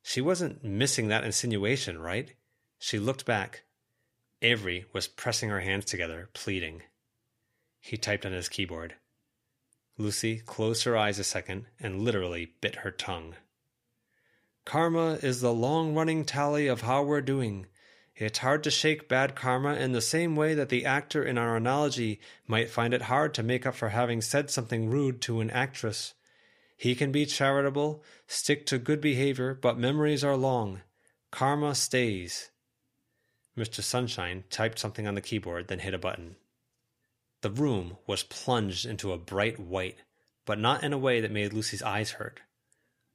She 0.03 0.21
wasn't 0.21 0.63
missing 0.63 1.09
that 1.09 1.25
insinuation, 1.25 1.99
right? 1.99 2.33
She 2.79 2.99
looked 2.99 3.27
back. 3.27 3.65
Avery 4.41 4.85
was 4.93 5.09
pressing 5.09 5.49
her 5.51 5.61
hands 5.61 5.87
together, 5.87 6.29
pleading. 6.33 6.83
He 7.81 7.97
typed 7.97 8.25
on 8.25 8.33
his 8.33 8.49
keyboard. 8.49 8.95
Lucy 9.99 10.39
closed 10.39 10.85
her 10.85 10.97
eyes 10.97 11.19
a 11.19 11.25
second 11.25 11.67
and 11.81 12.03
literally 12.03 12.53
bit 12.61 12.77
her 12.77 12.91
tongue. 12.91 13.35
Karma 14.65 15.19
is 15.23 15.41
the 15.41 15.53
long 15.53 15.95
running 15.95 16.25
tally 16.25 16.67
of 16.67 16.83
how 16.83 17.03
we're 17.03 17.21
doing. 17.21 17.67
It's 18.17 18.39
hard 18.39 18.65
to 18.65 18.71
shake 18.71 19.09
bad 19.09 19.37
karma 19.37 19.75
in 19.75 19.93
the 19.93 20.01
same 20.01 20.37
way 20.37 20.55
that 20.55 20.71
the 20.71 20.87
actor 20.87 21.23
in 21.23 21.37
our 21.37 21.55
analogy 21.55 22.19
might 22.47 22.71
find 22.71 22.95
it 22.95 23.03
hard 23.03 23.35
to 23.35 23.43
make 23.43 23.67
up 23.67 23.75
for 23.75 23.91
having 23.91 24.23
said 24.23 24.49
something 24.51 24.89
rude 24.89 25.21
to 25.23 25.41
an 25.41 25.51
actress. 25.51 26.15
He 26.79 26.95
can 26.95 27.13
be 27.13 27.27
charitable, 27.27 28.03
stick 28.27 28.65
to 28.67 28.79
good 28.79 29.03
behavior, 29.03 29.53
but 29.55 29.79
memories 29.79 30.25
are 30.25 30.37
long. 30.37 30.81
Karma 31.31 31.75
stays. 31.75 32.51
Mr. 33.57 33.83
Sunshine 33.83 34.45
typed 34.49 34.79
something 34.79 35.07
on 35.07 35.15
the 35.15 35.21
keyboard, 35.21 35.69
then 35.69 35.81
hit 35.81 35.93
a 35.93 35.99
button. 35.99 36.37
The 37.43 37.51
room 37.51 37.99
was 38.07 38.23
plunged 38.23 38.87
into 38.87 39.13
a 39.13 39.19
bright 39.19 39.61
white, 39.61 39.99
but 40.47 40.59
not 40.59 40.83
in 40.83 40.95
a 40.95 40.99
way 40.99 41.21
that 41.21 41.31
made 41.31 41.53
Lucy's 41.53 41.83
eyes 41.83 42.13
hurt. 42.13 42.41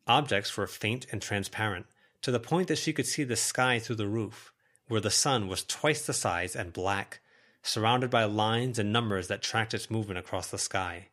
Objects 0.06 0.56
were 0.56 0.68
faint 0.68 1.08
and 1.12 1.22
transparent, 1.22 1.88
to 2.22 2.32
the 2.32 2.40
point 2.40 2.68
that 2.68 2.78
she 2.78 2.94
could 2.94 3.08
see 3.08 3.24
the 3.24 3.36
sky 3.36 3.80
through 3.80 3.96
the 3.96 4.08
roof, 4.08 4.51
where 4.92 5.00
the 5.00 5.10
sun 5.10 5.48
was 5.48 5.64
twice 5.64 6.06
the 6.06 6.14
size 6.14 6.54
and 6.54 6.74
black, 6.74 7.22
surrounded 7.64 8.10
by 8.10 8.26
lines 8.26 8.78
and 8.78 8.92
numbers 8.92 9.30
that 9.30 9.42
tracked 9.42 9.74
its 9.74 9.90
movement 9.90 10.20
across 10.20 10.48
the 10.48 10.58
sky. 10.58 11.08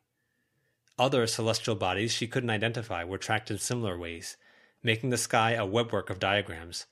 Other 0.98 1.28
celestial 1.28 1.76
bodies 1.76 2.12
she 2.12 2.26
couldn't 2.26 2.50
identify 2.50 3.04
were 3.04 3.18
tracked 3.18 3.52
in 3.52 3.58
similar 3.58 3.96
ways, 3.96 4.36
making 4.82 5.10
the 5.10 5.16
sky 5.16 5.52
a 5.52 5.64
webwork 5.64 6.10
of 6.10 6.18
diagrams. 6.18 6.86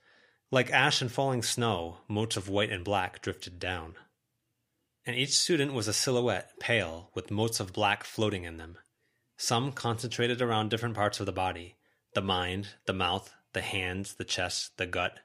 Like 0.53 0.71
ash 0.71 1.03
and 1.03 1.11
falling 1.11 1.43
snow, 1.43 1.99
motes 2.07 2.37
of 2.37 2.49
white 2.49 2.71
and 2.71 2.85
black 2.85 3.21
drifted 3.21 3.59
down. 3.59 3.97
And 5.05 5.17
each 5.17 5.37
student 5.37 5.73
was 5.73 5.89
a 5.89 5.93
silhouette, 5.93 6.53
pale, 6.61 7.11
with 7.15 7.33
motes 7.33 7.59
of 7.59 7.73
black 7.73 8.05
floating 8.05 8.45
in 8.45 8.59
them. 8.59 8.79
Some 9.37 9.73
concentrated 9.73 10.41
around 10.41 10.71
different 10.71 10.95
parts 10.95 11.19
of 11.19 11.27
the 11.27 11.33
body, 11.33 11.75
the 12.15 12.23
mind, 12.23 12.69
the 12.87 12.93
mouth, 12.93 13.35
the 13.55 13.61
hands, 13.61 14.15
the 14.15 14.25
chest, 14.25 14.77
the 14.77 14.87
gut. 14.87 15.19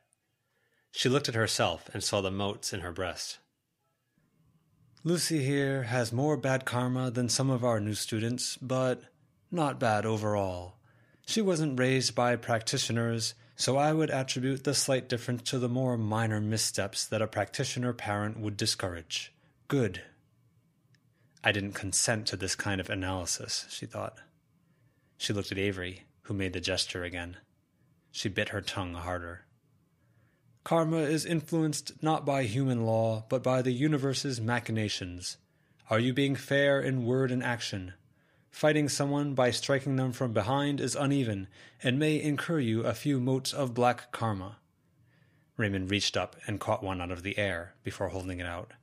She 0.91 1.09
looked 1.09 1.29
at 1.29 1.35
herself 1.35 1.89
and 1.93 2.03
saw 2.03 2.21
the 2.21 2.31
motes 2.31 2.73
in 2.73 2.81
her 2.81 2.91
breast. 2.91 3.39
Lucy 5.03 5.43
here 5.43 5.83
has 5.83 6.13
more 6.13 6.37
bad 6.37 6.63
karma 6.63 7.09
than 7.09 7.27
some 7.27 7.49
of 7.49 7.63
our 7.63 7.79
new 7.79 7.95
students, 7.95 8.57
but 8.57 9.01
not 9.49 9.79
bad 9.79 10.05
overall. 10.05 10.75
She 11.25 11.41
wasn't 11.41 11.79
raised 11.79 12.13
by 12.13 12.35
practitioners, 12.35 13.33
so 13.55 13.77
I 13.77 13.93
would 13.93 14.11
attribute 14.11 14.63
the 14.63 14.73
slight 14.73 15.09
difference 15.09 15.49
to 15.49 15.59
the 15.59 15.69
more 15.69 15.97
minor 15.97 16.39
missteps 16.39 17.05
that 17.05 17.21
a 17.21 17.27
practitioner 17.27 17.93
parent 17.93 18.39
would 18.39 18.57
discourage. 18.57 19.33
Good. 19.67 20.01
I 21.43 21.51
didn't 21.51 21.73
consent 21.73 22.27
to 22.27 22.37
this 22.37 22.55
kind 22.55 22.79
of 22.79 22.89
analysis, 22.89 23.65
she 23.69 23.85
thought. 23.85 24.17
She 25.17 25.33
looked 25.33 25.51
at 25.51 25.57
Avery 25.57 26.03
who 26.23 26.33
made 26.33 26.53
the 26.53 26.59
gesture 26.59 27.03
again. 27.03 27.37
She 28.11 28.29
bit 28.29 28.49
her 28.49 28.61
tongue 28.61 28.93
harder. 28.93 29.45
Karma 30.63 30.97
is 30.97 31.25
influenced 31.25 32.03
not 32.03 32.25
by 32.25 32.43
human 32.43 32.85
law, 32.85 33.25
but 33.29 33.41
by 33.41 33.61
the 33.61 33.71
universe's 33.71 34.39
machinations. 34.39 35.37
Are 35.89 35.99
you 35.99 36.13
being 36.13 36.35
fair 36.35 36.79
in 36.79 37.05
word 37.05 37.31
and 37.31 37.43
action? 37.43 37.93
Fighting 38.51 38.87
someone 38.87 39.33
by 39.33 39.49
striking 39.49 39.95
them 39.95 40.11
from 40.11 40.33
behind 40.33 40.79
is 40.79 40.95
uneven 40.95 41.47
and 41.81 41.97
may 41.97 42.21
incur 42.21 42.59
you 42.59 42.81
a 42.81 42.93
few 42.93 43.19
motes 43.19 43.53
of 43.53 43.73
black 43.73 44.11
karma. 44.11 44.57
Raymond 45.57 45.89
reached 45.89 46.15
up 46.15 46.35
and 46.45 46.59
caught 46.59 46.83
one 46.83 47.01
out 47.01 47.11
of 47.11 47.23
the 47.23 47.37
air 47.37 47.73
before 47.83 48.09
holding 48.09 48.39
it 48.39 48.45
out. 48.45 48.73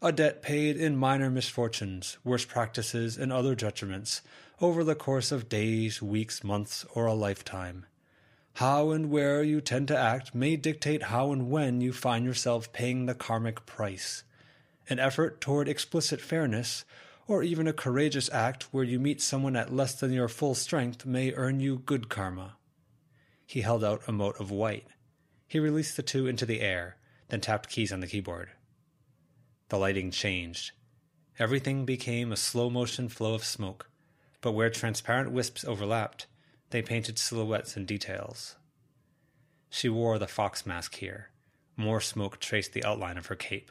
A 0.00 0.12
debt 0.12 0.42
paid 0.42 0.76
in 0.76 0.96
minor 0.96 1.28
misfortunes, 1.28 2.18
worse 2.24 2.44
practices, 2.44 3.16
and 3.16 3.32
other 3.32 3.54
detriments 3.54 4.20
over 4.60 4.84
the 4.84 4.94
course 4.94 5.32
of 5.32 5.48
days, 5.48 6.00
weeks, 6.00 6.42
months, 6.42 6.84
or 6.94 7.06
a 7.06 7.14
lifetime. 7.14 7.86
How 8.58 8.90
and 8.90 9.08
where 9.08 9.40
you 9.44 9.60
tend 9.60 9.86
to 9.86 9.96
act 9.96 10.34
may 10.34 10.56
dictate 10.56 11.04
how 11.04 11.30
and 11.30 11.48
when 11.48 11.80
you 11.80 11.92
find 11.92 12.24
yourself 12.24 12.72
paying 12.72 13.06
the 13.06 13.14
karmic 13.14 13.64
price. 13.66 14.24
An 14.88 14.98
effort 14.98 15.40
toward 15.40 15.68
explicit 15.68 16.20
fairness, 16.20 16.84
or 17.28 17.44
even 17.44 17.68
a 17.68 17.72
courageous 17.72 18.28
act 18.32 18.64
where 18.72 18.82
you 18.82 18.98
meet 18.98 19.22
someone 19.22 19.54
at 19.54 19.72
less 19.72 19.94
than 19.94 20.12
your 20.12 20.26
full 20.26 20.56
strength, 20.56 21.06
may 21.06 21.32
earn 21.34 21.60
you 21.60 21.78
good 21.86 22.08
karma. 22.08 22.56
He 23.46 23.60
held 23.60 23.84
out 23.84 24.02
a 24.08 24.12
mote 24.12 24.40
of 24.40 24.50
white. 24.50 24.88
He 25.46 25.60
released 25.60 25.96
the 25.96 26.02
two 26.02 26.26
into 26.26 26.44
the 26.44 26.60
air, 26.60 26.96
then 27.28 27.40
tapped 27.40 27.70
keys 27.70 27.92
on 27.92 28.00
the 28.00 28.08
keyboard. 28.08 28.50
The 29.68 29.78
lighting 29.78 30.10
changed. 30.10 30.72
Everything 31.38 31.84
became 31.84 32.32
a 32.32 32.36
slow 32.36 32.70
motion 32.70 33.08
flow 33.08 33.34
of 33.34 33.44
smoke 33.44 33.88
but 34.40 34.52
where 34.52 34.70
transparent 34.70 35.32
wisps 35.32 35.64
overlapped, 35.64 36.26
they 36.70 36.82
painted 36.82 37.18
silhouettes 37.18 37.76
and 37.76 37.86
details. 37.86 38.56
She 39.70 39.88
wore 39.88 40.18
the 40.18 40.26
fox 40.26 40.66
mask 40.66 40.96
here. 40.96 41.30
More 41.76 42.00
smoke 42.00 42.40
traced 42.40 42.72
the 42.72 42.84
outline 42.84 43.18
of 43.18 43.26
her 43.26 43.36
cape. 43.36 43.70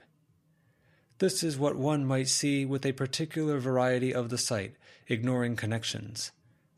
This 1.19 1.43
is 1.43 1.57
what 1.57 1.75
one 1.75 2.05
might 2.05 2.27
see 2.27 2.65
with 2.65 2.85
a 2.85 2.91
particular 2.91 3.59
variety 3.59 4.13
of 4.13 4.29
the 4.29 4.37
sight, 4.37 4.75
ignoring 5.07 5.55
connections. 5.55 6.31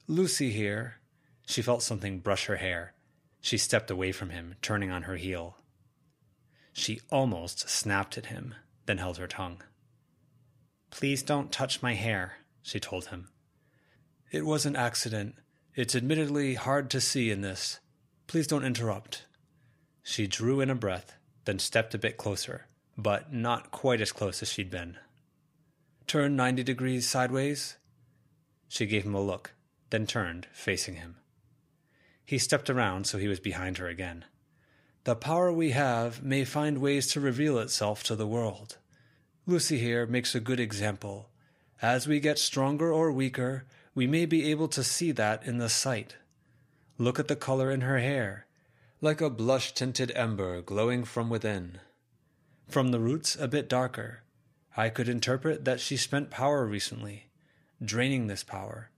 Lucy 0.08 0.52
here. 0.52 0.96
She 1.46 1.62
felt 1.62 1.84
something 1.84 2.20
brush 2.20 2.46
her 2.46 2.56
hair. 2.58 2.94
She 3.42 3.58
stepped 3.58 3.92
away 3.92 4.12
from 4.12 4.30
him, 4.30 4.56
turning 4.62 4.92
on 4.92 5.04
her 5.04 5.16
heel. 5.16 5.58
She 6.74 7.02
almost 7.12 7.70
snapped 7.70 8.18
at 8.18 8.28
him, 8.28 8.56
then 8.86 8.98
held 8.98 9.18
her 9.18 9.28
tongue. 9.28 9.62
Please 10.90 11.22
don't 11.22 11.52
touch 11.52 11.82
my 11.82 11.94
hair, 11.94 12.38
she 12.62 12.80
told 12.80 13.08
him. 13.08 13.30
It 14.32 14.46
was 14.46 14.66
an 14.66 14.76
accident. 14.76 15.36
It's 15.76 15.96
admittedly 15.96 16.56
hard 16.56 16.90
to 16.92 17.02
see 17.02 17.30
in 17.30 17.42
this. 17.42 17.80
Please 18.28 18.48
don't 18.48 18.66
interrupt. 18.66 19.26
She 20.04 20.28
drew 20.28 20.62
in 20.62 20.70
a 20.70 20.76
breath, 20.76 21.14
then 21.46 21.60
stepped 21.60 21.94
a 21.94 22.00
bit 22.00 22.18
closer, 22.18 22.66
but 22.98 23.32
not 23.32 23.72
quite 23.72 24.02
as 24.02 24.12
close 24.12 24.42
as 24.42 24.52
she'd 24.52 24.72
been. 24.72 24.98
Turn 26.08 26.36
90 26.36 26.64
degrees 26.64 27.08
sideways. 27.08 27.78
She 28.68 28.88
gave 28.88 29.06
him 29.06 29.14
a 29.14 29.22
look, 29.22 29.52
then 29.92 30.08
turned, 30.08 30.48
facing 30.52 30.96
him. 30.96 31.18
He 32.26 32.38
stepped 32.38 32.70
around 32.70 33.06
so 33.06 33.18
he 33.18 33.28
was 33.28 33.40
behind 33.40 33.78
her 33.78 33.88
again. 33.88 34.26
The 35.04 35.16
power 35.16 35.52
we 35.52 35.72
have 35.72 36.24
may 36.24 36.46
find 36.46 36.80
ways 36.80 37.08
to 37.08 37.20
reveal 37.20 37.58
itself 37.60 38.04
to 38.04 38.16
the 38.16 38.28
world. 38.28 38.78
Lucy 39.46 39.78
here 39.78 40.06
makes 40.06 40.36
a 40.36 40.40
good 40.40 40.60
example. 40.60 41.30
As 41.82 42.08
we 42.08 42.20
get 42.20 42.38
stronger 42.38 42.92
or 42.92 43.12
weaker, 43.12 43.66
we 43.96 44.08
may 44.08 44.26
be 44.26 44.50
able 44.50 44.68
to 44.68 44.84
see 44.84 45.12
that 45.12 45.46
in 45.46 45.58
the 45.58 45.70
sight. 45.70 46.16
Look 46.98 47.20
at 47.20 47.28
the 47.28 47.36
color 47.36 47.72
in 47.72 47.82
her 47.82 48.00
hair, 48.00 48.46
like 49.02 49.22
a 49.22 49.30
blush 49.30 49.74
tinted 49.74 50.12
ember 50.16 50.62
glowing 50.62 51.04
from 51.04 51.30
within. 51.30 51.80
From 52.68 52.92
the 52.92 53.00
roots, 53.00 53.36
a 53.36 53.48
bit 53.48 53.70
darker. 53.70 54.24
I 54.78 54.90
could 54.90 55.10
interpret 55.10 55.66
that 55.66 55.80
she 55.80 55.98
spent 55.98 56.30
power 56.30 56.66
recently, 56.66 57.28
draining 57.84 58.28
this 58.28 58.44
power. 58.44 58.92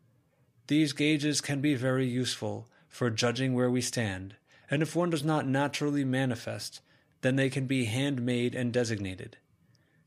These 0.68 0.94
gauges 0.94 1.42
can 1.42 1.62
be 1.62 1.76
very 1.76 2.08
useful 2.08 2.68
for 2.88 3.10
judging 3.10 3.54
where 3.54 3.72
we 3.72 3.82
stand, 3.82 4.36
and 4.70 4.82
if 4.82 4.96
one 4.96 5.10
does 5.10 5.24
not 5.24 5.48
naturally 5.48 6.04
manifest, 6.04 6.82
then 7.22 7.36
they 7.36 7.50
can 7.50 7.66
be 7.66 7.86
handmade 7.86 8.56
and 8.56 8.74
designated. 8.74 9.38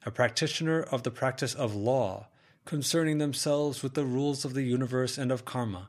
A 0.05 0.11
practitioner 0.11 0.83
of 0.83 1.03
the 1.03 1.11
practice 1.11 1.55
of 1.55 1.75
law, 1.75 2.29
concerning 2.65 3.19
themselves 3.19 3.83
with 3.83 3.95
the 3.95 4.05
rules 4.05 4.45
of 4.45 4.55
the 4.55 4.63
universe 4.63 5.19
and 5.19 5.31
of 5.31 5.45
karma, 5.45 5.89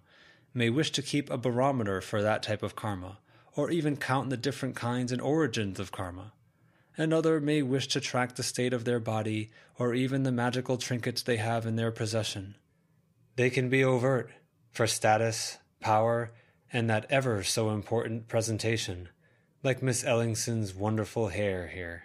may 0.54 0.70
wish 0.70 0.92
to 0.92 1.02
keep 1.02 1.30
a 1.30 1.38
barometer 1.38 2.02
for 2.02 2.22
that 2.22 2.44
type 2.44 2.64
of 2.64 2.76
karma, 2.76 3.18
or 3.56 3.72
even 3.72 3.96
count 3.96 4.30
the 4.30 4.38
different 4.38 4.76
kinds 4.76 5.12
and 5.12 5.22
origins 5.22 5.80
of 5.80 5.92
karma. 5.92 6.34
Another 6.98 7.42
may 7.42 7.62
wish 7.62 7.88
to 7.90 8.00
track 8.00 8.36
the 8.36 8.44
state 8.44 8.74
of 8.74 8.86
their 8.86 9.00
body, 9.00 9.52
or 9.78 9.94
even 9.94 10.24
the 10.24 10.32
magical 10.32 10.78
trinkets 10.78 11.22
they 11.22 11.38
have 11.38 11.66
in 11.66 11.76
their 11.76 11.92
possession. 11.92 12.56
They 13.36 13.50
can 13.50 13.70
be 13.70 13.84
overt, 13.84 14.32
for 14.72 14.88
status, 14.88 15.58
power, 15.82 16.32
and 16.72 16.90
that 16.90 17.06
ever 17.10 17.44
so 17.44 17.70
important 17.70 18.28
presentation, 18.28 19.10
like 19.64 19.82
Miss 19.82 20.04
Ellingson's 20.04 20.74
wonderful 20.74 21.30
hair 21.30 21.68
here. 21.68 22.04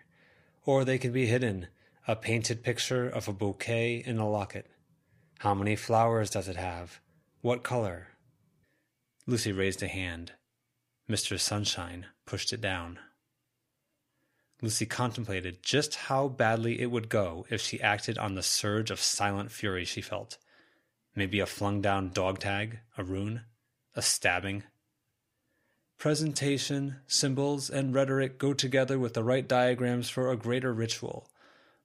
Or 0.65 0.85
they 0.85 0.99
can 0.99 1.13
be 1.13 1.27
hidden, 1.27 1.69
a 2.09 2.17
painted 2.17 2.63
picture 2.63 3.09
of 3.09 3.29
a 3.29 3.33
bouquet 3.33 4.03
in 4.05 4.19
a 4.19 4.29
locket. 4.29 4.67
How 5.39 5.55
many 5.55 5.77
flowers 5.77 6.31
does 6.31 6.49
it 6.49 6.57
have? 6.57 7.01
What 7.41 7.63
color? 7.63 8.09
Lucy 9.27 9.53
raised 9.53 9.83
a 9.83 9.89
hand. 9.89 10.33
Mr. 11.09 11.39
Sunshine 11.39 12.07
pushed 12.27 12.53
it 12.53 12.61
down. 12.61 12.99
Lucy 14.63 14.87
contemplated 14.87 15.63
just 15.63 15.95
how 15.95 16.29
badly 16.29 16.81
it 16.81 16.91
would 16.91 17.09
go 17.09 17.47
if 17.49 17.61
she 17.61 17.81
acted 17.81 18.19
on 18.19 18.35
the 18.35 18.43
surge 18.43 18.91
of 18.91 19.01
silent 19.01 19.51
fury 19.51 19.85
she 19.85 20.03
felt. 20.03 20.39
Maybe 21.15 21.41
a 21.41 21.47
flung 21.47 21.81
down 21.81 22.11
dog 22.11 22.39
tag, 22.39 22.81
a 22.97 23.05
rune, 23.05 23.43
a 23.95 24.03
stabbing. 24.03 24.65
Presentation, 25.99 26.97
symbols, 27.07 27.69
and 27.69 27.95
rhetoric 27.95 28.39
go 28.39 28.55
together 28.55 28.99
with 28.99 29.15
the 29.15 29.25
right 29.25 29.47
diagrams 29.47 30.09
for 30.09 30.31
a 30.31 30.37
greater 30.37 30.73
ritual. 30.73 31.29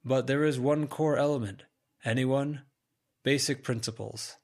But 0.05 0.27
there 0.27 0.43
is 0.43 0.59
one 0.59 0.85
core 0.87 1.17
element. 1.17 1.63
Anyone? 2.05 2.61
Basic 3.23 3.63
principles. 3.63 4.35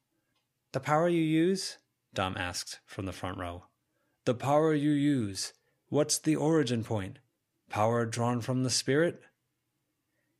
The 0.71 0.79
power 0.79 1.07
you 1.07 1.21
use? 1.21 1.77
Dom 2.15 2.35
asked 2.35 2.79
from 2.87 3.05
the 3.05 3.11
front 3.11 3.37
row. 3.37 3.65
The 4.25 4.33
power 4.33 4.73
you 4.73 4.89
use. 4.89 5.53
What's 5.87 6.17
the 6.17 6.35
origin 6.35 6.83
point? 6.83 7.19
Power 7.69 8.07
drawn 8.07 8.41
from 8.41 8.63
the 8.63 8.71
spirit? 8.71 9.21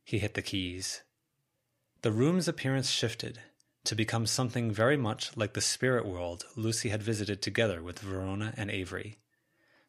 He 0.02 0.18
hit 0.18 0.34
the 0.34 0.42
keys. 0.42 1.02
The 2.02 2.10
room's 2.10 2.48
appearance 2.48 2.90
shifted 2.90 3.38
to 3.84 3.94
become 3.94 4.26
something 4.26 4.72
very 4.72 4.96
much 4.96 5.36
like 5.36 5.54
the 5.54 5.60
spirit 5.60 6.04
world 6.04 6.46
Lucy 6.56 6.88
had 6.88 7.02
visited 7.02 7.40
together 7.40 7.80
with 7.80 8.00
Verona 8.00 8.54
and 8.56 8.70
Avery. 8.70 9.18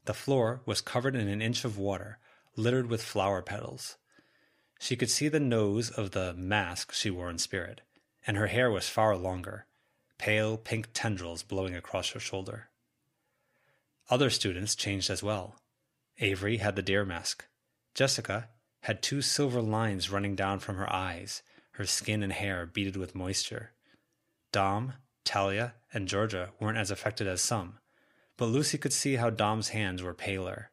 The 0.05 0.13
floor 0.13 0.61
was 0.65 0.81
covered 0.81 1.15
in 1.15 1.27
an 1.27 1.41
inch 1.41 1.65
of 1.65 1.77
water, 1.77 2.19
littered 2.55 2.87
with 2.87 3.01
flower 3.01 3.41
petals. 3.41 3.97
She 4.83 4.97
could 4.97 5.09
see 5.09 5.29
the 5.29 5.39
nose 5.39 5.89
of 5.89 6.11
the 6.11 6.33
mask 6.33 6.91
she 6.91 7.09
wore 7.09 7.29
in 7.29 7.37
spirit, 7.37 7.79
and 8.27 8.35
her 8.35 8.47
hair 8.47 8.69
was 8.69 8.89
far 8.89 9.15
longer, 9.15 9.65
pale 10.17 10.57
pink 10.57 10.89
tendrils 10.93 11.41
blowing 11.41 11.73
across 11.73 12.09
her 12.09 12.19
shoulder. 12.19 12.67
Other 14.09 14.29
students 14.29 14.75
changed 14.75 15.09
as 15.09 15.23
well. 15.23 15.55
Avery 16.19 16.57
had 16.57 16.75
the 16.75 16.81
deer 16.81 17.05
mask. 17.05 17.45
Jessica 17.95 18.49
had 18.81 19.01
two 19.01 19.21
silver 19.21 19.61
lines 19.61 20.09
running 20.09 20.35
down 20.35 20.59
from 20.59 20.75
her 20.75 20.91
eyes, 20.91 21.43
her 21.75 21.85
skin 21.85 22.21
and 22.21 22.33
hair 22.33 22.65
beaded 22.65 22.97
with 22.97 23.15
moisture. 23.15 23.71
Dom, 24.51 24.95
Talia, 25.23 25.75
and 25.93 26.09
Georgia 26.09 26.49
weren't 26.59 26.77
as 26.77 26.91
affected 26.91 27.25
as 27.25 27.39
some, 27.39 27.79
but 28.35 28.47
Lucy 28.47 28.77
could 28.77 28.91
see 28.91 29.15
how 29.15 29.29
Dom's 29.29 29.69
hands 29.69 30.03
were 30.03 30.13
paler. 30.13 30.71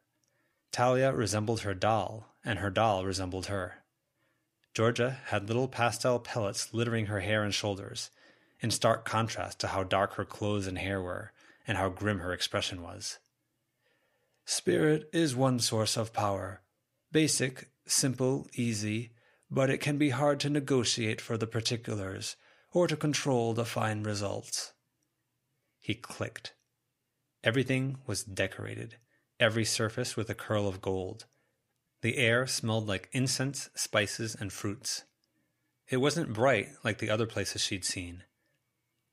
Talia 0.73 1.13
resembled 1.13 1.61
her 1.61 1.73
doll, 1.73 2.35
and 2.43 2.59
her 2.59 2.69
doll 2.69 3.05
resembled 3.05 3.45
her. 3.45 3.80
Georgia 4.73 5.19
had 5.25 5.47
little 5.47 5.67
pastel 5.67 6.19
pellets 6.19 6.73
littering 6.73 7.07
her 7.07 7.19
hair 7.19 7.43
and 7.43 7.53
shoulders, 7.53 8.09
in 8.61 8.71
stark 8.71 9.03
contrast 9.03 9.59
to 9.59 9.67
how 9.67 9.83
dark 9.83 10.13
her 10.13 10.25
clothes 10.25 10.67
and 10.67 10.77
hair 10.77 11.01
were, 11.01 11.31
and 11.67 11.77
how 11.77 11.89
grim 11.89 12.19
her 12.19 12.31
expression 12.31 12.81
was. 12.81 13.19
Spirit 14.45 15.09
is 15.11 15.35
one 15.35 15.59
source 15.59 15.97
of 15.97 16.13
power. 16.13 16.61
Basic, 17.11 17.69
simple, 17.85 18.47
easy, 18.53 19.11
but 19.49 19.69
it 19.69 19.79
can 19.79 19.97
be 19.97 20.11
hard 20.11 20.39
to 20.39 20.49
negotiate 20.49 21.19
for 21.19 21.37
the 21.37 21.47
particulars, 21.47 22.37
or 22.71 22.87
to 22.87 22.95
control 22.95 23.53
the 23.53 23.65
fine 23.65 24.03
results. 24.03 24.73
He 25.79 25.95
clicked. 25.95 26.53
Everything 27.43 27.97
was 28.05 28.23
decorated, 28.23 28.97
every 29.39 29.65
surface 29.65 30.15
with 30.15 30.29
a 30.29 30.35
curl 30.35 30.67
of 30.67 30.81
gold. 30.81 31.25
The 32.01 32.17
air 32.17 32.47
smelled 32.47 32.87
like 32.87 33.09
incense, 33.11 33.69
spices, 33.75 34.35
and 34.39 34.51
fruits. 34.51 35.03
It 35.89 35.97
wasn't 35.97 36.33
bright 36.33 36.69
like 36.83 36.97
the 36.97 37.09
other 37.09 37.25
places 37.25 37.61
she'd 37.61 37.85
seen, 37.85 38.23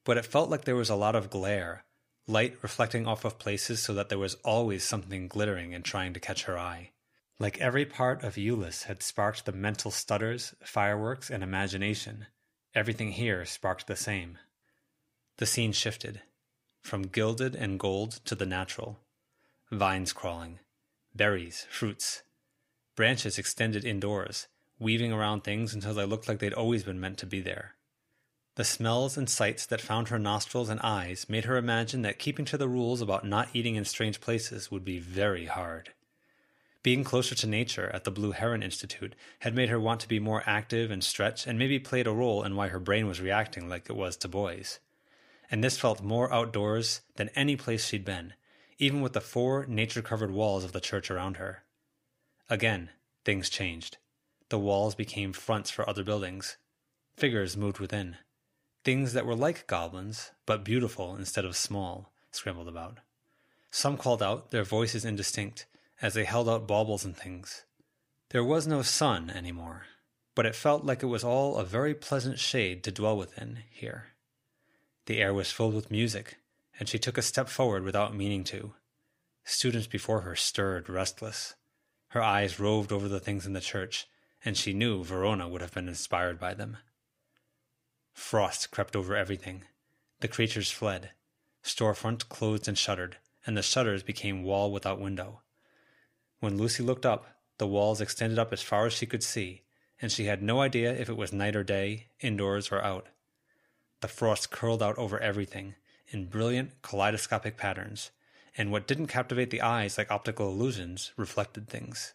but 0.04 0.16
it 0.16 0.26
felt 0.26 0.48
like 0.48 0.64
there 0.64 0.76
was 0.76 0.90
a 0.90 0.94
lot 0.96 1.14
of 1.14 1.30
glare, 1.30 1.84
light 2.26 2.56
reflecting 2.62 3.06
off 3.06 3.24
of 3.24 3.38
places 3.38 3.82
so 3.82 3.92
that 3.94 4.08
there 4.08 4.18
was 4.18 4.36
always 4.44 4.84
something 4.84 5.28
glittering 5.28 5.74
and 5.74 5.84
trying 5.84 6.14
to 6.14 6.20
catch 6.20 6.44
her 6.44 6.58
eye. 6.58 6.92
Like 7.38 7.58
every 7.58 7.84
part 7.84 8.24
of 8.24 8.36
Ulysse 8.36 8.84
had 8.84 9.02
sparked 9.02 9.44
the 9.44 9.52
mental 9.52 9.90
stutters, 9.90 10.54
fireworks, 10.64 11.30
and 11.30 11.42
imagination, 11.42 12.26
Everything 12.74 13.12
here 13.12 13.44
sparked 13.44 13.86
the 13.86 13.96
same. 13.96 14.38
The 15.38 15.46
scene 15.46 15.72
shifted 15.72 16.22
from 16.80 17.02
gilded 17.02 17.56
and 17.56 17.78
gold 17.78 18.20
to 18.24 18.34
the 18.34 18.46
natural. 18.46 19.00
Vines 19.72 20.12
crawling, 20.12 20.60
berries, 21.14 21.66
fruits. 21.70 22.22
Branches 22.98 23.38
extended 23.38 23.84
indoors, 23.84 24.48
weaving 24.80 25.12
around 25.12 25.44
things 25.44 25.72
until 25.72 25.94
they 25.94 26.04
looked 26.04 26.26
like 26.26 26.40
they'd 26.40 26.52
always 26.52 26.82
been 26.82 26.98
meant 26.98 27.16
to 27.18 27.26
be 27.26 27.40
there. 27.40 27.76
The 28.56 28.64
smells 28.64 29.16
and 29.16 29.30
sights 29.30 29.66
that 29.66 29.80
found 29.80 30.08
her 30.08 30.18
nostrils 30.18 30.68
and 30.68 30.80
eyes 30.80 31.28
made 31.28 31.44
her 31.44 31.56
imagine 31.56 32.02
that 32.02 32.18
keeping 32.18 32.44
to 32.46 32.58
the 32.58 32.66
rules 32.66 33.00
about 33.00 33.24
not 33.24 33.50
eating 33.54 33.76
in 33.76 33.84
strange 33.84 34.20
places 34.20 34.72
would 34.72 34.84
be 34.84 34.98
very 34.98 35.46
hard. 35.46 35.90
Being 36.82 37.04
closer 37.04 37.36
to 37.36 37.46
nature 37.46 37.88
at 37.94 38.02
the 38.02 38.10
Blue 38.10 38.32
Heron 38.32 38.64
Institute 38.64 39.14
had 39.38 39.54
made 39.54 39.68
her 39.68 39.78
want 39.78 40.00
to 40.00 40.08
be 40.08 40.18
more 40.18 40.42
active 40.44 40.90
and 40.90 41.04
stretch, 41.04 41.46
and 41.46 41.56
maybe 41.56 41.78
played 41.78 42.08
a 42.08 42.10
role 42.10 42.42
in 42.42 42.56
why 42.56 42.66
her 42.66 42.80
brain 42.80 43.06
was 43.06 43.20
reacting 43.20 43.68
like 43.68 43.88
it 43.88 43.94
was 43.94 44.16
to 44.16 44.26
boys. 44.26 44.80
And 45.52 45.62
this 45.62 45.78
felt 45.78 46.02
more 46.02 46.32
outdoors 46.32 47.02
than 47.14 47.30
any 47.36 47.54
place 47.54 47.86
she'd 47.86 48.04
been, 48.04 48.32
even 48.76 49.02
with 49.02 49.12
the 49.12 49.20
four 49.20 49.66
nature 49.66 50.02
covered 50.02 50.32
walls 50.32 50.64
of 50.64 50.72
the 50.72 50.80
church 50.80 51.12
around 51.12 51.36
her. 51.36 51.62
Again, 52.50 52.90
things 53.24 53.50
changed. 53.50 53.98
The 54.48 54.58
walls 54.58 54.94
became 54.94 55.32
fronts 55.32 55.70
for 55.70 55.88
other 55.88 56.02
buildings. 56.02 56.56
Figures 57.16 57.56
moved 57.56 57.78
within. 57.78 58.16
Things 58.84 59.12
that 59.12 59.26
were 59.26 59.34
like 59.34 59.66
goblins, 59.66 60.30
but 60.46 60.64
beautiful 60.64 61.14
instead 61.14 61.44
of 61.44 61.56
small, 61.56 62.12
scrambled 62.30 62.68
about. 62.68 62.98
Some 63.70 63.98
called 63.98 64.22
out, 64.22 64.50
their 64.50 64.64
voices 64.64 65.04
indistinct, 65.04 65.66
as 66.00 66.14
they 66.14 66.24
held 66.24 66.48
out 66.48 66.66
baubles 66.66 67.04
and 67.04 67.16
things. 67.16 67.64
There 68.30 68.44
was 68.44 68.66
no 68.66 68.82
sun 68.82 69.30
any 69.30 69.52
more, 69.52 69.86
but 70.34 70.46
it 70.46 70.54
felt 70.54 70.84
like 70.84 71.02
it 71.02 71.06
was 71.06 71.24
all 71.24 71.56
a 71.56 71.64
very 71.64 71.94
pleasant 71.94 72.38
shade 72.38 72.82
to 72.84 72.92
dwell 72.92 73.16
within 73.16 73.58
here. 73.70 74.08
The 75.06 75.20
air 75.20 75.34
was 75.34 75.50
filled 75.50 75.74
with 75.74 75.90
music, 75.90 76.38
and 76.78 76.88
she 76.88 76.98
took 76.98 77.18
a 77.18 77.22
step 77.22 77.48
forward 77.48 77.82
without 77.82 78.14
meaning 78.14 78.44
to. 78.44 78.74
Students 79.44 79.86
before 79.86 80.20
her 80.20 80.36
stirred, 80.36 80.88
restless. 80.88 81.54
Her 82.08 82.22
eyes 82.22 82.58
roved 82.58 82.92
over 82.92 83.08
the 83.08 83.20
things 83.20 83.46
in 83.46 83.52
the 83.52 83.60
church, 83.60 84.06
and 84.44 84.56
she 84.56 84.72
knew 84.72 85.04
Verona 85.04 85.48
would 85.48 85.60
have 85.60 85.74
been 85.74 85.88
inspired 85.88 86.38
by 86.38 86.54
them. 86.54 86.78
Frost 88.12 88.70
crept 88.70 88.96
over 88.96 89.14
everything. 89.14 89.64
The 90.20 90.28
creatures 90.28 90.70
fled. 90.70 91.10
Storefront 91.62 92.28
closed 92.28 92.66
and 92.66 92.78
shuttered, 92.78 93.18
and 93.46 93.56
the 93.56 93.62
shutters 93.62 94.02
became 94.02 94.42
wall 94.42 94.72
without 94.72 95.00
window. 95.00 95.42
When 96.40 96.56
Lucy 96.56 96.82
looked 96.82 97.04
up, 97.04 97.26
the 97.58 97.66
walls 97.66 98.00
extended 98.00 98.38
up 98.38 98.52
as 98.52 98.62
far 98.62 98.86
as 98.86 98.92
she 98.92 99.06
could 99.06 99.22
see, 99.22 99.62
and 100.00 100.10
she 100.10 100.24
had 100.24 100.42
no 100.42 100.60
idea 100.60 100.92
if 100.92 101.08
it 101.08 101.16
was 101.16 101.32
night 101.32 101.56
or 101.56 101.64
day, 101.64 102.08
indoors 102.20 102.70
or 102.70 102.82
out. 102.82 103.08
The 104.00 104.08
frost 104.08 104.50
curled 104.50 104.82
out 104.82 104.96
over 104.96 105.18
everything 105.20 105.74
in 106.08 106.26
brilliant 106.26 106.80
kaleidoscopic 106.82 107.56
patterns, 107.56 108.10
and 108.58 108.72
what 108.72 108.88
didn't 108.88 109.06
captivate 109.06 109.50
the 109.50 109.62
eyes 109.62 109.96
like 109.96 110.10
optical 110.10 110.50
illusions 110.50 111.12
reflected 111.16 111.68
things. 111.68 112.12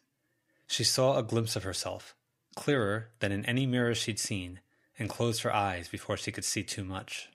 She 0.68 0.84
saw 0.84 1.18
a 1.18 1.24
glimpse 1.24 1.56
of 1.56 1.64
herself, 1.64 2.14
clearer 2.54 3.10
than 3.20 3.32
in 3.32 3.46
any 3.46 3.66
mirror 3.66 3.96
she'd 3.96 4.20
seen, 4.20 4.60
and 5.00 5.10
closed 5.10 5.42
her 5.44 5.56
eyes 5.56 5.88
before 5.88 6.18
she 6.18 6.34
could 6.34 6.44
see 6.44 6.62
too 6.62 6.84
much. 6.84 7.30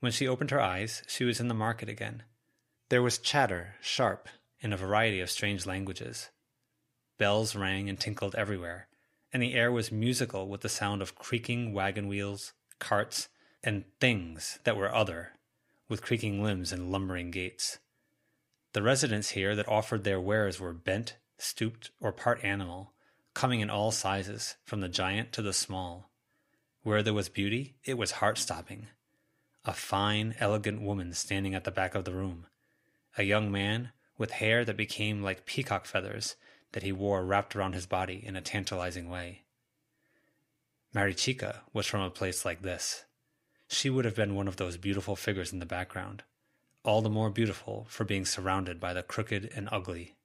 When 0.00 0.12
she 0.12 0.28
opened 0.28 0.50
her 0.50 0.60
eyes, 0.60 1.02
she 1.08 1.24
was 1.24 1.40
in 1.40 1.48
the 1.48 1.54
market 1.54 1.88
again. 1.88 2.22
There 2.90 3.02
was 3.02 3.18
chatter, 3.18 3.76
sharp, 3.80 4.28
in 4.60 4.72
a 4.72 4.76
variety 4.76 5.20
of 5.20 5.30
strange 5.30 5.66
languages. 5.66 6.28
Bells 7.16 7.56
rang 7.56 7.88
and 7.88 7.98
tinkled 7.98 8.34
everywhere, 8.34 8.88
and 9.32 9.42
the 9.42 9.54
air 9.54 9.72
was 9.72 9.90
musical 9.90 10.48
with 10.48 10.60
the 10.60 10.68
sound 10.68 11.00
of 11.00 11.14
creaking 11.14 11.72
wagon 11.72 12.08
wheels, 12.08 12.52
carts, 12.78 13.28
and 13.64 13.84
things 14.00 14.58
that 14.64 14.76
were 14.76 14.94
other, 14.94 15.32
with 15.88 16.02
creaking 16.02 16.42
limbs 16.42 16.72
and 16.72 16.90
lumbering 16.92 17.30
gaits. 17.30 17.78
The 18.72 18.82
residents 18.82 19.30
here 19.30 19.56
that 19.56 19.68
offered 19.68 20.04
their 20.04 20.20
wares 20.20 20.60
were 20.60 20.72
bent, 20.72 21.16
stooped, 21.38 21.90
or 22.00 22.12
part 22.12 22.44
animal, 22.44 22.92
coming 23.34 23.60
in 23.60 23.70
all 23.70 23.90
sizes, 23.90 24.56
from 24.64 24.80
the 24.80 24.88
giant 24.88 25.32
to 25.32 25.42
the 25.42 25.52
small. 25.52 26.10
Where 26.82 27.02
there 27.02 27.14
was 27.14 27.28
beauty, 27.28 27.76
it 27.84 27.96
was 27.96 28.12
heart 28.12 28.38
stopping. 28.38 28.88
A 29.64 29.72
fine, 29.72 30.34
elegant 30.38 30.82
woman 30.82 31.12
standing 31.12 31.54
at 31.54 31.64
the 31.64 31.70
back 31.70 31.94
of 31.94 32.04
the 32.04 32.14
room. 32.14 32.46
A 33.16 33.22
young 33.22 33.50
man 33.50 33.90
with 34.16 34.32
hair 34.32 34.64
that 34.64 34.76
became 34.76 35.22
like 35.22 35.46
peacock 35.46 35.86
feathers 35.86 36.36
that 36.72 36.82
he 36.82 36.92
wore 36.92 37.24
wrapped 37.24 37.56
around 37.56 37.74
his 37.74 37.86
body 37.86 38.22
in 38.24 38.36
a 38.36 38.40
tantalizing 38.40 39.08
way. 39.08 39.44
Maricica 40.94 41.60
was 41.72 41.86
from 41.86 42.00
a 42.00 42.10
place 42.10 42.44
like 42.44 42.62
this. 42.62 43.04
She 43.68 43.90
would 43.90 44.06
have 44.06 44.14
been 44.14 44.34
one 44.34 44.48
of 44.48 44.56
those 44.56 44.78
beautiful 44.78 45.14
figures 45.14 45.52
in 45.52 45.58
the 45.58 45.66
background, 45.66 46.24
all 46.84 47.02
the 47.02 47.10
more 47.10 47.30
beautiful 47.30 47.86
for 47.90 48.04
being 48.04 48.24
surrounded 48.24 48.80
by 48.80 48.94
the 48.94 49.02
crooked 49.02 49.52
and 49.54 49.68
ugly. 49.70 50.16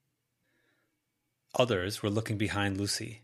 Others 1.56 2.02
were 2.02 2.10
looking 2.10 2.38
behind 2.38 2.78
Lucy. 2.78 3.24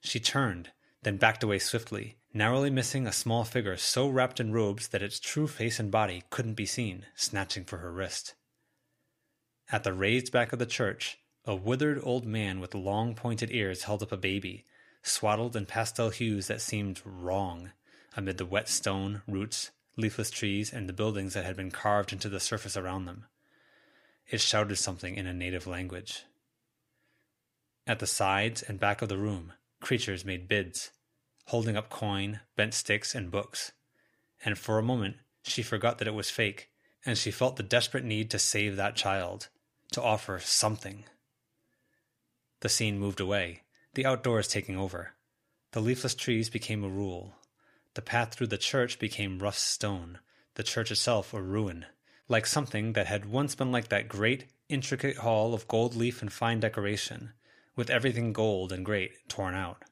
She 0.00 0.20
turned, 0.20 0.70
then 1.02 1.16
backed 1.16 1.42
away 1.42 1.58
swiftly, 1.58 2.16
narrowly 2.32 2.70
missing 2.70 3.06
a 3.06 3.12
small 3.12 3.44
figure 3.44 3.76
so 3.76 4.08
wrapped 4.08 4.38
in 4.38 4.52
robes 4.52 4.88
that 4.88 5.02
its 5.02 5.18
true 5.18 5.48
face 5.48 5.80
and 5.80 5.90
body 5.90 6.22
couldn't 6.30 6.54
be 6.54 6.64
seen, 6.64 7.06
snatching 7.16 7.64
for 7.64 7.78
her 7.78 7.92
wrist. 7.92 8.34
At 9.72 9.82
the 9.82 9.92
raised 9.92 10.30
back 10.32 10.52
of 10.52 10.60
the 10.60 10.66
church, 10.66 11.18
a 11.44 11.56
withered 11.56 12.00
old 12.02 12.24
man 12.24 12.60
with 12.60 12.74
long 12.74 13.16
pointed 13.16 13.50
ears 13.50 13.82
held 13.82 14.02
up 14.02 14.12
a 14.12 14.16
baby, 14.16 14.64
swaddled 15.02 15.56
in 15.56 15.66
pastel 15.66 16.10
hues 16.10 16.46
that 16.46 16.60
seemed 16.60 17.02
wrong 17.04 17.72
amid 18.16 18.38
the 18.38 18.44
wet 18.44 18.68
stone, 18.68 19.22
roots, 19.26 19.70
leafless 19.96 20.30
trees, 20.30 20.72
and 20.72 20.88
the 20.88 20.92
buildings 20.92 21.34
that 21.34 21.44
had 21.44 21.56
been 21.56 21.70
carved 21.70 22.12
into 22.12 22.28
the 22.28 22.40
surface 22.40 22.76
around 22.76 23.04
them. 23.04 23.26
It 24.28 24.40
shouted 24.40 24.76
something 24.76 25.16
in 25.16 25.26
a 25.26 25.34
native 25.34 25.66
language. 25.66 26.24
At 27.86 27.98
the 27.98 28.06
sides 28.06 28.62
and 28.62 28.78
back 28.78 29.02
of 29.02 29.08
the 29.08 29.18
room, 29.18 29.52
creatures 29.80 30.24
made 30.24 30.48
bids, 30.48 30.90
holding 31.46 31.76
up 31.76 31.90
coin, 31.90 32.40
bent 32.56 32.74
sticks, 32.74 33.14
and 33.14 33.30
books. 33.30 33.72
And 34.44 34.56
for 34.56 34.78
a 34.78 34.82
moment, 34.82 35.16
she 35.42 35.62
forgot 35.62 35.98
that 35.98 36.08
it 36.08 36.14
was 36.14 36.30
fake, 36.30 36.70
and 37.04 37.18
she 37.18 37.30
felt 37.30 37.56
the 37.56 37.62
desperate 37.62 38.04
need 38.04 38.30
to 38.30 38.38
save 38.38 38.76
that 38.76 38.94
child, 38.94 39.48
to 39.92 40.02
offer 40.02 40.38
something. 40.38 41.04
The 42.60 42.68
scene 42.68 42.98
moved 42.98 43.20
away, 43.20 43.62
the 43.94 44.06
outdoors 44.06 44.46
taking 44.46 44.76
over. 44.76 45.14
The 45.72 45.80
leafless 45.80 46.14
trees 46.14 46.50
became 46.50 46.84
a 46.84 46.88
rule. 46.88 47.34
The 47.94 48.02
path 48.02 48.34
through 48.34 48.48
the 48.48 48.58
church 48.58 48.98
became 48.98 49.38
rough 49.38 49.58
stone, 49.58 50.20
the 50.54 50.62
church 50.62 50.90
itself 50.90 51.34
a 51.34 51.42
ruin, 51.42 51.86
like 52.28 52.46
something 52.46 52.92
that 52.92 53.06
had 53.06 53.26
once 53.26 53.54
been 53.54 53.72
like 53.72 53.88
that 53.88 54.08
great, 54.08 54.46
intricate 54.68 55.18
hall 55.18 55.54
of 55.54 55.66
gold 55.66 55.96
leaf 55.96 56.22
and 56.22 56.32
fine 56.32 56.60
decoration, 56.60 57.32
with 57.74 57.90
everything 57.90 58.32
gold 58.32 58.72
and 58.72 58.84
great 58.84 59.28
torn 59.28 59.54
out. 59.54 59.82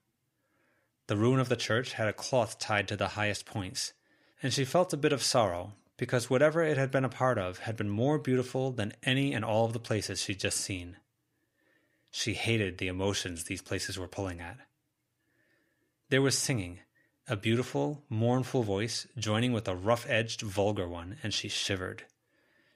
The 1.09 1.17
ruin 1.17 1.41
of 1.41 1.49
the 1.49 1.57
church 1.57 1.95
had 1.95 2.07
a 2.07 2.13
cloth 2.13 2.59
tied 2.59 2.87
to 2.89 2.97
the 2.97 3.09
highest 3.09 3.47
points, 3.47 3.95
and 4.43 4.53
she 4.53 4.65
felt 4.65 4.93
a 4.93 4.97
bit 4.97 5.13
of 5.13 5.23
sorrow 5.23 5.73
because 5.97 6.31
whatever 6.31 6.63
it 6.63 6.79
had 6.79 6.91
been 6.91 7.05
a 7.05 7.09
part 7.09 7.39
of 7.39 7.59
had 7.61 7.77
been 7.77 7.91
more 7.91 8.19
beautiful 8.19 8.71
than 8.71 8.93
any 9.03 9.35
and 9.35 9.45
all 9.45 9.65
of 9.65 9.73
the 9.73 9.81
places 9.81 10.23
she'd 10.23 10.39
just 10.39 10.61
seen. 10.61 10.97
She 12.11 12.35
hated 12.35 12.79
the 12.79 12.89
emotions 12.89 13.45
these 13.45 13.63
places 13.63 13.99
were 13.99 14.07
pulling 14.07 14.41
at. 14.41 14.59
There 16.09 16.23
was 16.23 16.39
singing, 16.39 16.81
a 17.31 17.37
beautiful, 17.37 18.03
mournful 18.09 18.63
voice 18.63 19.07
joining 19.19 19.53
with 19.53 19.69
a 19.69 19.77
rough 19.77 20.09
edged, 20.09 20.41
vulgar 20.41 20.89
one, 20.89 21.19
and 21.23 21.35
she 21.35 21.47
shivered. 21.47 22.05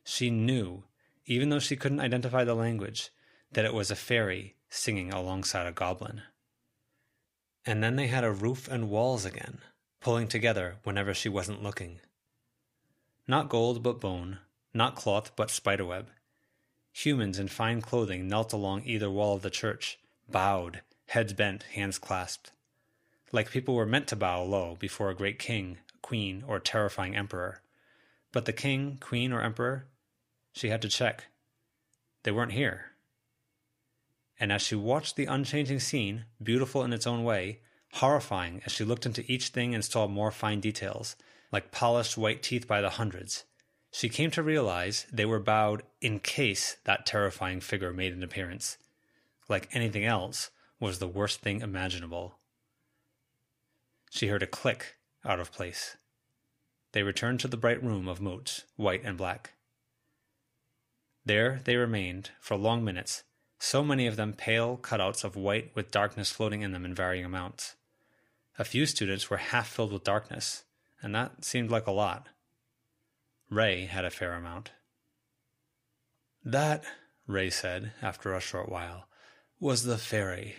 She 0.04 0.28
knew, 0.28 0.84
even 1.24 1.48
though 1.48 1.58
she 1.58 1.74
couldn't 1.74 2.00
identify 2.00 2.44
the 2.44 2.54
language, 2.54 3.08
that 3.52 3.64
it 3.64 3.72
was 3.72 3.90
a 3.90 3.96
fairy 3.96 4.56
singing 4.68 5.10
alongside 5.10 5.66
a 5.66 5.72
goblin. 5.72 6.20
And 7.64 7.82
then 7.82 7.96
they 7.96 8.08
had 8.08 8.24
a 8.24 8.30
roof 8.30 8.68
and 8.68 8.90
walls 8.90 9.24
again, 9.24 9.58
pulling 10.00 10.28
together 10.28 10.76
whenever 10.82 11.14
she 11.14 11.30
wasn't 11.30 11.62
looking. 11.62 12.00
Not 13.26 13.48
gold 13.48 13.82
but 13.82 14.00
bone, 14.00 14.38
not 14.74 14.96
cloth 14.96 15.34
but 15.34 15.50
spiderweb. 15.50 16.08
Humans 16.92 17.38
in 17.38 17.48
fine 17.48 17.80
clothing 17.80 18.28
knelt 18.28 18.52
along 18.52 18.82
either 18.84 19.10
wall 19.10 19.34
of 19.34 19.42
the 19.42 19.48
church, 19.48 19.98
bowed, 20.28 20.82
heads 21.06 21.32
bent, 21.32 21.62
hands 21.62 21.98
clasped. 21.98 22.52
Like 23.32 23.50
people 23.50 23.74
were 23.74 23.86
meant 23.86 24.06
to 24.08 24.16
bow 24.16 24.42
low 24.44 24.76
before 24.78 25.10
a 25.10 25.16
great 25.16 25.38
king, 25.38 25.78
queen, 26.02 26.44
or 26.46 26.60
terrifying 26.60 27.16
emperor. 27.16 27.62
But 28.30 28.44
the 28.44 28.52
king, 28.52 28.98
queen, 29.00 29.32
or 29.32 29.42
emperor, 29.42 29.86
she 30.52 30.68
had 30.68 30.82
to 30.82 30.88
check. 30.88 31.24
They 32.22 32.30
weren't 32.30 32.52
here 32.52 32.92
and 34.42 34.50
as 34.50 34.60
she 34.60 34.74
watched 34.74 35.14
the 35.14 35.26
unchanging 35.26 35.78
scene, 35.78 36.24
beautiful 36.42 36.82
in 36.82 36.92
its 36.92 37.06
own 37.06 37.22
way, 37.22 37.60
horrifying 37.92 38.60
as 38.66 38.72
she 38.72 38.82
looked 38.82 39.06
into 39.06 39.24
each 39.30 39.50
thing 39.50 39.72
and 39.72 39.84
saw 39.84 40.08
more 40.08 40.32
fine 40.32 40.58
details, 40.58 41.14
like 41.52 41.70
polished 41.70 42.18
white 42.18 42.42
teeth 42.42 42.66
by 42.66 42.80
the 42.80 42.90
hundreds, 42.90 43.44
she 43.92 44.08
came 44.08 44.32
to 44.32 44.42
realize 44.42 45.06
they 45.12 45.24
were 45.24 45.38
bowed 45.38 45.84
in 46.00 46.18
case 46.18 46.76
that 46.82 47.06
terrifying 47.06 47.60
figure 47.60 47.92
made 47.92 48.12
an 48.12 48.24
appearance. 48.24 48.78
Like 49.48 49.68
anything 49.72 50.04
else, 50.04 50.50
was 50.80 50.98
the 50.98 51.06
worst 51.06 51.40
thing 51.40 51.60
imaginable. 51.60 52.34
She 54.14 54.28
heard 54.28 54.42
a 54.42 54.46
click 54.46 54.96
out 55.24 55.40
of 55.40 55.52
place. 55.52 55.96
They 56.92 57.02
returned 57.02 57.40
to 57.40 57.48
the 57.48 57.56
bright 57.56 57.82
room 57.82 58.08
of 58.08 58.20
motes, 58.20 58.64
white 58.76 59.00
and 59.04 59.16
black. 59.16 59.54
There 61.24 61.62
they 61.64 61.76
remained 61.76 62.30
for 62.38 62.58
long 62.58 62.84
minutes, 62.84 63.22
so 63.58 63.82
many 63.82 64.06
of 64.06 64.16
them 64.16 64.34
pale 64.34 64.76
cutouts 64.76 65.24
of 65.24 65.34
white 65.34 65.74
with 65.74 65.90
darkness 65.90 66.30
floating 66.30 66.60
in 66.60 66.72
them 66.72 66.84
in 66.84 66.94
varying 66.94 67.24
amounts. 67.24 67.74
A 68.58 68.66
few 68.66 68.84
students 68.84 69.30
were 69.30 69.38
half 69.38 69.66
filled 69.68 69.94
with 69.94 70.04
darkness, 70.04 70.64
and 71.00 71.14
that 71.14 71.42
seemed 71.42 71.70
like 71.70 71.86
a 71.86 71.90
lot. 71.90 72.28
Ray 73.48 73.86
had 73.86 74.04
a 74.04 74.10
fair 74.10 74.34
amount. 74.34 74.72
That, 76.44 76.84
Ray 77.26 77.48
said, 77.48 77.92
after 78.02 78.34
a 78.34 78.40
short 78.40 78.68
while, 78.68 79.08
was 79.58 79.84
the 79.84 79.96
fairy. 79.96 80.56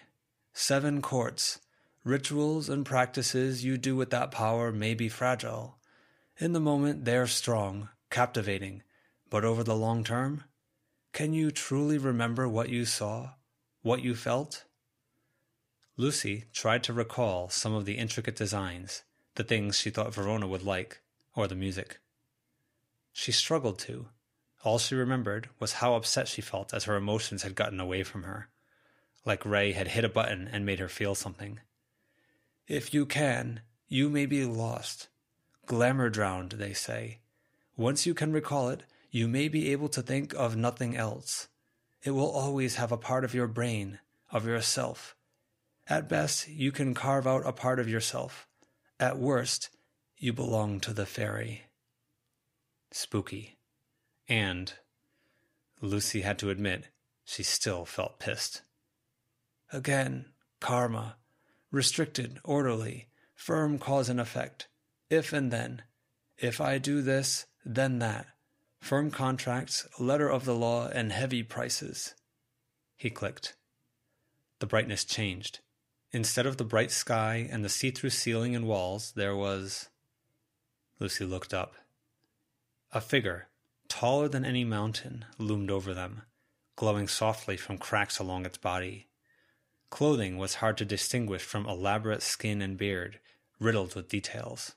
Seven 0.54 1.04
courts. 1.04 1.60
Rituals 2.06 2.68
and 2.68 2.86
practices 2.86 3.64
you 3.64 3.78
do 3.78 3.96
with 3.96 4.10
that 4.10 4.30
power 4.30 4.74
may 4.74 4.94
be 4.94 5.08
fragile. 5.08 5.78
In 6.38 6.52
the 6.52 6.60
moment, 6.60 7.06
they're 7.06 7.28
strong, 7.28 7.88
captivating, 8.10 8.84
but 9.30 9.46
over 9.46 9.64
the 9.64 9.76
long 9.76 10.04
term, 10.04 10.44
can 11.14 11.32
you 11.32 11.50
truly 11.50 11.98
remember 11.98 12.50
what 12.50 12.68
you 12.68 12.84
saw, 12.84 13.36
what 13.84 14.04
you 14.04 14.16
felt? 14.16 14.66
Lucy 15.96 16.46
tried 16.52 16.84
to 16.84 16.92
recall 16.92 17.48
some 17.48 17.74
of 17.74 17.86
the 17.86 17.98
intricate 17.98 18.36
designs, 18.36 19.04
the 19.36 19.44
things 19.44 19.78
she 19.78 19.90
thought 19.90 20.14
Verona 20.14 20.46
would 20.46 20.64
like, 20.64 21.00
or 21.36 21.48
the 21.48 21.56
music. 21.56 22.00
She 23.14 23.32
struggled 23.32 23.80
to. 23.80 24.08
All 24.66 24.78
she 24.78 24.96
remembered 24.96 25.50
was 25.58 25.74
how 25.74 25.96
upset 25.96 26.28
she 26.28 26.42
felt 26.42 26.74
as 26.74 26.84
her 26.84 26.96
emotions 26.96 27.44
had 27.44 27.56
gotten 27.56 27.80
away 27.80 28.04
from 28.04 28.24
her, 28.24 28.50
like 29.24 29.46
Ray 29.46 29.72
had 29.72 29.90
hit 29.90 30.04
a 30.04 30.10
button 30.10 30.50
and 30.52 30.66
made 30.66 30.80
her 30.80 30.90
feel 30.90 31.16
something. 31.16 31.60
If 32.68 32.94
you 32.94 33.06
can, 33.06 33.62
you 33.88 34.10
may 34.10 34.26
be 34.26 34.46
lost. 34.46 35.10
Glamour 35.66 36.10
drowned, 36.10 36.54
they 36.54 36.74
say. 36.74 37.20
Once 37.76 38.06
you 38.06 38.14
can 38.14 38.32
recall 38.32 38.70
it, 38.70 38.84
you 39.12 39.28
may 39.28 39.48
be 39.48 39.72
able 39.72 39.90
to 39.90 40.02
think 40.02 40.34
of 40.34 40.56
nothing 40.56 40.96
else. 40.96 41.48
It 42.04 42.12
will 42.12 42.30
always 42.30 42.76
have 42.76 42.92
a 42.92 42.98
part 42.98 43.24
of 43.24 43.34
your 43.34 43.48
brain, 43.48 44.00
of 44.32 44.46
yourself. 44.46 45.16
At 45.88 46.10
best, 46.10 46.48
you 46.48 46.72
can 46.72 46.94
carve 46.94 47.28
out 47.28 47.46
a 47.46 47.52
part 47.52 47.80
of 47.80 47.90
yourself. 47.90 48.48
At 49.00 49.18
worst, 49.18 49.70
you 50.18 50.34
belong 50.34 50.80
to 50.82 50.94
the 50.94 51.06
fairy. 51.06 51.64
Spooky. 52.92 53.58
And, 54.30 54.74
Lucy 55.82 56.22
had 56.22 56.40
to 56.40 56.50
admit, 56.50 56.90
she 57.26 57.44
still 57.44 57.86
felt 57.86 58.20
pissed. 58.20 58.62
Again, 59.72 60.26
karma. 60.60 61.18
Restricted, 61.74 62.40
orderly, 62.44 63.08
firm 63.36 63.80
cause 63.80 64.08
and 64.08 64.22
effect. 64.22 64.70
If 65.10 65.34
and 65.34 65.52
then. 65.52 65.82
If 66.38 66.62
I 66.62 66.78
do 66.78 67.02
this, 67.02 67.48
then 67.66 68.00
that 68.00 68.28
firm 68.80 69.10
contracts, 69.10 69.88
letter 69.98 70.30
of 70.30 70.44
the 70.44 70.54
law, 70.54 70.88
and 70.88 71.12
heavy 71.12 71.42
prices. 71.42 72.14
He 72.96 73.10
clicked. 73.10 73.56
The 74.60 74.68
brightness 74.68 75.04
changed. 75.04 75.62
Instead 76.12 76.46
of 76.46 76.58
the 76.58 76.64
bright 76.64 76.92
sky 76.92 77.48
and 77.50 77.66
the 77.66 77.70
see 77.70 77.92
through 77.92 78.10
ceiling 78.12 78.56
and 78.56 78.68
walls, 78.68 79.14
there 79.16 79.36
was. 79.36 79.90
Lucy 81.00 81.26
looked 81.26 81.54
up. 81.54 81.74
A 82.92 83.02
figure, 83.02 83.48
taller 83.88 84.28
than 84.28 84.46
any 84.46 84.64
mountain, 84.64 85.26
loomed 85.40 85.72
over 85.72 85.94
them, 85.94 86.22
glowing 86.76 87.08
softly 87.08 87.58
from 87.58 87.80
cracks 87.80 88.20
along 88.20 88.46
its 88.46 88.58
body. 88.58 89.08
Clothing 89.94 90.38
was 90.40 90.56
hard 90.56 90.80
to 90.80 90.86
distinguish 90.86 91.44
from 91.44 91.68
elaborate 91.68 92.24
skin 92.24 92.64
and 92.64 92.80
beard, 92.80 93.20
riddled 93.60 93.94
with 93.94 94.10
details. 94.10 94.74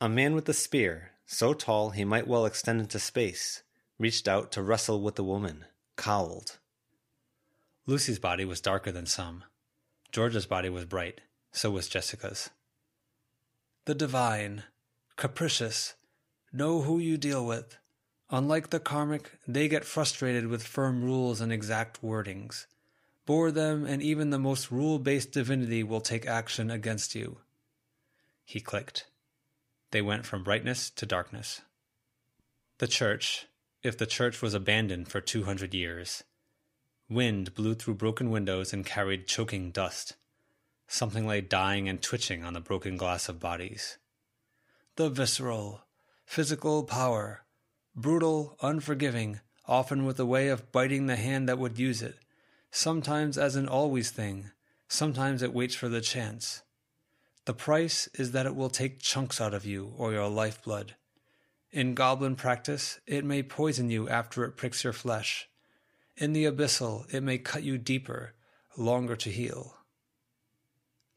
A 0.00 0.08
man 0.08 0.34
with 0.34 0.48
a 0.48 0.52
spear 0.52 1.12
so 1.24 1.54
tall 1.54 1.90
he 1.90 2.04
might 2.04 2.26
well 2.26 2.44
extend 2.44 2.80
into 2.80 2.98
space, 2.98 3.62
reached 4.00 4.26
out 4.26 4.50
to 4.50 4.60
wrestle 4.60 5.00
with 5.00 5.14
the 5.14 5.22
woman, 5.22 5.66
cowled. 5.96 6.58
Lucy's 7.86 8.18
body 8.18 8.44
was 8.44 8.60
darker 8.60 8.90
than 8.90 9.06
some. 9.06 9.44
George's 10.10 10.46
body 10.46 10.68
was 10.68 10.84
bright, 10.84 11.20
so 11.52 11.70
was 11.70 11.86
Jessica's. 11.86 12.50
The 13.84 13.94
divine, 13.94 14.64
capricious, 15.14 15.94
know 16.52 16.82
who 16.82 16.98
you 16.98 17.16
deal 17.16 17.46
with. 17.46 17.78
Unlike 18.30 18.70
the 18.70 18.80
karmic, 18.80 19.38
they 19.46 19.68
get 19.68 19.84
frustrated 19.84 20.48
with 20.48 20.64
firm 20.64 21.04
rules 21.04 21.40
and 21.40 21.52
exact 21.52 22.02
wordings. 22.02 22.66
Bore 23.24 23.52
them, 23.52 23.86
and 23.86 24.02
even 24.02 24.30
the 24.30 24.38
most 24.38 24.70
rule 24.70 24.98
based 24.98 25.32
divinity 25.32 25.82
will 25.82 26.00
take 26.00 26.26
action 26.26 26.70
against 26.70 27.14
you. 27.14 27.38
He 28.44 28.60
clicked. 28.60 29.06
They 29.92 30.02
went 30.02 30.26
from 30.26 30.42
brightness 30.42 30.90
to 30.90 31.06
darkness. 31.06 31.62
The 32.78 32.88
church, 32.88 33.46
if 33.82 33.96
the 33.96 34.06
church 34.06 34.42
was 34.42 34.54
abandoned 34.54 35.08
for 35.08 35.20
200 35.20 35.72
years, 35.72 36.24
wind 37.08 37.54
blew 37.54 37.74
through 37.74 37.94
broken 37.94 38.30
windows 38.30 38.72
and 38.72 38.84
carried 38.84 39.26
choking 39.26 39.70
dust. 39.70 40.16
Something 40.88 41.26
lay 41.26 41.40
dying 41.40 41.88
and 41.88 42.02
twitching 42.02 42.42
on 42.42 42.54
the 42.54 42.60
broken 42.60 42.96
glass 42.96 43.28
of 43.28 43.38
bodies. 43.38 43.98
The 44.96 45.08
visceral, 45.08 45.82
physical 46.24 46.82
power, 46.82 47.44
brutal, 47.94 48.56
unforgiving, 48.62 49.40
often 49.66 50.04
with 50.04 50.18
a 50.18 50.26
way 50.26 50.48
of 50.48 50.72
biting 50.72 51.06
the 51.06 51.16
hand 51.16 51.48
that 51.48 51.58
would 51.58 51.78
use 51.78 52.02
it, 52.02 52.16
sometimes 52.72 53.36
as 53.38 53.54
an 53.54 53.68
always 53.68 54.10
thing, 54.10 54.50
sometimes 54.88 55.42
it 55.42 55.54
waits 55.54 55.74
for 55.74 55.88
the 55.88 56.00
chance. 56.00 56.62
The 57.44 57.54
price 57.54 58.08
is 58.14 58.32
that 58.32 58.46
it 58.46 58.56
will 58.56 58.70
take 58.70 58.98
chunks 58.98 59.40
out 59.40 59.54
of 59.54 59.66
you 59.66 59.92
or 59.96 60.12
your 60.12 60.28
lifeblood. 60.28 60.96
In 61.70 61.94
goblin 61.94 62.34
practice, 62.34 62.98
it 63.06 63.24
may 63.24 63.42
poison 63.42 63.90
you 63.90 64.08
after 64.08 64.44
it 64.44 64.56
pricks 64.56 64.84
your 64.84 64.92
flesh. 64.92 65.48
In 66.16 66.32
the 66.32 66.44
abyssal, 66.44 67.12
it 67.12 67.22
may 67.22 67.38
cut 67.38 67.62
you 67.62 67.78
deeper, 67.78 68.34
longer 68.76 69.16
to 69.16 69.30
heal. 69.30 69.76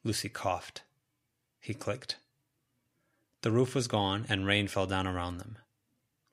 Lucy 0.03 0.29
coughed. 0.29 0.83
He 1.59 1.73
clicked. 1.73 2.17
The 3.41 3.51
roof 3.51 3.75
was 3.75 3.87
gone 3.87 4.25
and 4.27 4.45
rain 4.45 4.67
fell 4.67 4.87
down 4.87 5.07
around 5.07 5.37
them. 5.37 5.57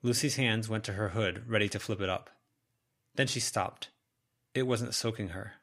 Lucy's 0.02 0.36
hands 0.36 0.68
went 0.68 0.84
to 0.84 0.94
her 0.94 1.10
hood, 1.10 1.44
ready 1.46 1.68
to 1.68 1.78
flip 1.78 2.00
it 2.00 2.08
up. 2.08 2.30
Then 3.14 3.28
she 3.28 3.40
stopped. 3.40 3.88
It 4.54 4.66
wasn't 4.66 4.94
soaking 4.94 5.30
her. 5.30 5.54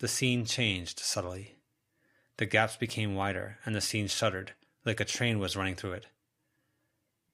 The 0.00 0.08
scene 0.08 0.44
changed 0.44 1.00
subtly. 1.00 1.56
The 2.36 2.46
gaps 2.46 2.76
became 2.76 3.14
wider, 3.14 3.58
and 3.64 3.74
the 3.74 3.80
scene 3.80 4.06
shuddered, 4.06 4.52
like 4.84 5.00
a 5.00 5.04
train 5.04 5.38
was 5.38 5.56
running 5.56 5.74
through 5.74 5.94
it. 5.94 6.06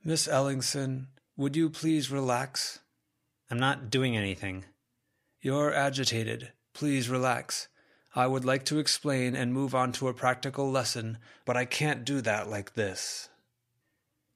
Miss 0.03 0.27
Ellingson, 0.29 1.07
would 1.37 1.57
you 1.57 1.69
please 1.69 2.11
relax? 2.11 2.81
I'm 3.51 3.59
not 3.59 3.91
doing 3.91 4.17
anything. 4.17 4.65
You're 5.41 5.75
agitated. 5.75 6.53
Please 6.73 7.09
relax. 7.09 7.69
I 8.15 8.27
would 8.27 8.45
like 8.45 8.65
to 8.67 8.79
explain 8.79 9.35
and 9.35 9.53
move 9.53 9.75
on 9.75 9.93
to 9.93 10.09
a 10.09 10.15
practical 10.15 10.71
lesson, 10.71 11.19
but 11.45 11.57
I 11.57 11.65
can't 11.65 12.05
do 12.05 12.21
that 12.21 12.49
like 12.49 12.75
this. 12.75 13.29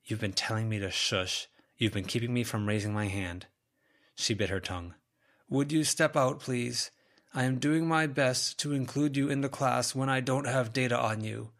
You've 0.05 0.20
been 0.20 0.33
telling 0.33 0.68
me 0.68 0.79
to 0.81 0.91
shush. 0.91 1.47
You've 1.76 1.93
been 1.93 2.05
keeping 2.05 2.35
me 2.35 2.43
from 2.43 2.66
raising 2.66 2.93
my 2.93 3.07
hand. 3.07 3.47
She 4.16 4.35
bit 4.35 4.51
her 4.51 4.61
tongue. 4.61 4.95
Would 5.51 5.72
you 5.72 5.84
step 5.84 6.16
out, 6.16 6.40
please? 6.40 6.90
I 7.34 7.44
am 7.44 7.59
doing 7.59 7.86
my 7.86 8.07
best 8.07 8.59
to 8.61 8.72
include 8.72 9.16
you 9.16 9.28
in 9.28 9.40
the 9.40 9.49
class 9.49 9.94
when 9.94 10.09
I 10.09 10.20
don't 10.20 10.46
have 10.46 10.72
data 10.72 10.99
on 10.99 11.22
you. 11.22 11.51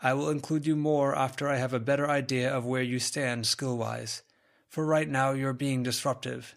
I 0.00 0.14
will 0.14 0.30
include 0.30 0.66
you 0.66 0.76
more 0.76 1.16
after 1.16 1.48
I 1.48 1.56
have 1.56 1.72
a 1.72 1.80
better 1.80 2.08
idea 2.08 2.54
of 2.54 2.64
where 2.64 2.82
you 2.82 2.98
stand 2.98 3.46
skill 3.46 3.76
wise. 3.76 4.22
For 4.68 4.84
right 4.84 5.08
now, 5.08 5.32
you're 5.32 5.52
being 5.52 5.82
disruptive. 5.82 6.56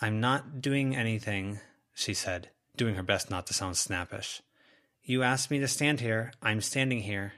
I'm 0.00 0.20
not 0.20 0.60
doing 0.60 0.96
anything, 0.96 1.60
she 1.94 2.14
said, 2.14 2.50
doing 2.76 2.96
her 2.96 3.02
best 3.02 3.30
not 3.30 3.46
to 3.46 3.54
sound 3.54 3.76
snappish. 3.76 4.42
You 5.02 5.22
asked 5.22 5.50
me 5.50 5.58
to 5.60 5.68
stand 5.68 6.00
here. 6.00 6.32
I'm 6.42 6.60
standing 6.60 7.02
here. 7.02 7.34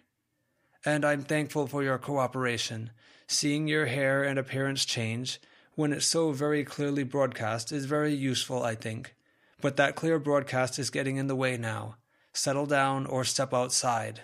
And 0.85 1.05
I'm 1.05 1.23
thankful 1.23 1.67
for 1.67 1.83
your 1.83 1.99
cooperation. 1.99 2.91
Seeing 3.27 3.67
your 3.67 3.87
hair 3.87 4.23
and 4.23 4.39
appearance 4.39 4.85
change, 4.85 5.41
when 5.77 5.93
it's 5.93 6.07
so 6.07 6.33
very 6.33 6.65
clearly 6.65 7.05
broadcast, 7.05 7.71
is 7.71 7.85
very 7.85 8.13
useful, 8.13 8.63
I 8.63 8.75
think. 8.75 9.15
But 9.61 9.77
that 9.77 9.95
clear 9.95 10.19
broadcast 10.19 10.79
is 10.79 10.91
getting 10.91 11.17
in 11.17 11.29
the 11.29 11.37
way 11.37 11.57
now. 11.57 11.97
Settle 12.33 12.67
down 12.67 13.07
or 13.07 13.25
step 13.25 13.55
outside. 13.55 14.23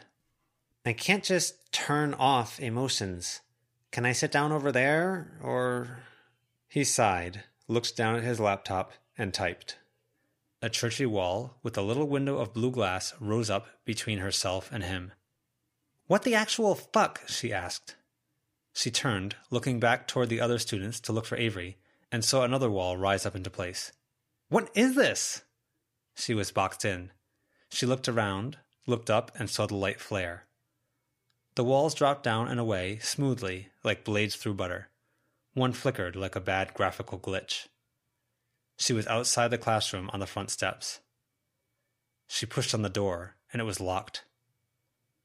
I 0.84 0.92
can't 0.94 1.22
just 1.22 1.70
turn 1.72 2.14
off 2.14 2.58
emotions. 2.58 3.40
Can 3.92 4.04
I 4.04 4.12
sit 4.12 4.32
down 4.32 4.50
over 4.50 4.72
there, 4.72 5.38
or. 5.42 6.00
He 6.68 6.84
sighed, 6.84 7.44
looked 7.68 7.96
down 7.96 8.16
at 8.16 8.24
his 8.24 8.40
laptop, 8.40 8.92
and 9.16 9.32
typed. 9.32 9.76
A 10.62 10.70
churchy 10.70 11.06
wall 11.06 11.58
with 11.62 11.76
a 11.76 11.82
little 11.82 12.08
window 12.08 12.38
of 12.38 12.54
blue 12.54 12.70
glass 12.70 13.12
rose 13.20 13.50
up 13.50 13.66
between 13.84 14.18
herself 14.18 14.70
and 14.72 14.84
him. 14.84 15.12
What 16.06 16.22
the 16.22 16.34
actual 16.34 16.74
fuck? 16.74 17.22
she 17.28 17.52
asked. 17.52 17.96
She 18.72 18.90
turned, 18.90 19.36
looking 19.50 19.80
back 19.80 20.06
toward 20.06 20.28
the 20.28 20.40
other 20.40 20.58
students 20.58 20.98
to 21.00 21.12
look 21.12 21.26
for 21.26 21.36
Avery, 21.36 21.76
and 22.10 22.24
saw 22.24 22.42
another 22.42 22.70
wall 22.70 22.96
rise 22.96 23.26
up 23.26 23.36
into 23.36 23.50
place. 23.50 23.92
What 24.48 24.70
is 24.74 24.94
this? 24.94 25.42
She 26.14 26.34
was 26.34 26.50
boxed 26.50 26.84
in. 26.84 27.10
She 27.70 27.86
looked 27.86 28.08
around, 28.08 28.58
looked 28.86 29.10
up, 29.10 29.30
and 29.38 29.48
saw 29.48 29.66
the 29.66 29.74
light 29.74 30.00
flare. 30.00 30.44
The 31.54 31.64
walls 31.64 31.94
dropped 31.94 32.22
down 32.22 32.48
and 32.48 32.58
away 32.58 32.98
smoothly, 32.98 33.68
like 33.84 34.04
blades 34.04 34.36
through 34.36 34.54
butter. 34.54 34.88
One 35.54 35.72
flickered 35.72 36.16
like 36.16 36.34
a 36.34 36.40
bad 36.40 36.72
graphical 36.72 37.18
glitch. 37.18 37.68
She 38.78 38.94
was 38.94 39.06
outside 39.06 39.48
the 39.48 39.58
classroom 39.58 40.08
on 40.12 40.20
the 40.20 40.26
front 40.26 40.50
steps. 40.50 41.00
She 42.26 42.46
pushed 42.46 42.72
on 42.74 42.82
the 42.82 42.88
door, 42.88 43.36
and 43.52 43.60
it 43.60 43.66
was 43.66 43.80
locked. 43.80 44.24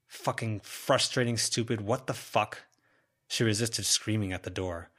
Fucking 0.07 0.61
frustrating, 0.61 1.37
stupid, 1.37 1.81
what 1.81 2.07
the 2.07 2.13
fuck? 2.13 2.66
She 3.28 3.43
resisted 3.43 3.86
screaming 3.86 4.34
at 4.34 4.43
the 4.43 4.49
door. 4.49 4.89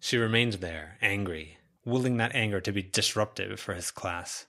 She 0.00 0.16
remained 0.16 0.54
there, 0.54 0.98
angry, 1.00 1.58
willing 1.84 2.16
that 2.18 2.34
anger 2.34 2.60
to 2.60 2.72
be 2.72 2.82
disruptive 2.82 3.58
for 3.58 3.74
his 3.74 3.90
class. 3.90 4.46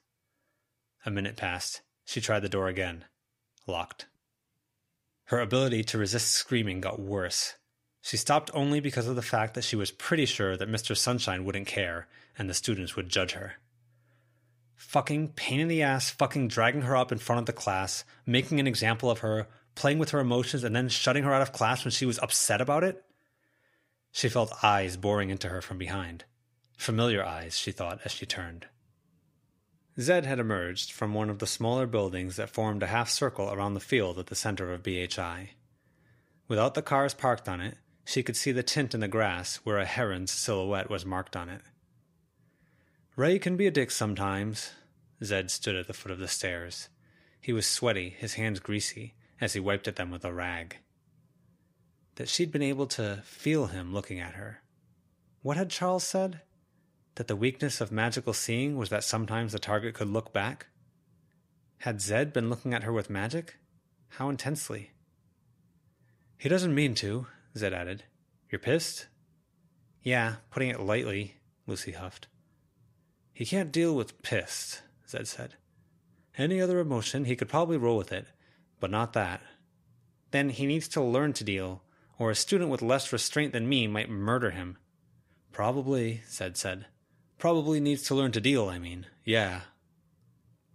A 1.06 1.12
minute 1.12 1.38
passed. 1.38 1.82
She 2.06 2.22
tried 2.22 2.42
the 2.42 2.50
door 2.50 2.68
again. 2.68 3.06
Locked. 3.66 4.08
Her 5.26 5.40
ability 5.40 5.84
to 5.86 5.98
resist 5.98 6.32
screaming 6.32 6.82
got 6.82 7.00
worse. 7.00 7.56
She 8.02 8.18
stopped 8.18 8.52
only 8.54 8.80
because 8.80 9.08
of 9.08 9.16
the 9.16 9.22
fact 9.22 9.54
that 9.54 9.64
she 9.64 9.76
was 9.76 9.92
pretty 9.92 10.26
sure 10.26 10.58
that 10.58 10.70
Mr. 10.70 10.96
Sunshine 10.98 11.46
wouldn't 11.46 11.68
care 11.68 12.08
and 12.38 12.50
the 12.50 12.54
students 12.54 12.96
would 12.96 13.10
judge 13.10 13.34
her. 13.34 13.56
Fucking 14.76 15.30
pain 15.30 15.60
in 15.60 15.68
the 15.68 15.84
ass, 15.84 16.10
fucking 16.10 16.48
dragging 16.48 16.82
her 16.84 16.96
up 16.96 17.12
in 17.12 17.18
front 17.18 17.40
of 17.40 17.46
the 17.46 17.54
class, 17.54 18.06
making 18.26 18.60
an 18.60 18.68
example 18.68 19.12
of 19.12 19.20
her, 19.20 19.48
playing 19.76 20.00
with 20.00 20.12
her 20.12 20.20
emotions, 20.20 20.64
and 20.64 20.76
then 20.76 20.90
shutting 20.90 21.24
her 21.24 21.34
out 21.34 21.42
of 21.42 21.52
class 21.52 21.84
when 21.84 21.92
she 21.92 22.06
was 22.06 22.18
upset 22.20 22.62
about 22.62 22.84
it? 22.84 23.04
She 24.12 24.30
felt 24.30 24.64
eyes 24.64 24.98
boring 24.98 25.30
into 25.30 25.50
her 25.50 25.62
from 25.62 25.78
behind. 25.78 26.26
Familiar 26.78 27.24
eyes, 27.24 27.58
she 27.58 27.72
thought 27.72 28.00
as 28.06 28.12
she 28.12 28.26
turned. 28.26 28.68
Zed 30.00 30.26
had 30.26 30.40
emerged 30.40 30.92
from 30.92 31.14
one 31.14 31.30
of 31.30 31.40
the 31.40 31.48
smaller 31.48 31.86
buildings 31.86 32.38
that 32.38 32.50
formed 32.50 32.82
a 32.84 32.88
half 32.88 33.10
circle 33.10 33.52
around 33.52 33.74
the 33.74 33.80
field 33.80 34.18
at 34.18 34.28
the 34.28 34.36
center 34.36 34.72
of 34.72 34.84
BHI. 34.84 35.50
Without 36.48 36.74
the 36.74 36.82
cars 36.82 37.14
parked 37.14 37.50
on 37.50 37.60
it, 37.60 37.78
she 38.06 38.24
could 38.24 38.38
see 38.38 38.52
the 38.52 38.64
tint 38.64 38.94
in 38.94 39.02
the 39.02 39.08
grass 39.08 39.58
where 39.58 39.78
a 39.78 39.86
heron's 39.86 40.32
silhouette 40.32 40.90
was 40.90 41.06
marked 41.06 41.36
on 41.36 41.50
it. 41.50 41.62
Ray 43.16 43.38
can 43.38 43.58
be 43.58 43.68
a 43.68 43.72
dick 43.72 43.92
sometimes. 43.92 44.72
Zed 45.24 45.52
stood 45.52 45.76
at 45.76 45.88
the 45.88 45.94
foot 45.94 46.12
of 46.12 46.20
the 46.20 46.28
stairs. 46.28 46.88
He 47.42 47.52
was 47.52 47.68
sweaty, 47.68 48.10
his 48.10 48.36
hands 48.36 48.60
greasy, 48.60 49.16
as 49.42 49.54
he 49.54 49.60
wiped 49.60 49.88
at 49.88 49.98
them 49.98 50.12
with 50.12 50.24
a 50.24 50.34
rag. 50.34 50.78
That 52.20 52.30
she'd 52.30 52.52
been 52.52 52.62
able 52.62 52.86
to 52.88 53.24
feel 53.24 53.68
him 53.68 53.94
looking 53.94 54.20
at 54.20 54.36
her. 54.36 54.62
What 55.42 55.58
had 55.58 55.70
Charles 55.70 56.04
said? 56.04 56.42
that 57.20 57.28
the 57.28 57.36
weakness 57.36 57.82
of 57.82 57.92
magical 57.92 58.32
seeing 58.32 58.78
was 58.78 58.88
that 58.90 59.04
sometimes 59.04 59.52
the 59.52 59.60
target 59.60 59.94
could 59.94 60.08
look 60.08 60.32
back? 60.32 60.68
Had 61.80 62.02
Zed 62.02 62.32
been 62.32 62.50
looking 62.50 62.74
at 62.74 62.84
her 62.84 62.94
with 62.94 63.10
magic? 63.10 63.58
How 64.10 64.30
intensely? 64.30 64.92
He 66.38 66.48
doesn't 66.48 66.74
mean 66.74 66.96
to, 66.96 67.28
Zed 67.58 67.74
added. 67.74 68.04
You're 68.50 68.60
pissed? 68.60 69.08
Yeah, 70.02 70.36
putting 70.50 70.70
it 70.70 70.80
lightly, 70.80 71.36
Lucy 71.68 71.92
huffed. 71.92 72.28
He 73.34 73.46
can't 73.46 73.72
deal 73.72 73.94
with 73.94 74.24
pissed, 74.24 74.82
Zed 75.06 75.28
said. 75.28 75.56
Any 76.38 76.62
other 76.62 76.80
emotion, 76.80 77.26
he 77.26 77.36
could 77.36 77.50
probably 77.50 77.78
roll 77.78 77.98
with 77.98 78.14
it, 78.14 78.28
but 78.80 78.92
not 78.92 79.12
that. 79.12 79.42
Then 80.32 80.50
he 80.52 80.66
needs 80.66 80.88
to 80.90 81.02
learn 81.02 81.34
to 81.34 81.44
deal, 81.44 81.82
or 82.20 82.30
a 82.30 82.36
student 82.36 82.70
with 82.70 82.82
less 82.82 83.12
restraint 83.12 83.54
than 83.54 83.68
me 83.68 83.88
might 83.88 84.10
murder 84.10 84.52
him. 84.52 84.78
Probably, 85.52 86.22
Zed 86.30 86.58
said. 86.58 86.86
Probably 87.38 87.80
needs 87.80 88.04
to 88.04 88.16
learn 88.16 88.34
to 88.34 88.42
deal, 88.42 88.68
I 88.70 88.78
mean. 88.78 89.08
Yeah. 89.24 89.62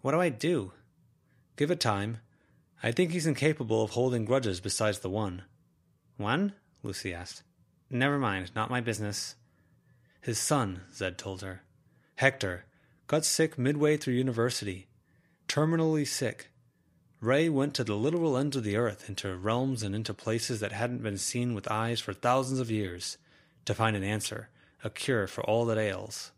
What 0.01 0.13
do 0.13 0.21
I 0.21 0.31
do? 0.31 0.73
Give 1.57 1.71
it 1.71 1.79
time. 1.79 2.19
I 2.83 2.91
think 2.91 3.13
he's 3.13 3.27
incapable 3.27 3.83
of 3.83 3.91
holding 3.91 4.25
grudges 4.25 4.61
besides 4.61 4.99
the 4.99 5.11
one. 5.11 5.43
One? 6.17 6.55
Lucy 6.83 7.15
asked. 7.15 7.43
Never 7.91 8.19
mind, 8.19 8.51
not 8.55 8.71
my 8.71 8.81
business. 8.81 9.37
His 10.21 10.39
son, 10.39 10.81
Zed 10.93 11.19
told 11.19 11.43
her. 11.43 11.63
Hector 12.17 12.65
got 13.07 13.25
sick 13.25 13.59
midway 13.59 13.97
through 13.97 14.15
university. 14.15 14.89
Terminally 15.49 16.07
sick. 16.07 16.49
Ray 17.25 17.49
went 17.49 17.73
to 17.75 17.85
the 17.85 17.97
literal 17.97 18.37
ends 18.37 18.55
of 18.55 18.65
the 18.65 18.77
earth, 18.77 19.09
into 19.09 19.35
realms 19.35 19.83
and 19.83 19.95
into 19.95 20.13
places 20.13 20.61
that 20.61 20.73
hadn't 20.73 21.03
been 21.03 21.17
seen 21.17 21.55
with 21.55 21.71
eyes 21.71 21.99
for 21.99 22.13
thousands 22.13 22.61
of 22.61 22.71
years, 22.71 23.17
to 23.65 23.73
find 23.73 23.97
an 23.97 24.05
answer, 24.05 24.51
a 24.83 24.91
cure 24.91 25.27
for 25.27 25.43
all 25.43 25.65
that 25.65 25.79
ails. 25.79 26.33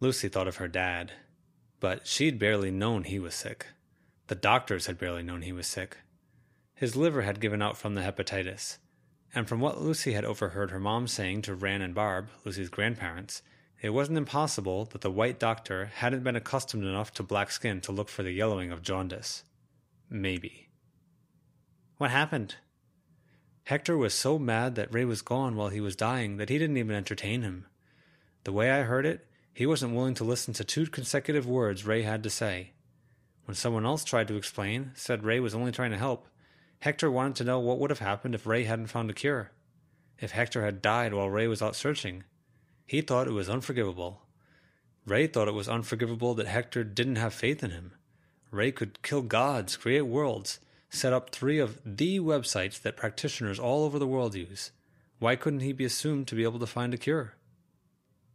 Lucy 0.00 0.28
thought 0.28 0.48
of 0.48 0.56
her 0.56 0.66
dad, 0.66 1.12
but 1.78 2.06
she'd 2.06 2.38
barely 2.38 2.70
known 2.70 3.04
he 3.04 3.18
was 3.18 3.34
sick. 3.34 3.66
The 4.28 4.34
doctors 4.34 4.86
had 4.86 4.96
barely 4.96 5.22
known 5.22 5.42
he 5.42 5.52
was 5.52 5.66
sick. 5.66 5.98
His 6.74 6.96
liver 6.96 7.20
had 7.20 7.38
given 7.38 7.60
out 7.60 7.76
from 7.76 7.94
the 7.94 8.00
hepatitis, 8.00 8.78
and 9.34 9.46
from 9.46 9.60
what 9.60 9.82
Lucy 9.82 10.14
had 10.14 10.24
overheard 10.24 10.70
her 10.70 10.80
mom 10.80 11.06
saying 11.06 11.42
to 11.42 11.54
Ran 11.54 11.82
and 11.82 11.94
Barb, 11.94 12.28
Lucy's 12.46 12.70
grandparents, 12.70 13.42
it 13.82 13.90
wasn't 13.90 14.16
impossible 14.16 14.86
that 14.86 15.02
the 15.02 15.10
white 15.10 15.38
doctor 15.38 15.90
hadn't 15.96 16.24
been 16.24 16.34
accustomed 16.34 16.84
enough 16.84 17.12
to 17.12 17.22
black 17.22 17.50
skin 17.50 17.82
to 17.82 17.92
look 17.92 18.08
for 18.08 18.22
the 18.22 18.32
yellowing 18.32 18.72
of 18.72 18.80
jaundice. 18.80 19.44
Maybe. 20.08 20.68
What 21.98 22.10
happened? 22.10 22.56
Hector 23.64 23.96
was 23.96 24.14
so 24.14 24.38
mad 24.38 24.76
that 24.76 24.92
Ray 24.94 25.04
was 25.04 25.22
gone 25.22 25.56
while 25.56 25.70
he 25.70 25.80
was 25.80 25.96
dying 25.96 26.36
that 26.36 26.48
he 26.48 26.58
didn't 26.58 26.76
even 26.76 26.94
entertain 26.94 27.42
him. 27.42 27.66
The 28.44 28.52
way 28.52 28.70
I 28.70 28.82
heard 28.82 29.04
it, 29.04 29.26
he 29.52 29.66
wasn't 29.66 29.94
willing 29.94 30.14
to 30.14 30.24
listen 30.24 30.54
to 30.54 30.64
two 30.64 30.86
consecutive 30.86 31.46
words 31.46 31.84
Ray 31.84 32.02
had 32.02 32.22
to 32.22 32.30
say. 32.30 32.72
When 33.46 33.56
someone 33.56 33.84
else 33.84 34.04
tried 34.04 34.28
to 34.28 34.36
explain, 34.36 34.92
said 34.94 35.24
Ray 35.24 35.40
was 35.40 35.54
only 35.54 35.72
trying 35.72 35.90
to 35.90 35.98
help, 35.98 36.28
Hector 36.80 37.10
wanted 37.10 37.36
to 37.36 37.44
know 37.44 37.58
what 37.58 37.78
would 37.80 37.90
have 37.90 37.98
happened 37.98 38.34
if 38.34 38.46
Ray 38.46 38.64
hadn't 38.64 38.88
found 38.88 39.10
a 39.10 39.14
cure. 39.14 39.50
If 40.18 40.30
Hector 40.30 40.64
had 40.64 40.82
died 40.82 41.12
while 41.12 41.30
Ray 41.30 41.48
was 41.48 41.62
out 41.62 41.74
searching. 41.74 42.24
He 42.86 43.00
thought 43.00 43.26
it 43.26 43.32
was 43.32 43.48
unforgivable. 43.48 44.22
Ray 45.06 45.26
thought 45.26 45.48
it 45.48 45.54
was 45.54 45.68
unforgivable 45.68 46.34
that 46.34 46.46
Hector 46.46 46.84
didn't 46.84 47.16
have 47.16 47.34
faith 47.34 47.64
in 47.64 47.70
him. 47.70 47.92
Ray 48.50 48.72
could 48.72 49.02
kill 49.02 49.22
gods, 49.22 49.76
create 49.76 50.02
worlds, 50.02 50.60
set 50.88 51.12
up 51.12 51.30
three 51.30 51.58
of 51.58 51.80
the 51.84 52.20
websites 52.20 52.80
that 52.82 52.96
practitioners 52.96 53.58
all 53.58 53.84
over 53.84 53.98
the 53.98 54.06
world 54.06 54.34
use. 54.34 54.70
Why 55.18 55.36
couldn't 55.36 55.60
he 55.60 55.72
be 55.72 55.84
assumed 55.84 56.28
to 56.28 56.34
be 56.34 56.44
able 56.44 56.58
to 56.58 56.66
find 56.66 56.94
a 56.94 56.98
cure? 56.98 57.34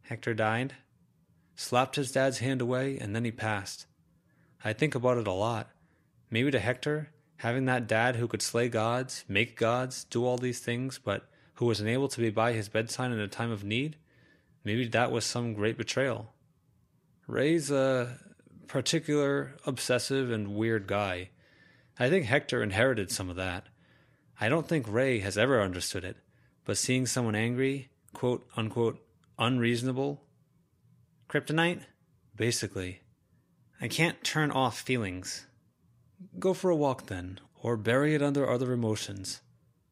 Hector 0.02 0.34
died, 0.34 0.74
slapped 1.54 1.96
his 1.96 2.12
dad's 2.12 2.38
hand 2.38 2.60
away, 2.60 2.98
and 2.98 3.14
then 3.14 3.24
he 3.24 3.30
passed. 3.30 3.86
I 4.64 4.72
think 4.72 4.94
about 4.94 5.18
it 5.18 5.26
a 5.26 5.32
lot. 5.32 5.70
Maybe 6.30 6.50
to 6.50 6.58
Hector, 6.58 7.10
having 7.36 7.64
that 7.66 7.86
dad 7.86 8.16
who 8.16 8.28
could 8.28 8.42
slay 8.42 8.68
gods, 8.68 9.24
make 9.28 9.56
gods, 9.56 10.04
do 10.04 10.24
all 10.24 10.38
these 10.38 10.60
things, 10.60 10.98
but 11.02 11.28
who 11.54 11.66
was 11.66 11.80
unable 11.80 12.08
to 12.08 12.20
be 12.20 12.30
by 12.30 12.52
his 12.52 12.68
bedside 12.68 13.12
in 13.12 13.20
a 13.20 13.28
time 13.28 13.50
of 13.50 13.64
need, 13.64 13.96
maybe 14.64 14.86
that 14.88 15.12
was 15.12 15.24
some 15.24 15.54
great 15.54 15.76
betrayal. 15.76 16.32
Ray's 17.26 17.70
a 17.70 18.18
particular, 18.66 19.54
obsessive, 19.66 20.30
and 20.30 20.54
weird 20.54 20.86
guy. 20.86 21.30
I 21.98 22.08
think 22.08 22.26
Hector 22.26 22.62
inherited 22.62 23.10
some 23.10 23.28
of 23.28 23.36
that. 23.36 23.68
I 24.40 24.48
don't 24.48 24.66
think 24.66 24.86
Ray 24.88 25.20
has 25.20 25.38
ever 25.38 25.60
understood 25.60 26.04
it, 26.04 26.16
but 26.64 26.78
seeing 26.78 27.06
someone 27.06 27.34
angry, 27.34 27.90
quote 28.12 28.46
unquote, 28.56 28.98
unreasonable, 29.38 30.22
kryptonite? 31.28 31.82
Basically. 32.36 33.02
I 33.80 33.88
can't 33.88 34.22
turn 34.22 34.50
off 34.50 34.80
feelings. 34.80 35.46
Go 36.38 36.54
for 36.54 36.70
a 36.70 36.76
walk 36.76 37.06
then, 37.06 37.40
or 37.62 37.76
bury 37.76 38.14
it 38.14 38.22
under 38.22 38.48
other 38.48 38.72
emotions. 38.72 39.40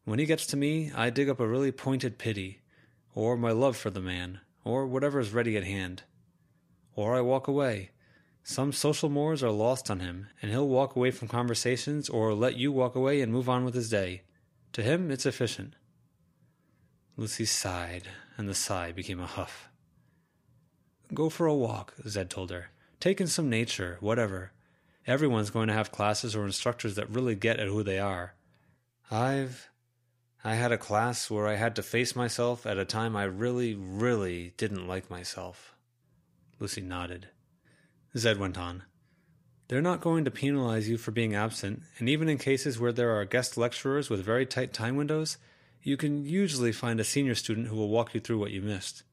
When 0.05 0.19
he 0.19 0.25
gets 0.25 0.45
to 0.47 0.57
me, 0.57 0.91
I 0.95 1.09
dig 1.09 1.29
up 1.29 1.39
a 1.39 1.47
really 1.47 1.71
pointed 1.71 2.17
pity, 2.17 2.61
or 3.13 3.37
my 3.37 3.51
love 3.51 3.77
for 3.77 3.89
the 3.89 3.99
man, 3.99 4.39
or 4.63 4.87
whatever 4.87 5.19
is 5.19 5.33
ready 5.33 5.57
at 5.57 5.63
hand. 5.63 6.03
Or 6.95 7.15
I 7.15 7.21
walk 7.21 7.47
away. 7.47 7.91
Some 8.43 8.71
social 8.71 9.09
mores 9.09 9.43
are 9.43 9.51
lost 9.51 9.91
on 9.91 9.99
him, 9.99 10.27
and 10.41 10.51
he'll 10.51 10.67
walk 10.67 10.95
away 10.95 11.11
from 11.11 11.27
conversations 11.27 12.09
or 12.09 12.33
let 12.33 12.57
you 12.57 12.71
walk 12.71 12.95
away 12.95 13.21
and 13.21 13.31
move 13.31 13.47
on 13.47 13.63
with 13.63 13.75
his 13.75 13.89
day. 13.89 14.23
To 14.73 14.81
him, 14.81 15.11
it's 15.11 15.25
efficient. 15.25 15.75
Lucy 17.17 17.45
sighed, 17.45 18.07
and 18.37 18.49
the 18.49 18.55
sigh 18.55 18.91
became 18.91 19.19
a 19.19 19.27
huff. 19.27 19.69
Go 21.13 21.29
for 21.29 21.45
a 21.45 21.53
walk, 21.53 21.93
Zed 22.07 22.29
told 22.29 22.51
her. 22.51 22.69
Take 22.99 23.19
in 23.19 23.27
some 23.27 23.49
nature, 23.49 23.97
whatever. 23.99 24.53
Everyone's 25.05 25.49
going 25.49 25.67
to 25.67 25.73
have 25.73 25.91
classes 25.91 26.35
or 26.35 26.45
instructors 26.45 26.95
that 26.95 27.09
really 27.09 27.35
get 27.35 27.59
at 27.59 27.67
who 27.67 27.83
they 27.83 27.99
are. 27.99 28.35
I've. 29.09 29.69
I 30.43 30.55
had 30.55 30.71
a 30.71 30.77
class 30.77 31.29
where 31.29 31.47
I 31.47 31.55
had 31.55 31.75
to 31.75 31.83
face 31.83 32.15
myself 32.15 32.65
at 32.65 32.77
a 32.77 32.85
time 32.85 33.15
I 33.15 33.23
really, 33.23 33.75
really 33.75 34.53
didn't 34.57 34.87
like 34.87 35.09
myself. 35.09 35.75
Lucy 36.59 36.81
nodded. 36.81 37.27
Zed 38.17 38.37
went 38.37 38.57
on. 38.57 38.83
They're 39.67 39.81
not 39.81 40.01
going 40.01 40.25
to 40.25 40.31
penalize 40.31 40.89
you 40.89 40.97
for 40.97 41.11
being 41.11 41.33
absent, 41.33 41.83
and 41.97 42.09
even 42.09 42.27
in 42.27 42.37
cases 42.37 42.79
where 42.79 42.91
there 42.91 43.11
are 43.11 43.23
guest 43.23 43.57
lecturers 43.57 44.09
with 44.09 44.25
very 44.25 44.45
tight 44.45 44.73
time 44.73 44.97
windows, 44.97 45.37
you 45.81 45.97
can 45.97 46.25
usually 46.25 46.71
find 46.71 46.99
a 46.99 47.05
senior 47.05 47.35
student 47.35 47.67
who 47.67 47.75
will 47.75 47.89
walk 47.89 48.13
you 48.13 48.19
through 48.19 48.39
what 48.39 48.51
you 48.51 48.61
missed. 48.61 49.03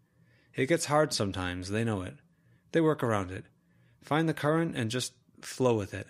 It 0.55 0.66
gets 0.66 0.86
hard 0.86 1.12
sometimes, 1.12 1.70
they 1.70 1.84
know 1.84 2.03
it. 2.03 2.16
They 2.72 2.80
work 2.80 3.03
around 3.03 3.30
it. 3.30 3.44
Find 4.03 4.28
the 4.28 4.34
current 4.34 4.76
and 4.76 4.90
just 4.90 5.12
flow 5.40 5.74
with 5.74 5.94
it. 5.94 6.07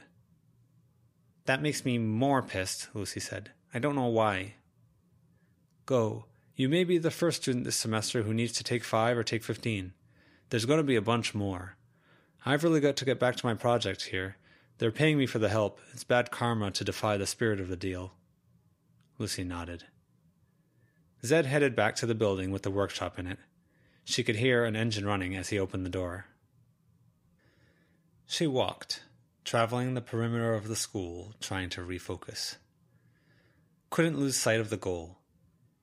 That 1.44 1.62
makes 1.62 1.84
me 1.84 1.98
more 1.98 2.42
pissed, 2.42 2.88
Lucy 2.94 3.20
said. 3.20 3.52
I 3.72 3.78
don't 3.78 3.94
know 3.96 4.06
why. 4.06 4.54
Go. 5.86 6.26
You 6.56 6.68
may 6.68 6.84
be 6.84 6.98
the 6.98 7.10
first 7.10 7.42
student 7.42 7.64
this 7.64 7.76
semester 7.76 8.22
who 8.22 8.34
needs 8.34 8.52
to 8.54 8.64
take 8.64 8.82
five 8.82 9.16
or 9.16 9.22
take 9.22 9.44
fifteen. 9.44 9.92
There's 10.50 10.66
going 10.66 10.78
to 10.78 10.84
be 10.84 10.96
a 10.96 11.00
bunch 11.00 11.34
more. 11.34 11.77
I've 12.46 12.64
really 12.64 12.80
got 12.80 12.96
to 12.96 13.04
get 13.04 13.18
back 13.18 13.36
to 13.36 13.46
my 13.46 13.54
project 13.54 14.04
here. 14.06 14.36
They're 14.78 14.90
paying 14.92 15.18
me 15.18 15.26
for 15.26 15.38
the 15.38 15.48
help. 15.48 15.80
It's 15.92 16.04
bad 16.04 16.30
karma 16.30 16.70
to 16.70 16.84
defy 16.84 17.16
the 17.16 17.26
spirit 17.26 17.60
of 17.60 17.68
the 17.68 17.76
deal. 17.76 18.12
Lucy 19.18 19.42
nodded. 19.42 19.84
Zed 21.24 21.46
headed 21.46 21.74
back 21.74 21.96
to 21.96 22.06
the 22.06 22.14
building 22.14 22.52
with 22.52 22.62
the 22.62 22.70
workshop 22.70 23.18
in 23.18 23.26
it. 23.26 23.38
She 24.04 24.22
could 24.22 24.36
hear 24.36 24.64
an 24.64 24.76
engine 24.76 25.04
running 25.04 25.34
as 25.34 25.48
he 25.48 25.58
opened 25.58 25.84
the 25.84 25.90
door. 25.90 26.26
She 28.26 28.46
walked, 28.46 29.02
traveling 29.44 29.94
the 29.94 30.00
perimeter 30.00 30.54
of 30.54 30.68
the 30.68 30.76
school, 30.76 31.34
trying 31.40 31.70
to 31.70 31.80
refocus. 31.80 32.56
Couldn't 33.90 34.18
lose 34.18 34.36
sight 34.36 34.60
of 34.60 34.70
the 34.70 34.76
goal. 34.76 35.18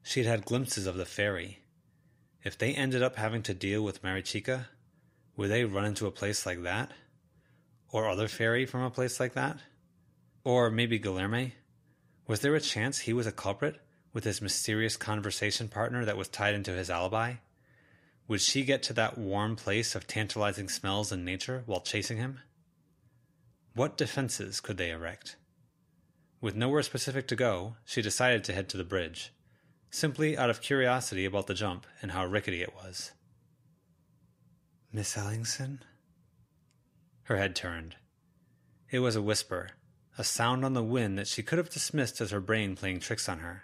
She 0.03 0.23
had 0.23 0.45
glimpses 0.45 0.87
of 0.87 0.95
the 0.95 1.05
ferry. 1.05 1.59
If 2.43 2.57
they 2.57 2.73
ended 2.73 3.03
up 3.03 3.15
having 3.15 3.41
to 3.43 3.53
deal 3.53 3.83
with 3.83 4.03
Maricica, 4.03 4.67
would 5.37 5.49
they 5.49 5.65
run 5.65 5.85
into 5.85 6.07
a 6.07 6.11
place 6.11 6.45
like 6.45 6.63
that? 6.63 6.91
Or 7.91 8.07
other 8.07 8.27
fairy 8.27 8.65
from 8.65 8.81
a 8.81 8.89
place 8.89 9.19
like 9.19 9.33
that? 9.33 9.59
Or 10.43 10.69
maybe 10.69 10.99
Guilherme? 10.99 11.53
Was 12.27 12.39
there 12.39 12.55
a 12.55 12.61
chance 12.61 12.99
he 12.99 13.13
was 13.13 13.27
a 13.27 13.31
culprit 13.31 13.79
with 14.13 14.23
his 14.23 14.41
mysterious 14.41 14.97
conversation 14.97 15.67
partner 15.67 16.05
that 16.05 16.17
was 16.17 16.27
tied 16.27 16.55
into 16.55 16.71
his 16.71 16.89
alibi? 16.89 17.35
Would 18.27 18.41
she 18.41 18.63
get 18.63 18.81
to 18.83 18.93
that 18.93 19.17
warm 19.17 19.55
place 19.55 19.93
of 19.93 20.07
tantalizing 20.07 20.69
smells 20.69 21.11
and 21.11 21.23
nature 21.23 21.63
while 21.65 21.81
chasing 21.81 22.17
him? 22.17 22.39
What 23.75 23.97
defenses 23.97 24.61
could 24.61 24.77
they 24.77 24.89
erect? 24.89 25.35
With 26.41 26.55
nowhere 26.55 26.81
specific 26.81 27.27
to 27.27 27.35
go, 27.35 27.75
she 27.85 28.01
decided 28.01 28.43
to 28.45 28.53
head 28.53 28.69
to 28.69 28.77
the 28.77 28.83
bridge, 28.83 29.33
simply 29.89 30.37
out 30.37 30.49
of 30.49 30.61
curiosity 30.61 31.25
about 31.25 31.47
the 31.47 31.53
jump 31.53 31.85
and 32.01 32.11
how 32.11 32.25
rickety 32.25 32.61
it 32.61 32.73
was. 32.73 33.11
Miss 34.95 35.17
Ellingson? 35.17 35.79
Her 37.23 37.35
head 37.35 37.53
turned. 37.53 37.97
It 38.89 38.99
was 38.99 39.17
a 39.17 39.21
whisper, 39.21 39.71
a 40.17 40.23
sound 40.23 40.63
on 40.63 40.73
the 40.73 40.81
wind 40.81 41.19
that 41.19 41.27
she 41.27 41.43
could 41.43 41.57
have 41.57 41.69
dismissed 41.69 42.21
as 42.21 42.31
her 42.31 42.39
brain 42.39 42.77
playing 42.77 43.01
tricks 43.01 43.27
on 43.27 43.39
her. 43.39 43.63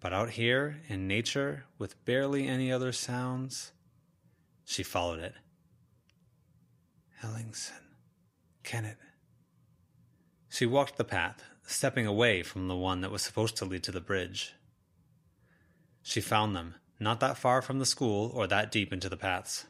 But 0.00 0.12
out 0.12 0.28
here, 0.28 0.82
in 0.86 1.08
nature, 1.08 1.64
with 1.78 2.04
barely 2.04 2.46
any 2.46 2.70
other 2.70 2.92
sounds, 2.92 3.72
she 4.66 4.82
followed 4.82 5.20
it. 5.20 5.32
Ellingson. 7.22 7.80
Kennet. 8.62 8.98
She 10.50 10.66
walked 10.66 10.98
the 10.98 11.04
path, 11.04 11.42
stepping 11.62 12.06
away 12.06 12.42
from 12.42 12.68
the 12.68 12.76
one 12.76 13.00
that 13.00 13.10
was 13.10 13.22
supposed 13.22 13.56
to 13.56 13.64
lead 13.64 13.82
to 13.84 13.92
the 13.92 14.02
bridge. 14.02 14.52
She 16.02 16.20
found 16.20 16.54
them, 16.54 16.74
not 17.00 17.20
that 17.20 17.38
far 17.38 17.62
from 17.62 17.78
the 17.78 17.86
school 17.86 18.30
or 18.34 18.46
that 18.46 18.70
deep 18.70 18.92
into 18.92 19.08
the 19.08 19.16
paths. 19.16 19.64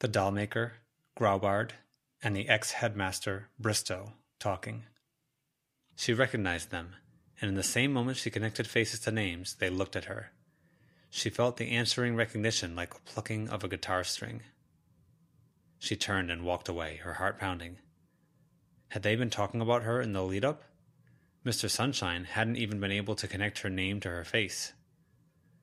The 0.00 0.08
dollmaker, 0.08 0.72
Graubard, 1.18 1.70
and 2.22 2.34
the 2.34 2.48
ex 2.48 2.72
headmaster, 2.72 3.48
Bristow, 3.58 4.14
talking. 4.38 4.84
She 5.96 6.12
recognized 6.12 6.70
them 6.70 6.96
and 7.40 7.48
in 7.48 7.56
the 7.56 7.62
same 7.62 7.92
moment 7.92 8.16
she 8.16 8.30
connected 8.30 8.66
faces 8.66 9.00
to 9.00 9.10
names, 9.10 9.56
they 9.56 9.70
looked 9.70 9.96
at 9.96 10.06
her. 10.06 10.32
She 11.10 11.30
felt 11.30 11.56
the 11.56 11.70
answering 11.70 12.16
recognition 12.16 12.74
like 12.74 13.04
plucking 13.04 13.48
of 13.48 13.62
a 13.62 13.68
guitar 13.68 14.04
string. 14.04 14.42
She 15.78 15.96
turned 15.96 16.30
and 16.30 16.44
walked 16.44 16.68
away, 16.68 16.96
her 17.04 17.14
heart 17.14 17.38
pounding. 17.38 17.78
Had 18.88 19.02
they 19.02 19.16
been 19.16 19.30
talking 19.30 19.60
about 19.60 19.82
her 19.82 20.00
in 20.00 20.12
the 20.12 20.22
lead 20.22 20.44
up? 20.44 20.62
Mr. 21.44 21.68
Sunshine 21.68 22.24
hadn't 22.24 22.56
even 22.56 22.80
been 22.80 22.90
able 22.90 23.14
to 23.16 23.28
connect 23.28 23.58
her 23.58 23.70
name 23.70 24.00
to 24.00 24.08
her 24.08 24.24
face. 24.24 24.72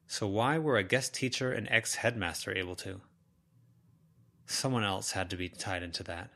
So 0.06 0.28
why 0.28 0.58
were 0.58 0.78
a 0.78 0.84
guest 0.84 1.14
teacher 1.14 1.52
and 1.52 1.68
ex 1.72 1.96
headmaster 1.96 2.56
able 2.56 2.76
to? 2.76 3.02
Someone 4.46 4.84
else 4.84 5.12
had 5.12 5.30
to 5.30 5.38
be 5.38 5.50
tied 5.50 5.84
into 5.84 6.04
that. 6.04 6.30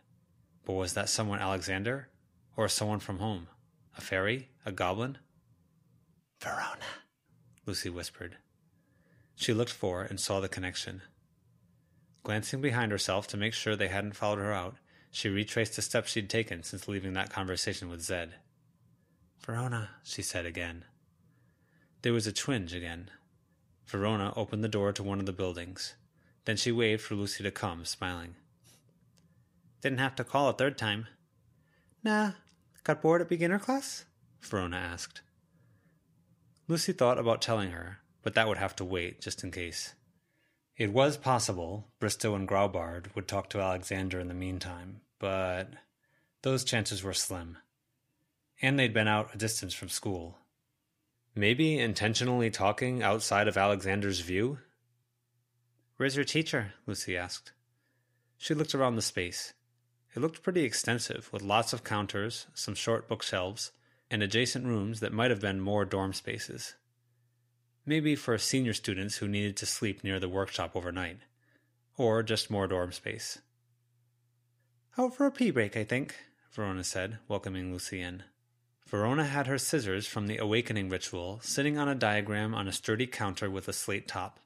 But 0.66 0.74
was 0.74 0.94
that 0.94 1.10
someone 1.10 1.40
Alexander? 1.40 2.10
Or 2.58 2.68
someone 2.68 3.00
from 3.00 3.20
home? 3.20 3.48
A 3.98 4.02
fairy? 4.02 4.50
A 4.66 4.72
goblin? 4.72 5.18
Verona, 6.40 6.86
Lucy 7.66 7.90
whispered. 7.90 8.38
She 9.36 9.54
looked 9.54 9.72
for 9.72 10.02
and 10.04 10.20
saw 10.20 10.40
the 10.40 10.48
connection. 10.48 11.02
Glancing 12.24 12.62
behind 12.62 12.92
herself 12.92 13.28
to 13.28 13.38
make 13.38 13.54
sure 13.54 13.76
they 13.76 13.88
hadn't 13.88 14.16
followed 14.16 14.40
her 14.40 14.54
out, 14.54 14.76
she 15.12 15.30
retraced 15.30 15.76
the 15.76 15.82
steps 15.82 16.12
she'd 16.12 16.30
taken 16.30 16.64
since 16.64 16.88
leaving 16.88 17.14
that 17.14 17.30
conversation 17.30 17.90
with 17.90 18.02
Zed. 18.02 18.36
Verona, 19.40 19.92
she 20.04 20.22
said 20.22 20.46
again. 20.46 20.86
There 22.02 22.14
was 22.14 22.28
a 22.28 22.32
twinge 22.32 22.74
again. 22.74 23.10
Verona 23.86 24.34
opened 24.36 24.64
the 24.64 24.68
door 24.68 24.92
to 24.94 25.04
one 25.04 25.20
of 25.20 25.26
the 25.26 25.34
buildings. 25.34 25.96
Then 26.46 26.58
she 26.58 26.72
waved 26.72 27.02
for 27.02 27.16
Lucy 27.16 27.44
to 27.44 27.52
come, 27.52 27.86
smiling. 27.86 28.36
Didn't 29.82 30.00
have 30.00 30.16
to 30.16 30.24
call 30.24 30.50
a 30.50 30.54
third 30.54 30.78
time. 30.78 31.08
Nah, 32.04 32.32
got 32.84 33.02
bored 33.02 33.22
at 33.22 33.30
beginner 33.30 33.60
class? 33.60 34.06
Verona 34.42 34.78
asked. 34.78 35.22
Lucy 36.68 36.94
thought 36.94 37.20
about 37.20 37.42
telling 37.42 37.72
her, 37.72 38.00
but 38.24 38.34
that 38.34 38.48
would 38.48 38.58
have 38.58 38.76
to 38.78 38.86
wait 38.86 39.22
just 39.22 39.44
in 39.44 39.52
case. 39.52 39.94
It 40.78 40.92
was 40.92 41.18
possible 41.18 41.88
Bristow 42.00 42.36
and 42.36 42.48
Graubard 42.48 43.16
would 43.16 43.28
talk 43.28 43.50
to 43.50 43.62
Alexander 43.62 44.20
in 44.20 44.28
the 44.28 44.34
meantime, 44.34 45.02
but 45.20 45.70
those 46.42 46.64
chances 46.64 47.04
were 47.04 47.14
slim. 47.14 47.58
And 48.62 48.78
they'd 48.78 48.94
been 48.94 49.08
out 49.08 49.34
a 49.34 49.38
distance 49.38 49.74
from 49.74 49.90
school. 49.90 50.38
Maybe 51.36 51.78
intentionally 51.78 52.50
talking 52.50 53.04
outside 53.04 53.48
of 53.48 53.58
Alexander's 53.58 54.20
view? 54.22 54.60
Where's 55.98 56.18
your 56.18 56.26
teacher? 56.26 56.74
Lucy 56.86 57.16
asked. 57.16 57.54
She 58.38 58.54
looked 58.54 58.76
around 58.76 58.96
the 58.96 59.02
space. 59.02 59.54
It 60.14 60.20
looked 60.20 60.44
pretty 60.44 60.64
extensive, 60.64 61.30
with 61.32 61.42
lots 61.42 61.72
of 61.72 61.86
counters, 61.86 62.48
some 62.54 62.76
short 62.76 63.08
bookshelves, 63.08 63.72
and 64.12 64.22
adjacent 64.22 64.66
rooms 64.66 65.00
that 65.00 65.14
might 65.14 65.32
have 65.32 65.40
been 65.40 65.62
more 65.62 65.86
dorm 65.86 66.12
spaces. 66.12 66.76
Maybe 67.86 68.16
for 68.16 68.38
senior 68.38 68.74
students 68.74 69.18
who 69.18 69.28
needed 69.28 69.56
to 69.58 69.66
sleep 69.66 70.04
near 70.04 70.20
the 70.20 70.28
workshop 70.28 70.76
overnight, 70.76 71.20
or 71.98 72.24
just 72.24 72.52
more 72.52 72.68
dorm 72.68 72.92
space. 72.92 73.40
Out 74.98 75.16
for 75.16 75.26
a 75.26 75.32
pee 75.32 75.52
break, 75.52 75.78
I 75.78 75.86
think, 75.86 76.16
Verona 76.52 76.84
said, 76.84 77.20
welcoming 77.30 77.72
Lucy 77.72 78.02
in. 78.02 78.24
Verona 78.86 79.26
had 79.26 79.48
her 79.48 79.58
scissors 79.58 80.08
from 80.08 80.28
the 80.28 80.38
awakening 80.38 80.90
ritual 80.90 81.40
sitting 81.42 81.78
on 81.78 81.88
a 81.88 81.96
diagram 81.96 82.54
on 82.54 82.68
a 82.68 82.74
sturdy 82.74 83.08
counter 83.08 83.50
with 83.50 83.68
a 83.68 83.74
slate 83.74 84.08
top. 84.08 84.40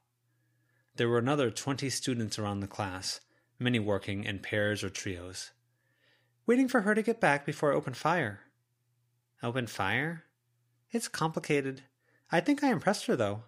There 0.99 1.07
were 1.07 1.17
another 1.17 1.49
twenty 1.49 1.89
students 1.89 2.37
around 2.37 2.59
the 2.59 2.67
class, 2.67 3.21
many 3.57 3.79
working 3.79 4.25
in 4.25 4.39
pairs 4.39 4.83
or 4.83 4.89
trios. 4.89 5.51
Waiting 6.45 6.67
for 6.67 6.81
her 6.81 6.93
to 6.93 7.01
get 7.01 7.21
back 7.21 7.45
before 7.45 7.71
I 7.71 7.77
open 7.77 7.93
fire. 7.93 8.41
Open 9.41 9.65
fire? 9.65 10.25
It's 10.91 11.07
complicated. 11.07 11.83
I 12.33 12.41
think 12.41 12.61
I 12.61 12.69
impressed 12.69 13.05
her, 13.05 13.15
though. 13.15 13.43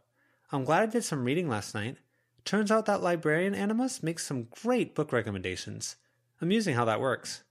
I'm 0.53 0.63
glad 0.63 0.83
I 0.83 0.85
did 0.85 1.03
some 1.03 1.25
reading 1.25 1.49
last 1.49 1.75
night. 1.75 1.97
Turns 2.45 2.71
out 2.71 2.85
that 2.85 3.03
librarian 3.03 3.53
Animus 3.53 4.01
makes 4.01 4.25
some 4.25 4.47
great 4.63 4.95
book 4.95 5.11
recommendations. 5.11 5.97
Amusing 6.39 6.75
how 6.75 6.85
that 6.85 7.01
works. 7.01 7.43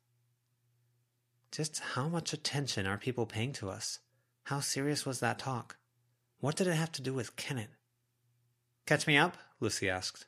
Just 1.52 1.78
how 1.92 2.08
much 2.08 2.32
attention 2.32 2.86
are 2.86 2.96
people 2.96 3.26
paying 3.26 3.52
to 3.52 3.68
us? 3.68 3.98
How 4.44 4.60
serious 4.60 5.04
was 5.04 5.20
that 5.20 5.38
talk? 5.38 5.76
What 6.38 6.56
did 6.56 6.68
it 6.68 6.72
have 6.76 6.92
to 6.92 7.02
do 7.02 7.12
with 7.12 7.36
Kennet? 7.36 7.68
Catch 8.86 9.06
me 9.06 9.16
up? 9.16 9.36
Lucy 9.60 9.88
asked. 9.88 10.26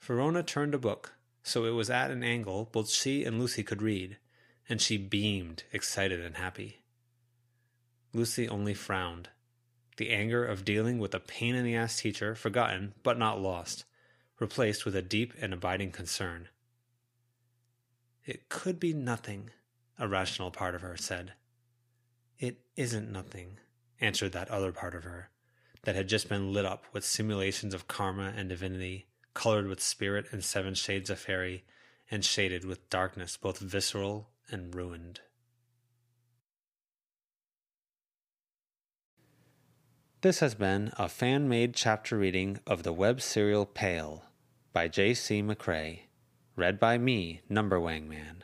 Verona 0.00 0.42
turned 0.42 0.74
a 0.74 0.78
book, 0.78 1.14
so 1.42 1.64
it 1.64 1.70
was 1.70 1.90
at 1.90 2.10
an 2.10 2.22
angle 2.22 2.68
both 2.72 2.90
she 2.90 3.24
and 3.24 3.38
Lucy 3.38 3.62
could 3.62 3.82
read, 3.82 4.18
and 4.68 4.80
she 4.80 4.96
beamed, 4.96 5.64
excited 5.72 6.20
and 6.20 6.36
happy. 6.36 6.80
Lucy 8.12 8.48
only 8.48 8.74
frowned. 8.74 9.28
The 9.96 10.10
anger 10.10 10.44
of 10.44 10.64
dealing 10.64 10.98
with 10.98 11.14
a 11.14 11.20
pain 11.20 11.54
in 11.54 11.64
the 11.64 11.76
ass 11.76 12.00
teacher 12.00 12.34
forgotten 12.34 12.94
but 13.02 13.18
not 13.18 13.40
lost, 13.40 13.84
replaced 14.38 14.84
with 14.84 14.96
a 14.96 15.02
deep 15.02 15.34
and 15.40 15.52
abiding 15.52 15.92
concern. 15.92 16.48
It 18.24 18.48
could 18.48 18.80
be 18.80 18.92
nothing, 18.92 19.50
a 19.98 20.08
rational 20.08 20.50
part 20.50 20.74
of 20.74 20.80
her 20.80 20.96
said. 20.96 21.34
It 22.38 22.60
isn't 22.76 23.12
nothing, 23.12 23.58
answered 24.00 24.32
that 24.32 24.50
other 24.50 24.72
part 24.72 24.94
of 24.94 25.04
her, 25.04 25.30
that 25.82 25.96
had 25.96 26.08
just 26.08 26.28
been 26.28 26.52
lit 26.52 26.64
up 26.64 26.84
with 26.92 27.04
simulations 27.04 27.74
of 27.74 27.88
karma 27.88 28.32
and 28.36 28.48
divinity, 28.48 29.06
colored 29.34 29.66
with 29.66 29.80
spirit 29.80 30.26
and 30.30 30.44
seven 30.44 30.74
shades 30.74 31.10
of 31.10 31.18
fairy, 31.18 31.64
and 32.10 32.24
shaded 32.24 32.64
with 32.64 32.88
darkness 32.90 33.36
both 33.36 33.58
visceral 33.58 34.28
and 34.50 34.74
ruined. 34.74 35.20
This 40.22 40.40
has 40.40 40.54
been 40.54 40.92
a 40.98 41.08
fan 41.08 41.48
made 41.48 41.74
chapter 41.74 42.18
reading 42.18 42.60
of 42.66 42.82
the 42.82 42.92
web 42.92 43.22
serial 43.22 43.64
Pale 43.64 44.22
by 44.74 44.86
J.C. 44.86 45.42
McCrae, 45.42 46.00
read 46.56 46.78
by 46.78 46.98
me, 46.98 47.40
NumberWangMan. 47.50 48.42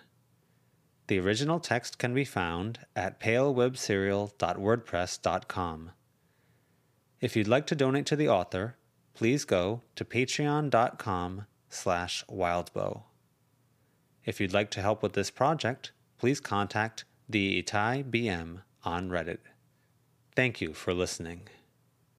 The 1.08 1.20
original 1.20 1.60
text 1.60 1.98
can 1.98 2.14
be 2.14 2.24
found 2.24 2.78
at 2.96 3.20
palewebserial.wordpress.com. 3.20 5.90
If 7.20 7.34
you'd 7.34 7.48
like 7.48 7.66
to 7.68 7.74
donate 7.74 8.06
to 8.06 8.16
the 8.16 8.28
author, 8.28 8.76
please 9.14 9.44
go 9.44 9.82
to 9.94 10.04
patreon.com 10.04 11.46
slash 11.70 12.24
wildbow. 12.30 13.02
If 14.24 14.40
you'd 14.40 14.52
like 14.52 14.70
to 14.72 14.82
help 14.82 15.02
with 15.02 15.14
this 15.14 15.30
project, 15.30 15.92
please 16.18 16.40
contact 16.40 17.04
TheItalyBM 17.30 18.62
on 18.84 19.08
Reddit. 19.08 19.38
Thank 20.34 20.60
you 20.60 20.74
for 20.74 20.92
listening. 20.92 21.48